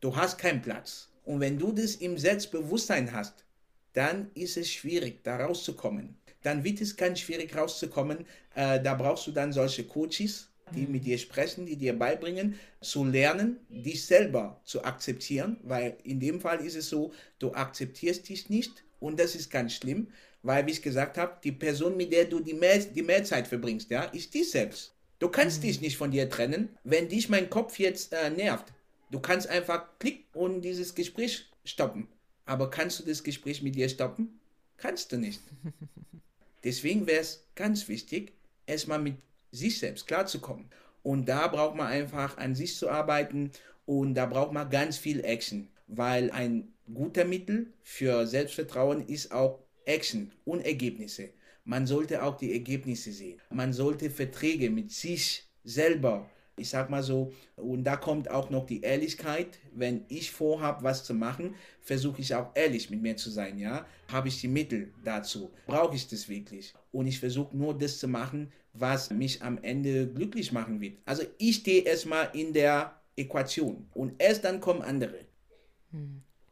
[0.00, 1.08] Du hast keinen Platz.
[1.24, 3.44] Und wenn du das im Selbstbewusstsein hast,
[3.92, 6.16] dann ist es schwierig, da rauszukommen.
[6.42, 8.24] Dann wird es ganz schwierig rauszukommen.
[8.54, 13.04] Äh, da brauchst du dann solche Coaches, die mit dir sprechen, die dir beibringen, zu
[13.04, 18.50] lernen, dich selber zu akzeptieren, weil in dem Fall ist es so, du akzeptierst dich
[18.50, 20.08] nicht und das ist ganz schlimm,
[20.42, 23.48] weil, wie ich gesagt habe, die Person, mit der du die mehr, die mehr Zeit
[23.48, 24.92] verbringst, ja, ist dich selbst.
[25.18, 28.72] Du kannst dich nicht von dir trennen, wenn dich mein Kopf jetzt äh, nervt.
[29.10, 32.08] Du kannst einfach klick und dieses Gespräch stoppen.
[32.44, 34.40] Aber kannst du das Gespräch mit dir stoppen?
[34.76, 35.40] Kannst du nicht.
[36.64, 38.32] Deswegen wäre es ganz wichtig,
[38.66, 39.16] erstmal mit
[39.56, 40.66] sich selbst klarzukommen.
[41.02, 43.52] Und da braucht man einfach an sich zu arbeiten
[43.84, 49.60] und da braucht man ganz viel Action, weil ein guter Mittel für Selbstvertrauen ist auch
[49.84, 51.30] Action und Ergebnisse.
[51.64, 53.40] Man sollte auch die Ergebnisse sehen.
[53.50, 58.66] Man sollte Verträge mit sich selber, ich sag mal so, und da kommt auch noch
[58.66, 59.58] die Ehrlichkeit.
[59.72, 63.86] Wenn ich vorhabe, was zu machen, versuche ich auch ehrlich mit mir zu sein, ja?
[64.10, 65.50] Habe ich die Mittel dazu?
[65.66, 66.74] Brauche ich das wirklich?
[66.92, 70.98] Und ich versuche nur das zu machen, was mich am Ende glücklich machen wird.
[71.04, 75.20] Also ich stehe erstmal in der Äquation und erst dann kommen andere.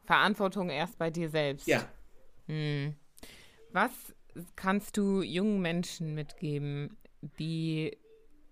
[0.05, 1.67] Verantwortung erst bei dir selbst.
[1.67, 1.87] Ja,
[3.71, 3.91] Was
[4.55, 6.97] kannst du jungen Menschen mitgeben,
[7.39, 7.97] die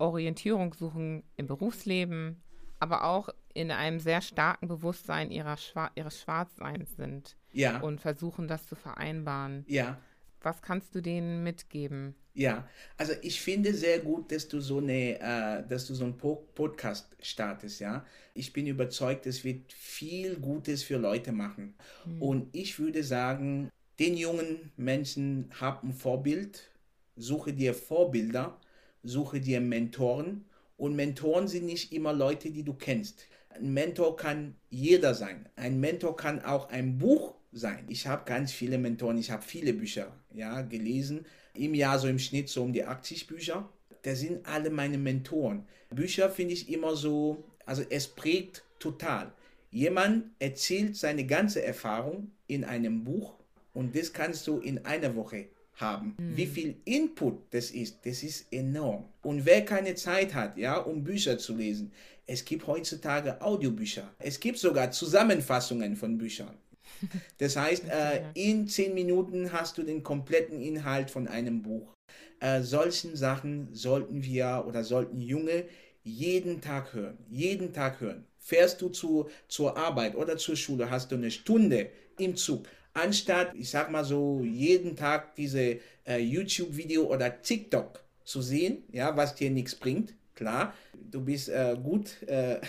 [0.04, 2.42] Orientierung suchen im Berufsleben,
[2.80, 8.48] aber auch in einem sehr starken Bewusstsein ihrer Schwa ihres Schwarzseins sind ja, und versuchen,
[8.48, 9.66] das zu vereinbaren?
[9.68, 9.98] ja.
[10.46, 12.16] Was kannst du denen mitgeben?
[12.34, 12.68] Ja,
[12.98, 16.36] also ich finde sehr gut, dass du so eine, äh, dass du so einen po
[16.54, 18.06] Podcast startest, ja.
[18.34, 21.76] Ich bin überzeugt, es wird viel Gutes für Leute machen.
[22.20, 23.70] Und ich würde sagen,
[24.00, 26.70] den jungen Menschen hab ein Vorbild,
[27.16, 28.60] suche dir Vorbilder,
[29.04, 30.46] suche dir Mentoren.
[30.78, 33.28] Und Mentoren sind nicht immer Leute, die du kennst.
[33.50, 35.48] Ein Mentor kann jeder sein.
[35.56, 37.86] Ein Mentor kann auch ein Buch sein.
[37.88, 41.26] Ich habe ganz viele Mentoren, ich habe viele Bücher ja, gelesen.
[41.54, 43.70] Im Jahr so im Schnitt so um die 80 Bücher.
[44.02, 45.66] Das sind alle meine Mentoren.
[45.92, 49.32] Bücher finde ich immer so, also es prägt total.
[49.70, 53.36] Jemand erzählt seine ganze Erfahrung in einem Buch
[53.74, 56.16] und das kannst du in einer Woche haben.
[56.20, 59.06] Wie viel Input das ist, das ist enorm.
[59.22, 61.92] Und wer keine Zeit hat, ja, um Bücher zu lesen,
[62.26, 64.10] es gibt heutzutage Audiobücher.
[64.20, 66.56] Es gibt sogar Zusammenfassungen von Büchern.
[67.38, 71.94] Das heißt, äh, in zehn Minuten hast du den kompletten Inhalt von einem Buch.
[72.40, 75.66] Äh, solchen Sachen sollten wir oder sollten Junge
[76.04, 77.18] jeden Tag hören.
[77.30, 78.26] Jeden Tag hören.
[78.38, 82.68] Fährst du zu, zur Arbeit oder zur Schule, hast du eine Stunde im Zug.
[82.94, 89.16] Anstatt, ich sag mal so, jeden Tag diese äh, YouTube-Video oder TikTok zu sehen, ja,
[89.18, 90.14] was dir nichts bringt.
[90.36, 92.60] Klar, du bist äh, gut äh,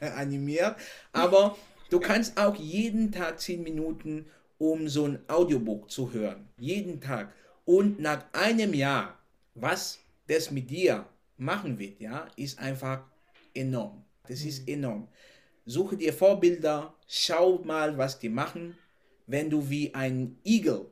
[0.16, 0.76] animiert,
[1.12, 1.56] aber
[1.88, 4.26] du kannst auch jeden Tag 10 Minuten,
[4.58, 6.48] um so ein Audiobook zu hören.
[6.58, 7.32] Jeden Tag.
[7.64, 9.18] Und nach einem Jahr,
[9.54, 11.06] was das mit dir
[11.36, 13.04] machen wird, ja, ist einfach
[13.54, 14.04] enorm.
[14.28, 15.08] Das ist enorm.
[15.66, 18.76] Suche dir Vorbilder, schau mal, was die machen.
[19.30, 20.86] Wenn du wie ein Igel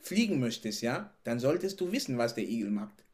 [0.00, 3.04] fliegen möchtest, ja, dann solltest du wissen, was der Igel macht.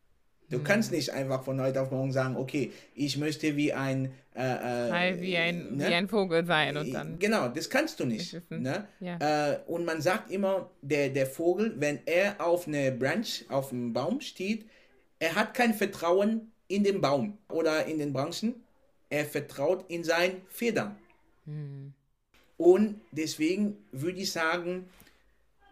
[0.51, 0.65] Du mhm.
[0.65, 5.21] kannst nicht einfach von heute auf morgen sagen, okay, ich möchte wie ein äh, äh
[5.21, 5.89] wie ein ne?
[5.89, 8.41] wie ein Vogel sein und dann genau, das kannst du nicht.
[8.51, 8.87] Ne?
[9.01, 9.19] Ja.
[9.51, 13.93] Äh, und man sagt immer, der der Vogel, wenn er auf eine Branch, auf einem
[13.93, 14.65] Baum steht,
[15.19, 18.55] er hat kein Vertrauen in den Baum oder in den Branchen,
[19.11, 20.97] er vertraut in sein Federn.
[21.45, 21.93] Mhm.
[22.59, 24.91] Und deswegen würde ich sagen,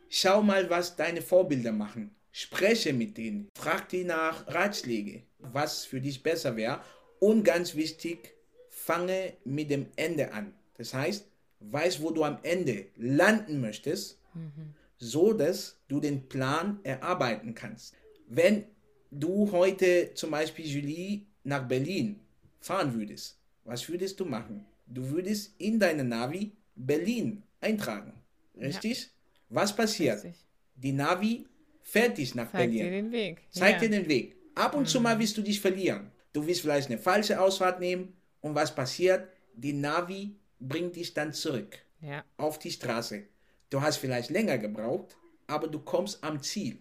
[0.09, 2.15] schau mal, was deine Vorbilder machen.
[2.33, 6.81] Spreche mit denen, frag die nach Ratschläge, was für dich besser wäre.
[7.19, 8.35] Und ganz wichtig,
[8.71, 10.55] fange mit dem Ende an.
[10.79, 11.27] Das heißt,
[11.61, 14.75] weiß, wo du am Ende landen möchtest, mhm.
[14.99, 17.95] so dass du den Plan erarbeiten kannst.
[18.29, 18.65] Wenn
[19.11, 22.21] du heute zum Beispiel Julie nach Berlin
[22.61, 24.67] fahren würdest, was würdest du machen?
[24.87, 28.13] Du würdest in deine Navi Berlin eintragen.
[28.59, 29.03] Richtig?
[29.03, 29.09] Ja.
[29.49, 30.23] Was passiert?
[30.25, 30.47] Richtig.
[30.77, 31.47] Die Navi
[31.83, 32.79] fertig nach Zeig Berlin.
[32.79, 33.43] Zeig dir den Weg.
[33.51, 33.79] Zeig ja.
[33.81, 34.37] dir den Weg.
[34.55, 34.87] Ab und mhm.
[34.87, 36.11] zu mal wirst du dich verlieren.
[36.33, 39.29] Du wirst vielleicht eine falsche Ausfahrt nehmen und was passiert?
[39.55, 42.25] Die Navi bringt dich dann zurück ja.
[42.37, 43.25] auf die Straße.
[43.71, 45.17] Du hast vielleicht länger gebraucht,
[45.47, 46.79] aber du kommst am Ziel.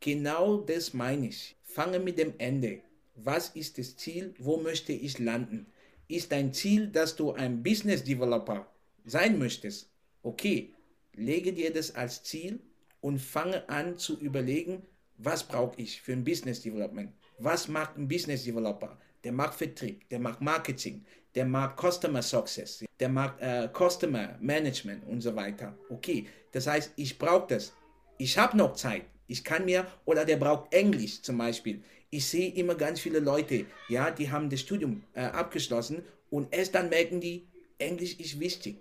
[0.00, 1.56] Genau das meine ich.
[1.62, 2.80] Fange mit dem Ende.
[3.14, 4.34] Was ist das Ziel?
[4.38, 5.66] Wo möchte ich landen?
[6.08, 8.66] Ist dein Ziel, dass du ein Business Developer
[9.04, 9.90] sein möchtest?
[10.22, 10.74] Okay,
[11.14, 12.60] lege dir das als Ziel
[13.00, 14.82] und fange an zu überlegen,
[15.18, 17.12] was brauche ich für ein Business Development?
[17.38, 18.98] Was macht ein Business Developer?
[19.24, 21.04] Der macht Vertrieb, der macht Marketing,
[21.34, 25.76] der macht Customer Success, der macht äh, Customer Management und so weiter.
[25.88, 27.72] Okay, das heißt, ich brauche das.
[28.18, 29.04] Ich habe noch Zeit.
[29.26, 31.82] Ich kann mir, oder der braucht Englisch zum Beispiel.
[32.10, 36.74] Ich sehe immer ganz viele Leute, ja, die haben das Studium äh, abgeschlossen und erst
[36.74, 37.46] dann merken die,
[37.78, 38.76] Englisch ist wichtig.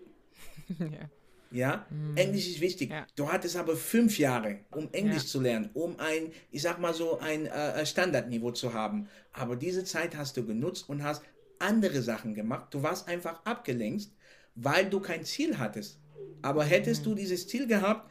[0.80, 1.10] ja.
[1.54, 2.16] Ja, mhm.
[2.16, 2.92] Englisch ist wichtig.
[2.92, 3.06] Ja.
[3.16, 5.28] Du hattest aber fünf Jahre, um Englisch ja.
[5.28, 9.10] zu lernen, um ein, ich sag mal so, ein äh, Standardniveau zu haben.
[9.34, 11.22] Aber diese Zeit hast du genutzt und hast
[11.60, 12.68] andere Sachen gemacht.
[12.72, 14.10] Du warst einfach abgelenkt,
[14.56, 16.00] weil du kein Ziel hattest.
[16.42, 17.10] Aber hättest mhm.
[17.10, 18.10] du dieses Ziel gehabt,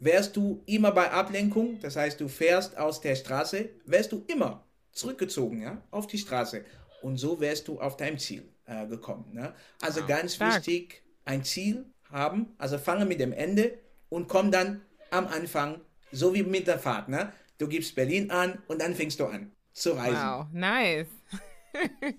[0.00, 4.64] wärst du immer bei Ablenkung, das heißt, du fährst aus der Straße, wärst du immer
[4.92, 6.64] zurückgezogen, ja, auf die Straße.
[7.02, 9.26] Und so wärst du auf dein Ziel äh, gekommen.
[9.32, 9.54] Ne?
[9.80, 10.08] Also wow.
[10.08, 10.56] ganz Stark.
[10.56, 12.54] wichtig, ein Ziel haben.
[12.58, 13.78] Also fange mit dem Ende
[14.08, 15.80] und komm dann am Anfang,
[16.12, 17.08] so wie mit der Fahrt.
[17.08, 17.32] Ne?
[17.58, 20.16] Du gibst Berlin an und dann fängst du an zu reisen.
[20.16, 21.08] Wow, nice.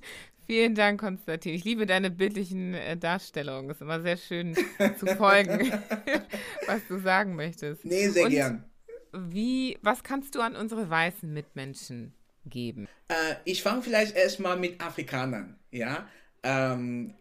[0.46, 1.56] Vielen Dank, Konstantin.
[1.56, 3.72] Ich liebe deine bildlichen äh, Darstellungen.
[3.72, 4.56] Es ist immer sehr schön
[5.00, 5.72] zu folgen,
[6.68, 7.84] was du sagen möchtest.
[7.84, 8.64] Nee, sehr und gern.
[9.12, 12.14] Wie, was kannst du an unsere weißen Mitmenschen
[12.46, 12.88] geben?
[13.08, 15.58] Äh, ich fange vielleicht erstmal mit Afrikanern.
[15.72, 16.08] Ja,
[16.44, 17.16] ähm,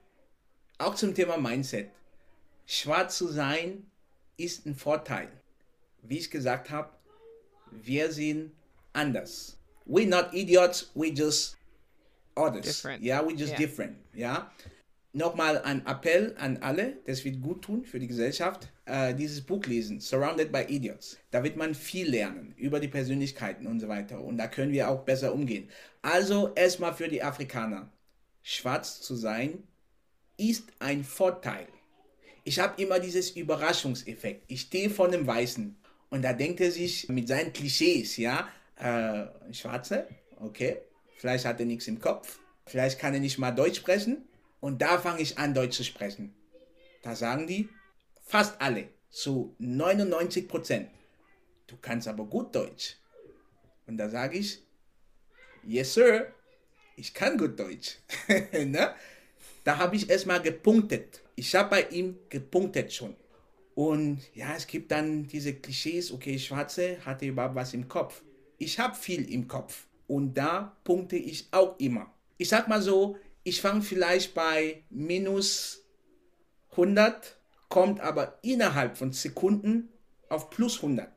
[0.85, 1.91] auch zum Thema Mindset.
[2.67, 3.87] Schwarz zu sein
[4.37, 5.29] ist ein Vorteil.
[6.03, 6.91] Wie ich gesagt habe,
[7.71, 8.53] wir sind
[8.93, 9.59] anders.
[9.87, 11.57] We're not idiots, we just
[12.35, 12.65] others.
[12.65, 13.03] Different.
[13.03, 13.59] Ja, yeah, we just yeah.
[13.59, 13.97] different.
[14.15, 14.51] Ja.
[15.13, 19.65] Nochmal ein Appell an alle, das wird gut tun für die Gesellschaft, äh, dieses Buch
[19.67, 21.19] lesen, Surrounded by Idiots.
[21.31, 24.21] Da wird man viel lernen über die Persönlichkeiten und so weiter.
[24.21, 25.69] Und da können wir auch besser umgehen.
[26.03, 27.93] Also erstmal für die Afrikaner.
[28.43, 29.63] Schwarz zu sein
[30.37, 31.67] ist ein Vorteil
[32.45, 34.45] ich habe immer dieses Überraschungseffekt.
[34.49, 35.75] Ich stehe vor einem Weißen
[36.11, 40.07] und da denkt er sich mit seinen Klischees, ja, äh, Schwarze,
[40.37, 40.83] okay,
[41.17, 44.29] vielleicht hat er nichts im Kopf, vielleicht kann er nicht mal Deutsch sprechen
[44.61, 46.35] und da fange ich an, Deutsch zu sprechen.
[47.03, 47.69] Da sagen die,
[48.23, 50.91] fast alle, zu 99 Prozent,
[51.67, 52.97] du kannst aber gut Deutsch.
[53.87, 54.63] Und da sage ich,
[55.63, 56.33] yes sir,
[56.97, 57.97] ich kann gut Deutsch.
[58.53, 58.95] ne?
[59.65, 63.17] Da habe ich erstmal gepunktet ich habe bei ihm gepunktet schon.
[63.75, 68.23] Und ja, es gibt dann diese Klischees, okay, Schwarze hatte überhaupt was im Kopf.
[68.59, 72.13] Ich habe viel im Kopf und da punkte ich auch immer.
[72.39, 75.85] Ich sag mal so, ich fange vielleicht bei minus
[76.71, 77.37] 100,
[77.69, 79.89] kommt aber innerhalb von Sekunden
[80.29, 81.09] auf plus 100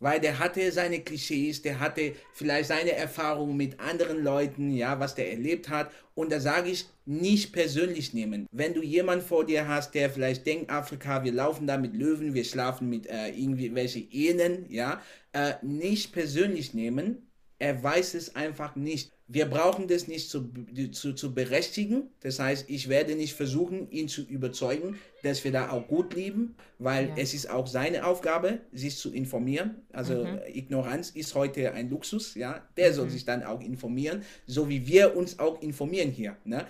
[0.00, 5.14] weil der hatte seine Klischees, der hatte vielleicht seine Erfahrungen mit anderen Leuten, ja, was
[5.14, 5.90] der erlebt hat.
[6.14, 8.46] Und da sage ich, nicht persönlich nehmen.
[8.50, 12.34] Wenn du jemanden vor dir hast, der vielleicht denkt, Afrika, wir laufen da mit Löwen,
[12.34, 15.00] wir schlafen mit äh, irgendwie welche Ehen, ja,
[15.32, 17.30] äh, nicht persönlich nehmen.
[17.58, 19.12] Er weiß es einfach nicht.
[19.30, 20.50] Wir brauchen das nicht zu,
[20.92, 22.04] zu, zu berechtigen.
[22.20, 26.56] Das heißt, ich werde nicht versuchen, ihn zu überzeugen, dass wir da auch gut leben,
[26.78, 27.14] weil ja.
[27.18, 29.82] es ist auch seine Aufgabe, sich zu informieren.
[29.92, 30.38] Also mhm.
[30.52, 32.66] Ignoranz ist heute ein Luxus, ja.
[32.78, 32.94] Der mhm.
[32.94, 36.36] soll sich dann auch informieren, so wie wir uns auch informieren hier.
[36.44, 36.64] Ne?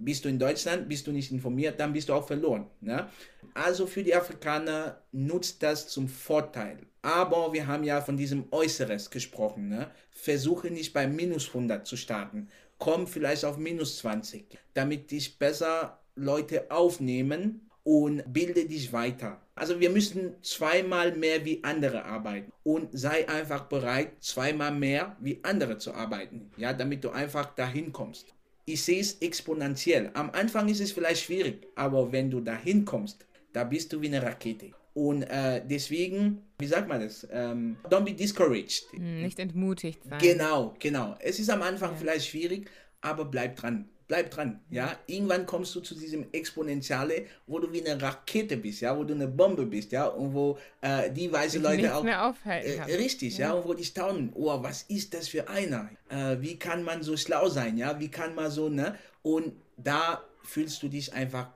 [0.00, 2.66] Bist du in Deutschland, bist du nicht informiert, dann bist du auch verloren.
[2.80, 3.08] Ne?
[3.54, 6.78] Also für die Afrikaner nutzt das zum Vorteil.
[7.02, 9.68] Aber wir haben ja von diesem Äußeres gesprochen.
[9.68, 9.90] Ne?
[10.10, 12.48] Versuche nicht bei minus 100 zu starten.
[12.78, 19.40] Komm vielleicht auf minus 20, damit dich besser Leute aufnehmen und bilde dich weiter.
[19.54, 25.40] Also wir müssen zweimal mehr wie andere arbeiten und sei einfach bereit, zweimal mehr wie
[25.42, 28.34] andere zu arbeiten, ja, damit du einfach dahin kommst.
[28.64, 30.10] Ich sehe es exponentiell.
[30.14, 34.06] Am Anfang ist es vielleicht schwierig, aber wenn du dahin kommst, da bist du wie
[34.06, 34.70] eine Rakete.
[34.94, 37.26] Und äh, deswegen, wie sagt man das?
[37.32, 38.84] Ähm, don't be discouraged.
[38.92, 40.18] Hm, nicht entmutigt sein.
[40.20, 41.16] Genau, genau.
[41.20, 41.96] Es ist am Anfang ja.
[41.96, 42.70] vielleicht schwierig,
[43.00, 44.94] aber bleib dran bleib dran, ja.
[45.06, 49.14] Irgendwann kommst du zu diesem Exponentiale, wo du wie eine Rakete bist, ja, wo du
[49.14, 52.02] eine Bombe bist, ja, und wo äh, die weiße ich Leute auch.
[52.02, 53.48] Mehr aufhalten äh, richtig, ja.
[53.48, 53.52] ja.
[53.54, 55.88] und wo die staunen, oh, was ist das für einer?
[56.10, 58.98] Äh, wie kann man so schlau sein, ja, wie kann man so, ne?
[59.22, 61.48] Und da fühlst du dich einfach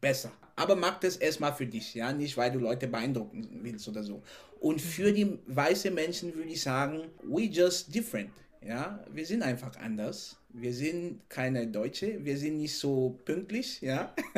[0.00, 0.30] besser.
[0.54, 4.22] Aber mach das erstmal für dich, ja, nicht weil du Leute beeindrucken willst oder so.
[4.60, 8.30] Und für die weißen Menschen würde ich sagen, we just different,
[8.66, 14.14] ja, wir sind einfach anders wir sind keine Deutsche, wir sind nicht so pünktlich, ja.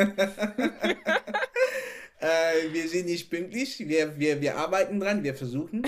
[2.18, 5.86] äh, wir sind nicht pünktlich, wir, wir, wir arbeiten dran, wir versuchen.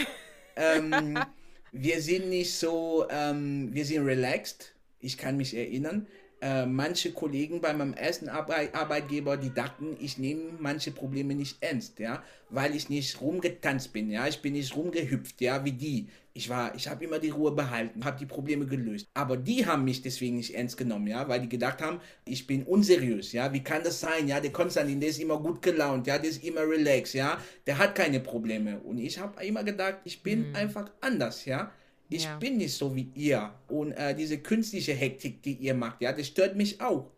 [0.54, 1.18] Ähm,
[1.72, 4.74] wir sind nicht so, ähm, wir sind relaxed.
[5.00, 6.06] Ich kann mich erinnern,
[6.40, 11.56] äh, manche Kollegen bei meinem ersten Arbeit Arbeitgeber, die dachten, ich nehme manche Probleme nicht
[11.60, 16.08] ernst, ja, weil ich nicht rumgetanzt bin, ja, ich bin nicht rumgehüpft, ja, wie die.
[16.34, 19.08] Ich war, ich habe immer die Ruhe behalten, habe die Probleme gelöst.
[19.14, 22.62] Aber die haben mich deswegen nicht ernst genommen, ja, weil die gedacht haben, ich bin
[22.62, 23.52] unseriös, ja.
[23.52, 24.38] Wie kann das sein, ja?
[24.38, 27.38] Der Konstantin, der ist immer gut gelaunt, ja, der ist immer relaxed, ja.
[27.66, 28.78] Der hat keine Probleme.
[28.78, 30.54] Und ich habe immer gedacht, ich bin mhm.
[30.54, 31.72] einfach anders, ja.
[32.10, 32.36] Ich ja.
[32.38, 33.52] bin nicht so wie ihr.
[33.68, 37.10] Und äh, diese künstliche Hektik, die ihr macht, ja, das stört mich auch.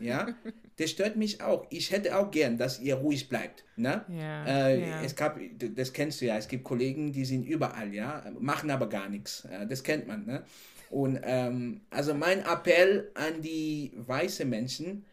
[0.00, 0.34] Ja,
[0.76, 1.66] das stört mich auch.
[1.70, 3.64] Ich hätte auch gern, dass ihr ruhig bleibt.
[3.76, 4.04] Ne?
[4.08, 5.02] Ja, äh, ja.
[5.02, 8.88] Es gab, das kennst du ja, es gibt Kollegen, die sind überall, ja, machen aber
[8.88, 9.46] gar nichts.
[9.68, 10.26] Das kennt man.
[10.26, 10.44] Ne?
[10.90, 15.04] Und ähm, also mein Appell an die weißen Menschen,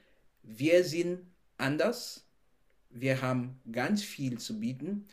[0.44, 1.20] wir sind
[1.58, 2.26] anders,
[2.90, 5.08] wir haben ganz viel zu bieten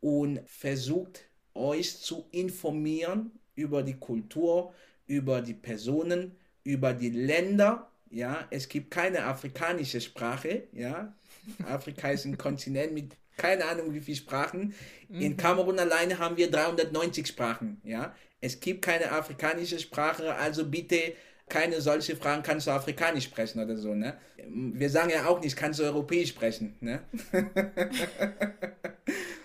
[0.00, 1.24] und versucht
[1.54, 4.72] euch zu informieren über die Kultur,
[5.06, 7.90] über die Personen, über die Länder.
[8.10, 10.64] Ja, es gibt keine afrikanische Sprache.
[10.72, 11.12] Ja,
[11.66, 14.74] Afrika ist ein Kontinent mit keine Ahnung wie viele Sprachen.
[15.10, 15.36] In mhm.
[15.36, 17.80] Kamerun alleine haben wir 390 Sprachen.
[17.84, 21.14] Ja, es gibt keine afrikanische Sprache, also bitte
[21.48, 24.16] keine solche Fragen, kannst du Afrikanisch sprechen oder so, ne?
[24.48, 27.02] Wir sagen ja auch nicht, kannst du Europäisch sprechen, ne?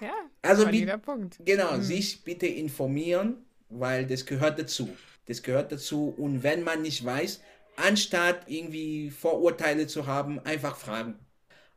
[0.02, 0.68] ja, also
[0.98, 1.40] Punkt.
[1.46, 1.82] Genau, mhm.
[1.84, 4.90] sich bitte informieren, weil das gehört dazu.
[5.28, 6.14] Das gehört dazu.
[6.18, 7.42] Und wenn man nicht weiß,
[7.76, 11.16] anstatt irgendwie Vorurteile zu haben, einfach fragen.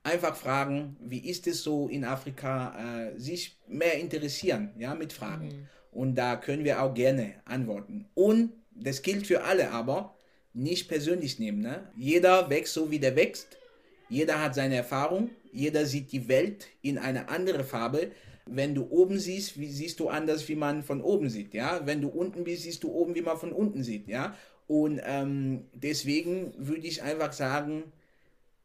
[0.03, 5.47] Einfach fragen, wie ist es so in Afrika, äh, sich mehr interessieren, ja, mit Fragen.
[5.47, 5.69] Mhm.
[5.93, 8.07] Und da können wir auch gerne antworten.
[8.15, 10.15] Und das gilt für alle, aber
[10.53, 11.61] nicht persönlich nehmen.
[11.61, 11.89] Ne?
[11.97, 13.57] Jeder wächst so, wie der wächst.
[14.09, 15.31] Jeder hat seine Erfahrung.
[15.53, 18.11] Jeder sieht die Welt in eine andere Farbe.
[18.47, 21.87] Wenn du oben siehst, wie siehst du anders, wie man von oben sieht, ja.
[21.87, 24.37] Wenn du unten bist, siehst du oben, wie man von unten sieht, ja.
[24.67, 27.85] Und ähm, deswegen würde ich einfach sagen,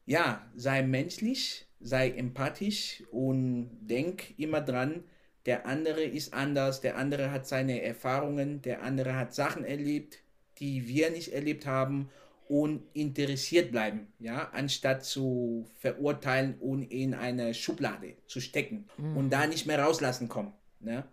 [0.05, 5.03] ja, sei menschlich, sei empathisch und denk immer dran,
[5.45, 10.19] der andere ist anders, der andere hat seine Erfahrungen, der andere hat Sachen erlebt,
[10.59, 12.09] die wir nicht erlebt haben
[12.49, 19.15] und interessiert bleiben, ja, anstatt zu verurteilen und in eine Schublade zu stecken mhm.
[19.15, 20.51] und da nicht mehr rauslassen kommen.
[20.79, 21.05] Ne?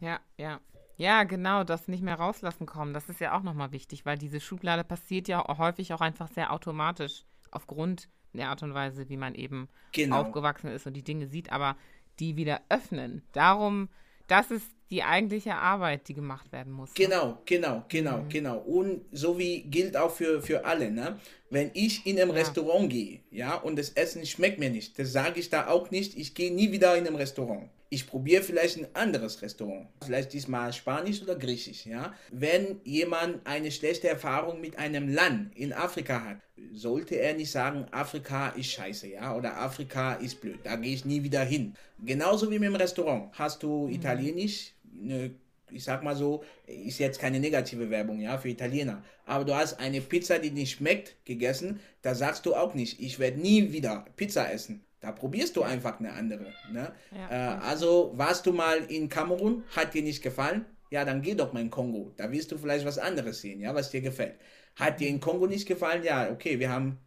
[0.00, 0.60] Ja, ja.
[0.96, 2.94] Ja, genau, das nicht mehr rauslassen kommen.
[2.94, 6.52] Das ist ja auch nochmal wichtig, weil diese Schublade passiert ja häufig auch einfach sehr
[6.52, 10.22] automatisch aufgrund der Art und Weise, wie man eben genau.
[10.22, 11.76] aufgewachsen ist und die Dinge sieht, aber
[12.18, 13.22] die wieder öffnen.
[13.32, 13.90] Darum,
[14.26, 16.90] das ist die eigentliche Arbeit, die gemacht werden muss.
[16.90, 17.06] Ne?
[17.06, 18.28] Genau, genau, genau, mhm.
[18.28, 18.58] genau.
[18.58, 21.18] Und so wie gilt auch für, für alle, ne?
[21.48, 22.36] Wenn ich in einem ja.
[22.36, 26.18] Restaurant gehe, ja, und das Essen schmeckt mir nicht, das sage ich da auch nicht,
[26.18, 30.72] ich gehe nie wieder in einem Restaurant ich probiere vielleicht ein anderes Restaurant, vielleicht diesmal
[30.72, 32.14] Spanisch oder Griechisch, ja.
[32.30, 36.38] Wenn jemand eine schlechte Erfahrung mit einem Land in Afrika hat,
[36.72, 41.04] sollte er nicht sagen, Afrika ist scheiße, ja, oder Afrika ist blöd, da gehe ich
[41.04, 41.74] nie wieder hin.
[42.02, 43.30] Genauso wie mit dem Restaurant.
[43.32, 43.92] Hast du mhm.
[43.92, 45.32] Italienisch, eine
[45.70, 49.02] ich sag mal so, ist jetzt keine negative Werbung, ja, für Italiener.
[49.24, 53.18] Aber du hast eine Pizza, die nicht schmeckt, gegessen, da sagst du auch nicht, ich
[53.18, 54.82] werde nie wieder Pizza essen.
[55.02, 56.54] Da probierst du einfach eine andere.
[56.72, 56.92] Ne?
[57.10, 60.64] Ja, äh, also warst du mal in Kamerun, hat dir nicht gefallen?
[60.90, 62.12] Ja, dann geh doch mal in Kongo.
[62.16, 64.36] Da wirst du vielleicht was anderes sehen, ja, was dir gefällt.
[64.76, 66.04] Hat dir in Kongo nicht gefallen?
[66.04, 66.98] Ja, okay, wir haben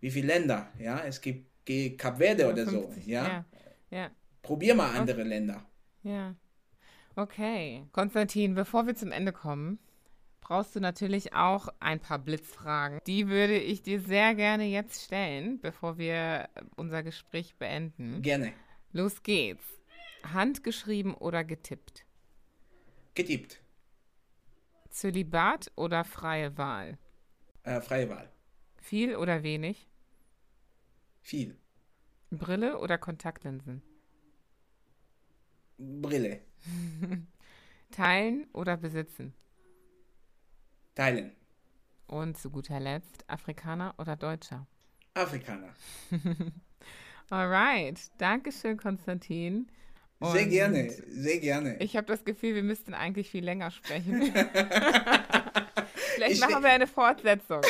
[0.00, 1.48] wie viele Länder, ja, es gibt
[1.98, 3.26] Kap Verde oder 50, so, ja.
[3.26, 3.44] ja.
[3.90, 4.10] ja.
[4.42, 5.28] Probier mal andere okay.
[5.28, 5.66] Länder.
[6.02, 6.34] Ja.
[7.16, 7.84] Okay.
[7.92, 9.78] Konstantin, bevor wir zum Ende kommen,
[10.48, 13.00] brauchst du natürlich auch ein paar Blitzfragen.
[13.06, 18.22] Die würde ich dir sehr gerne jetzt stellen, bevor wir unser Gespräch beenden.
[18.22, 18.54] Gerne.
[18.92, 19.82] Los geht's.
[20.22, 22.06] Handgeschrieben oder getippt?
[23.14, 23.60] Getippt.
[24.88, 26.96] Zölibat oder freie Wahl?
[27.64, 28.32] Äh, freie Wahl.
[28.78, 29.86] Viel oder wenig?
[31.20, 31.58] Viel.
[32.30, 33.82] Brille oder Kontaktlinsen?
[35.76, 36.40] Brille.
[37.90, 39.34] Teilen oder besitzen?
[40.98, 41.30] Teilen.
[42.08, 44.66] Und zu guter Letzt, Afrikaner oder Deutscher?
[45.14, 45.72] Afrikaner.
[47.30, 48.00] Alright.
[48.18, 49.68] Dankeschön, Konstantin.
[50.18, 51.76] Und sehr gerne, sehr gerne.
[51.78, 54.22] Ich habe das Gefühl, wir müssten eigentlich viel länger sprechen.
[56.16, 57.60] Vielleicht ich machen wir eine Fortsetzung.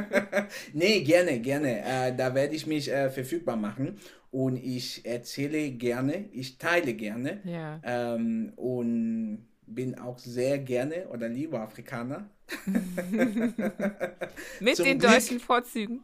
[0.72, 1.84] nee, gerne, gerne.
[1.84, 4.00] Äh, da werde ich mich äh, verfügbar machen
[4.32, 7.80] und ich erzähle gerne, ich teile gerne ja.
[7.84, 12.28] ähm, und bin auch sehr gerne oder lieber Afrikaner.
[14.60, 15.12] Mit Zum den Glück.
[15.12, 16.02] deutschen Vorzügen.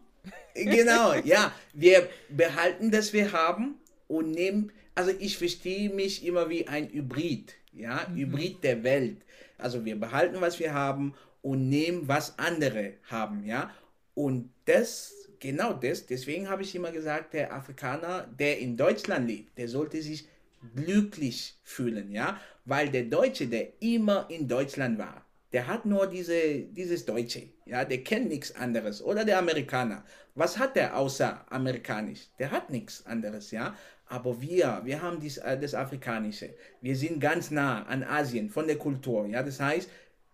[0.54, 1.52] genau, ja.
[1.72, 3.76] Wir behalten, das wir haben
[4.08, 8.16] und nehmen, also ich verstehe mich immer wie ein Hybrid, ja, mhm.
[8.16, 9.18] Hybrid der Welt.
[9.58, 13.70] Also wir behalten, was wir haben und nehmen, was andere haben, ja.
[14.14, 19.58] Und das, genau das, deswegen habe ich immer gesagt, der Afrikaner, der in Deutschland lebt,
[19.58, 20.28] der sollte sich
[20.74, 25.23] glücklich fühlen, ja, weil der Deutsche, der immer in Deutschland war,
[25.54, 29.00] der hat nur diese, dieses Deutsche, ja, der kennt nichts anderes.
[29.00, 30.04] Oder der Amerikaner.
[30.34, 32.26] Was hat der außer amerikanisch?
[32.40, 33.76] Der hat nichts anderes, ja.
[34.06, 36.54] Aber wir, wir haben dies, äh, das Afrikanische.
[36.80, 39.44] Wir sind ganz nah an Asien von der Kultur, ja.
[39.44, 39.88] Das heißt,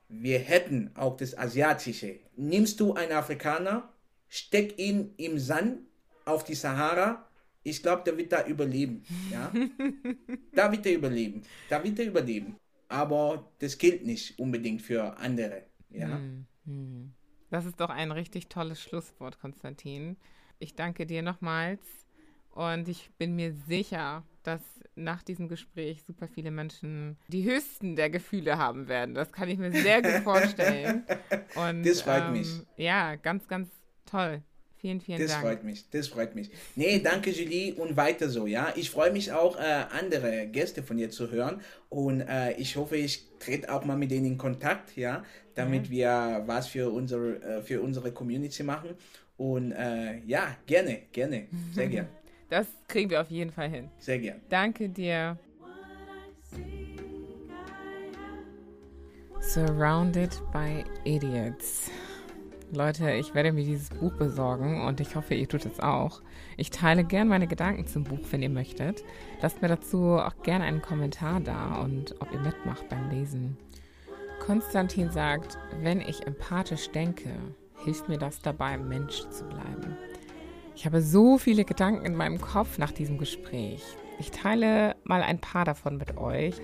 [0.08, 2.20] wir hätten auch das Asiatische.
[2.36, 3.92] Nimmst du einen Afrikaner,
[4.26, 5.80] steck ihn im Sand
[6.24, 7.26] auf die Sahara,
[7.62, 9.02] ich glaube, der wird da überleben.
[9.30, 9.52] Ja?
[10.54, 11.42] da wird er überleben.
[11.68, 12.56] Da wird er überleben.
[12.90, 15.62] Aber das gilt nicht unbedingt für andere.
[15.90, 16.08] Ja?
[16.08, 17.14] Hm, hm.
[17.48, 20.16] Das ist doch ein richtig tolles Schlusswort, Konstantin.
[20.58, 21.80] Ich danke dir nochmals
[22.50, 24.60] und ich bin mir sicher, dass
[24.96, 29.14] nach diesem Gespräch super viele Menschen die höchsten der Gefühle haben werden.
[29.14, 31.04] Das kann ich mir sehr gut vorstellen.
[31.54, 32.48] Und, das freut ähm, mich.
[32.76, 33.68] Ja, ganz, ganz
[34.04, 34.42] toll.
[34.80, 35.42] Vielen, vielen das Dank.
[35.42, 36.50] Das freut mich, das freut mich.
[36.74, 38.72] Nee, danke Julie und weiter so, ja.
[38.76, 42.96] Ich freue mich auch, äh, andere Gäste von dir zu hören und äh, ich hoffe,
[42.96, 45.22] ich trete auch mal mit denen in Kontakt, ja,
[45.54, 46.38] damit ja.
[46.38, 48.90] wir was für unsere, äh, für unsere Community machen
[49.36, 52.08] und äh, ja, gerne, gerne, sehr gerne.
[52.48, 53.88] Das kriegen wir auf jeden Fall hin.
[53.98, 54.40] Sehr gern.
[54.48, 55.38] Danke dir.
[59.40, 61.90] Surrounded by Idiots.
[62.72, 66.22] Leute, ich werde mir dieses Buch besorgen und ich hoffe, ihr tut es auch.
[66.56, 69.02] Ich teile gern meine Gedanken zum Buch, wenn ihr möchtet.
[69.42, 73.56] Lasst mir dazu auch gerne einen Kommentar da und ob ihr mitmacht beim Lesen.
[74.38, 77.30] Konstantin sagt, wenn ich empathisch denke,
[77.84, 79.96] hilft mir das dabei, Mensch zu bleiben.
[80.76, 83.82] Ich habe so viele Gedanken in meinem Kopf nach diesem Gespräch.
[84.20, 86.54] Ich teile mal ein paar davon mit euch.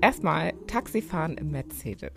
[0.00, 2.12] Erstmal Taxifahren im Mercedes.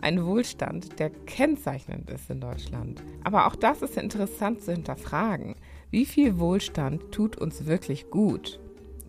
[0.00, 3.02] Ein Wohlstand, der kennzeichnend ist in Deutschland.
[3.24, 5.56] Aber auch das ist interessant zu hinterfragen.
[5.90, 8.60] Wie viel Wohlstand tut uns wirklich gut?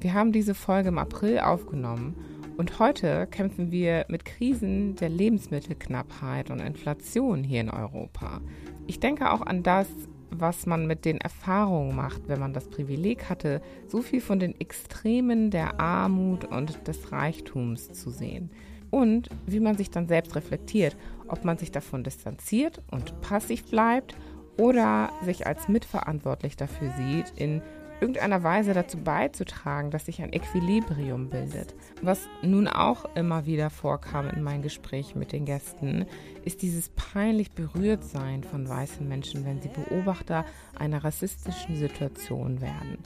[0.02, 2.16] Wir haben diese Folge im April aufgenommen
[2.58, 8.42] und heute kämpfen wir mit Krisen der Lebensmittelknappheit und Inflation hier in Europa.
[8.88, 9.88] Ich denke auch an das,
[10.32, 14.60] was man mit den Erfahrungen macht, wenn man das Privileg hatte, so viel von den
[14.60, 18.50] Extremen der Armut und des Reichtums zu sehen.
[18.92, 20.96] Und wie man sich dann selbst reflektiert,
[21.28, 24.16] ob man sich davon distanziert und passiv bleibt
[24.58, 27.62] oder sich als mitverantwortlich dafür sieht, in
[28.02, 31.76] irgendeiner Weise dazu beizutragen, dass sich ein Equilibrium bildet.
[32.02, 36.06] Was nun auch immer wieder vorkam in meinen Gesprächen mit den Gästen,
[36.46, 40.46] ist dieses peinlich Berührtsein von weißen Menschen, wenn sie Beobachter
[40.78, 43.00] einer rassistischen Situation werden.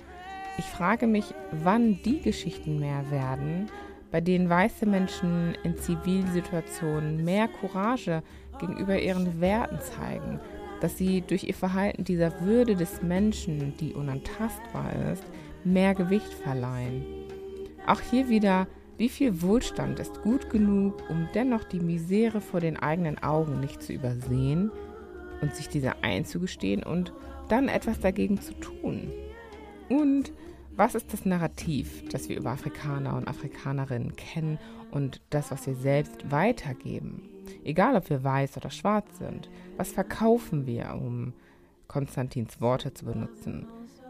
[0.58, 3.72] Ich frage mich, wann die Geschichten mehr werden,
[4.14, 8.22] bei denen weiße Menschen in Zivilsituationen mehr Courage
[8.60, 10.40] gegenüber ihren Werten zeigen,
[10.82, 15.24] dass sie durch ihr Verhalten dieser Würde des Menschen, die unantastbar ist,
[15.64, 17.04] mehr Gewicht verleihen.
[17.88, 18.68] Auch hier wieder,
[19.00, 23.82] wie viel Wohlstand ist gut genug, um dennoch die Misere vor den eigenen Augen nicht
[23.82, 24.70] zu übersehen
[25.42, 27.14] und sich diese einzugestehen und
[27.50, 29.12] dann etwas dagegen zu tun?
[29.90, 30.32] Und
[30.76, 34.60] was ist das Narrativ, das wir über Afrikaner und Afrikanerinnen kennen
[34.92, 37.30] und das, was wir selbst weitergeben?
[37.64, 39.50] Egal, ob wir weiß oder schwarz sind.
[39.78, 41.34] Was verkaufen wir, um
[41.94, 43.68] Konstantins Worte zu benutzen.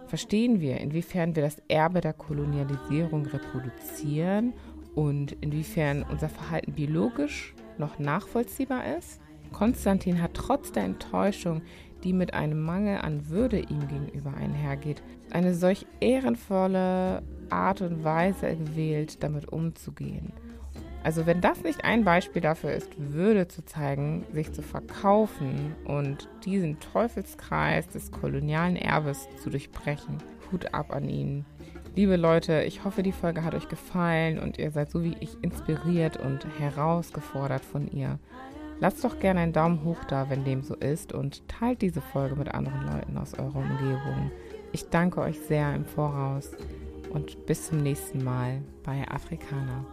[0.08, 4.54] Verstehen wir, inwiefern wir das Erbe der Kolonialisierung reproduzieren
[4.96, 9.20] und inwiefern unser Verhalten biologisch noch nachvollziehbar ist?
[9.52, 11.62] Konstantin hat trotz der Enttäuschung,
[12.04, 15.02] die mit einem Mangel an Würde ihm gegenüber einhergeht,
[15.32, 20.34] eine solch ehrenvolle Art und Weise gewählt, damit umzugehen.
[21.04, 26.30] Also wenn das nicht ein Beispiel dafür ist, Würde zu zeigen, sich zu verkaufen und
[26.46, 30.18] diesen Teufelskreis des kolonialen Erbes zu durchbrechen,
[30.52, 31.46] Hut ab an ihn.
[31.96, 35.44] Liebe Leute, ich hoffe, die Folge hat euch gefallen und ihr seid so wie ich
[35.44, 38.18] inspiriert und herausgefordert von ihr.
[38.84, 42.36] Lasst doch gerne einen Daumen hoch da, wenn dem so ist und teilt diese Folge
[42.36, 44.30] mit anderen Leuten aus eurer Umgebung.
[44.74, 46.52] Ich danke euch sehr im Voraus
[47.14, 49.86] und bis zum nächsten Mal bei Afrikaner.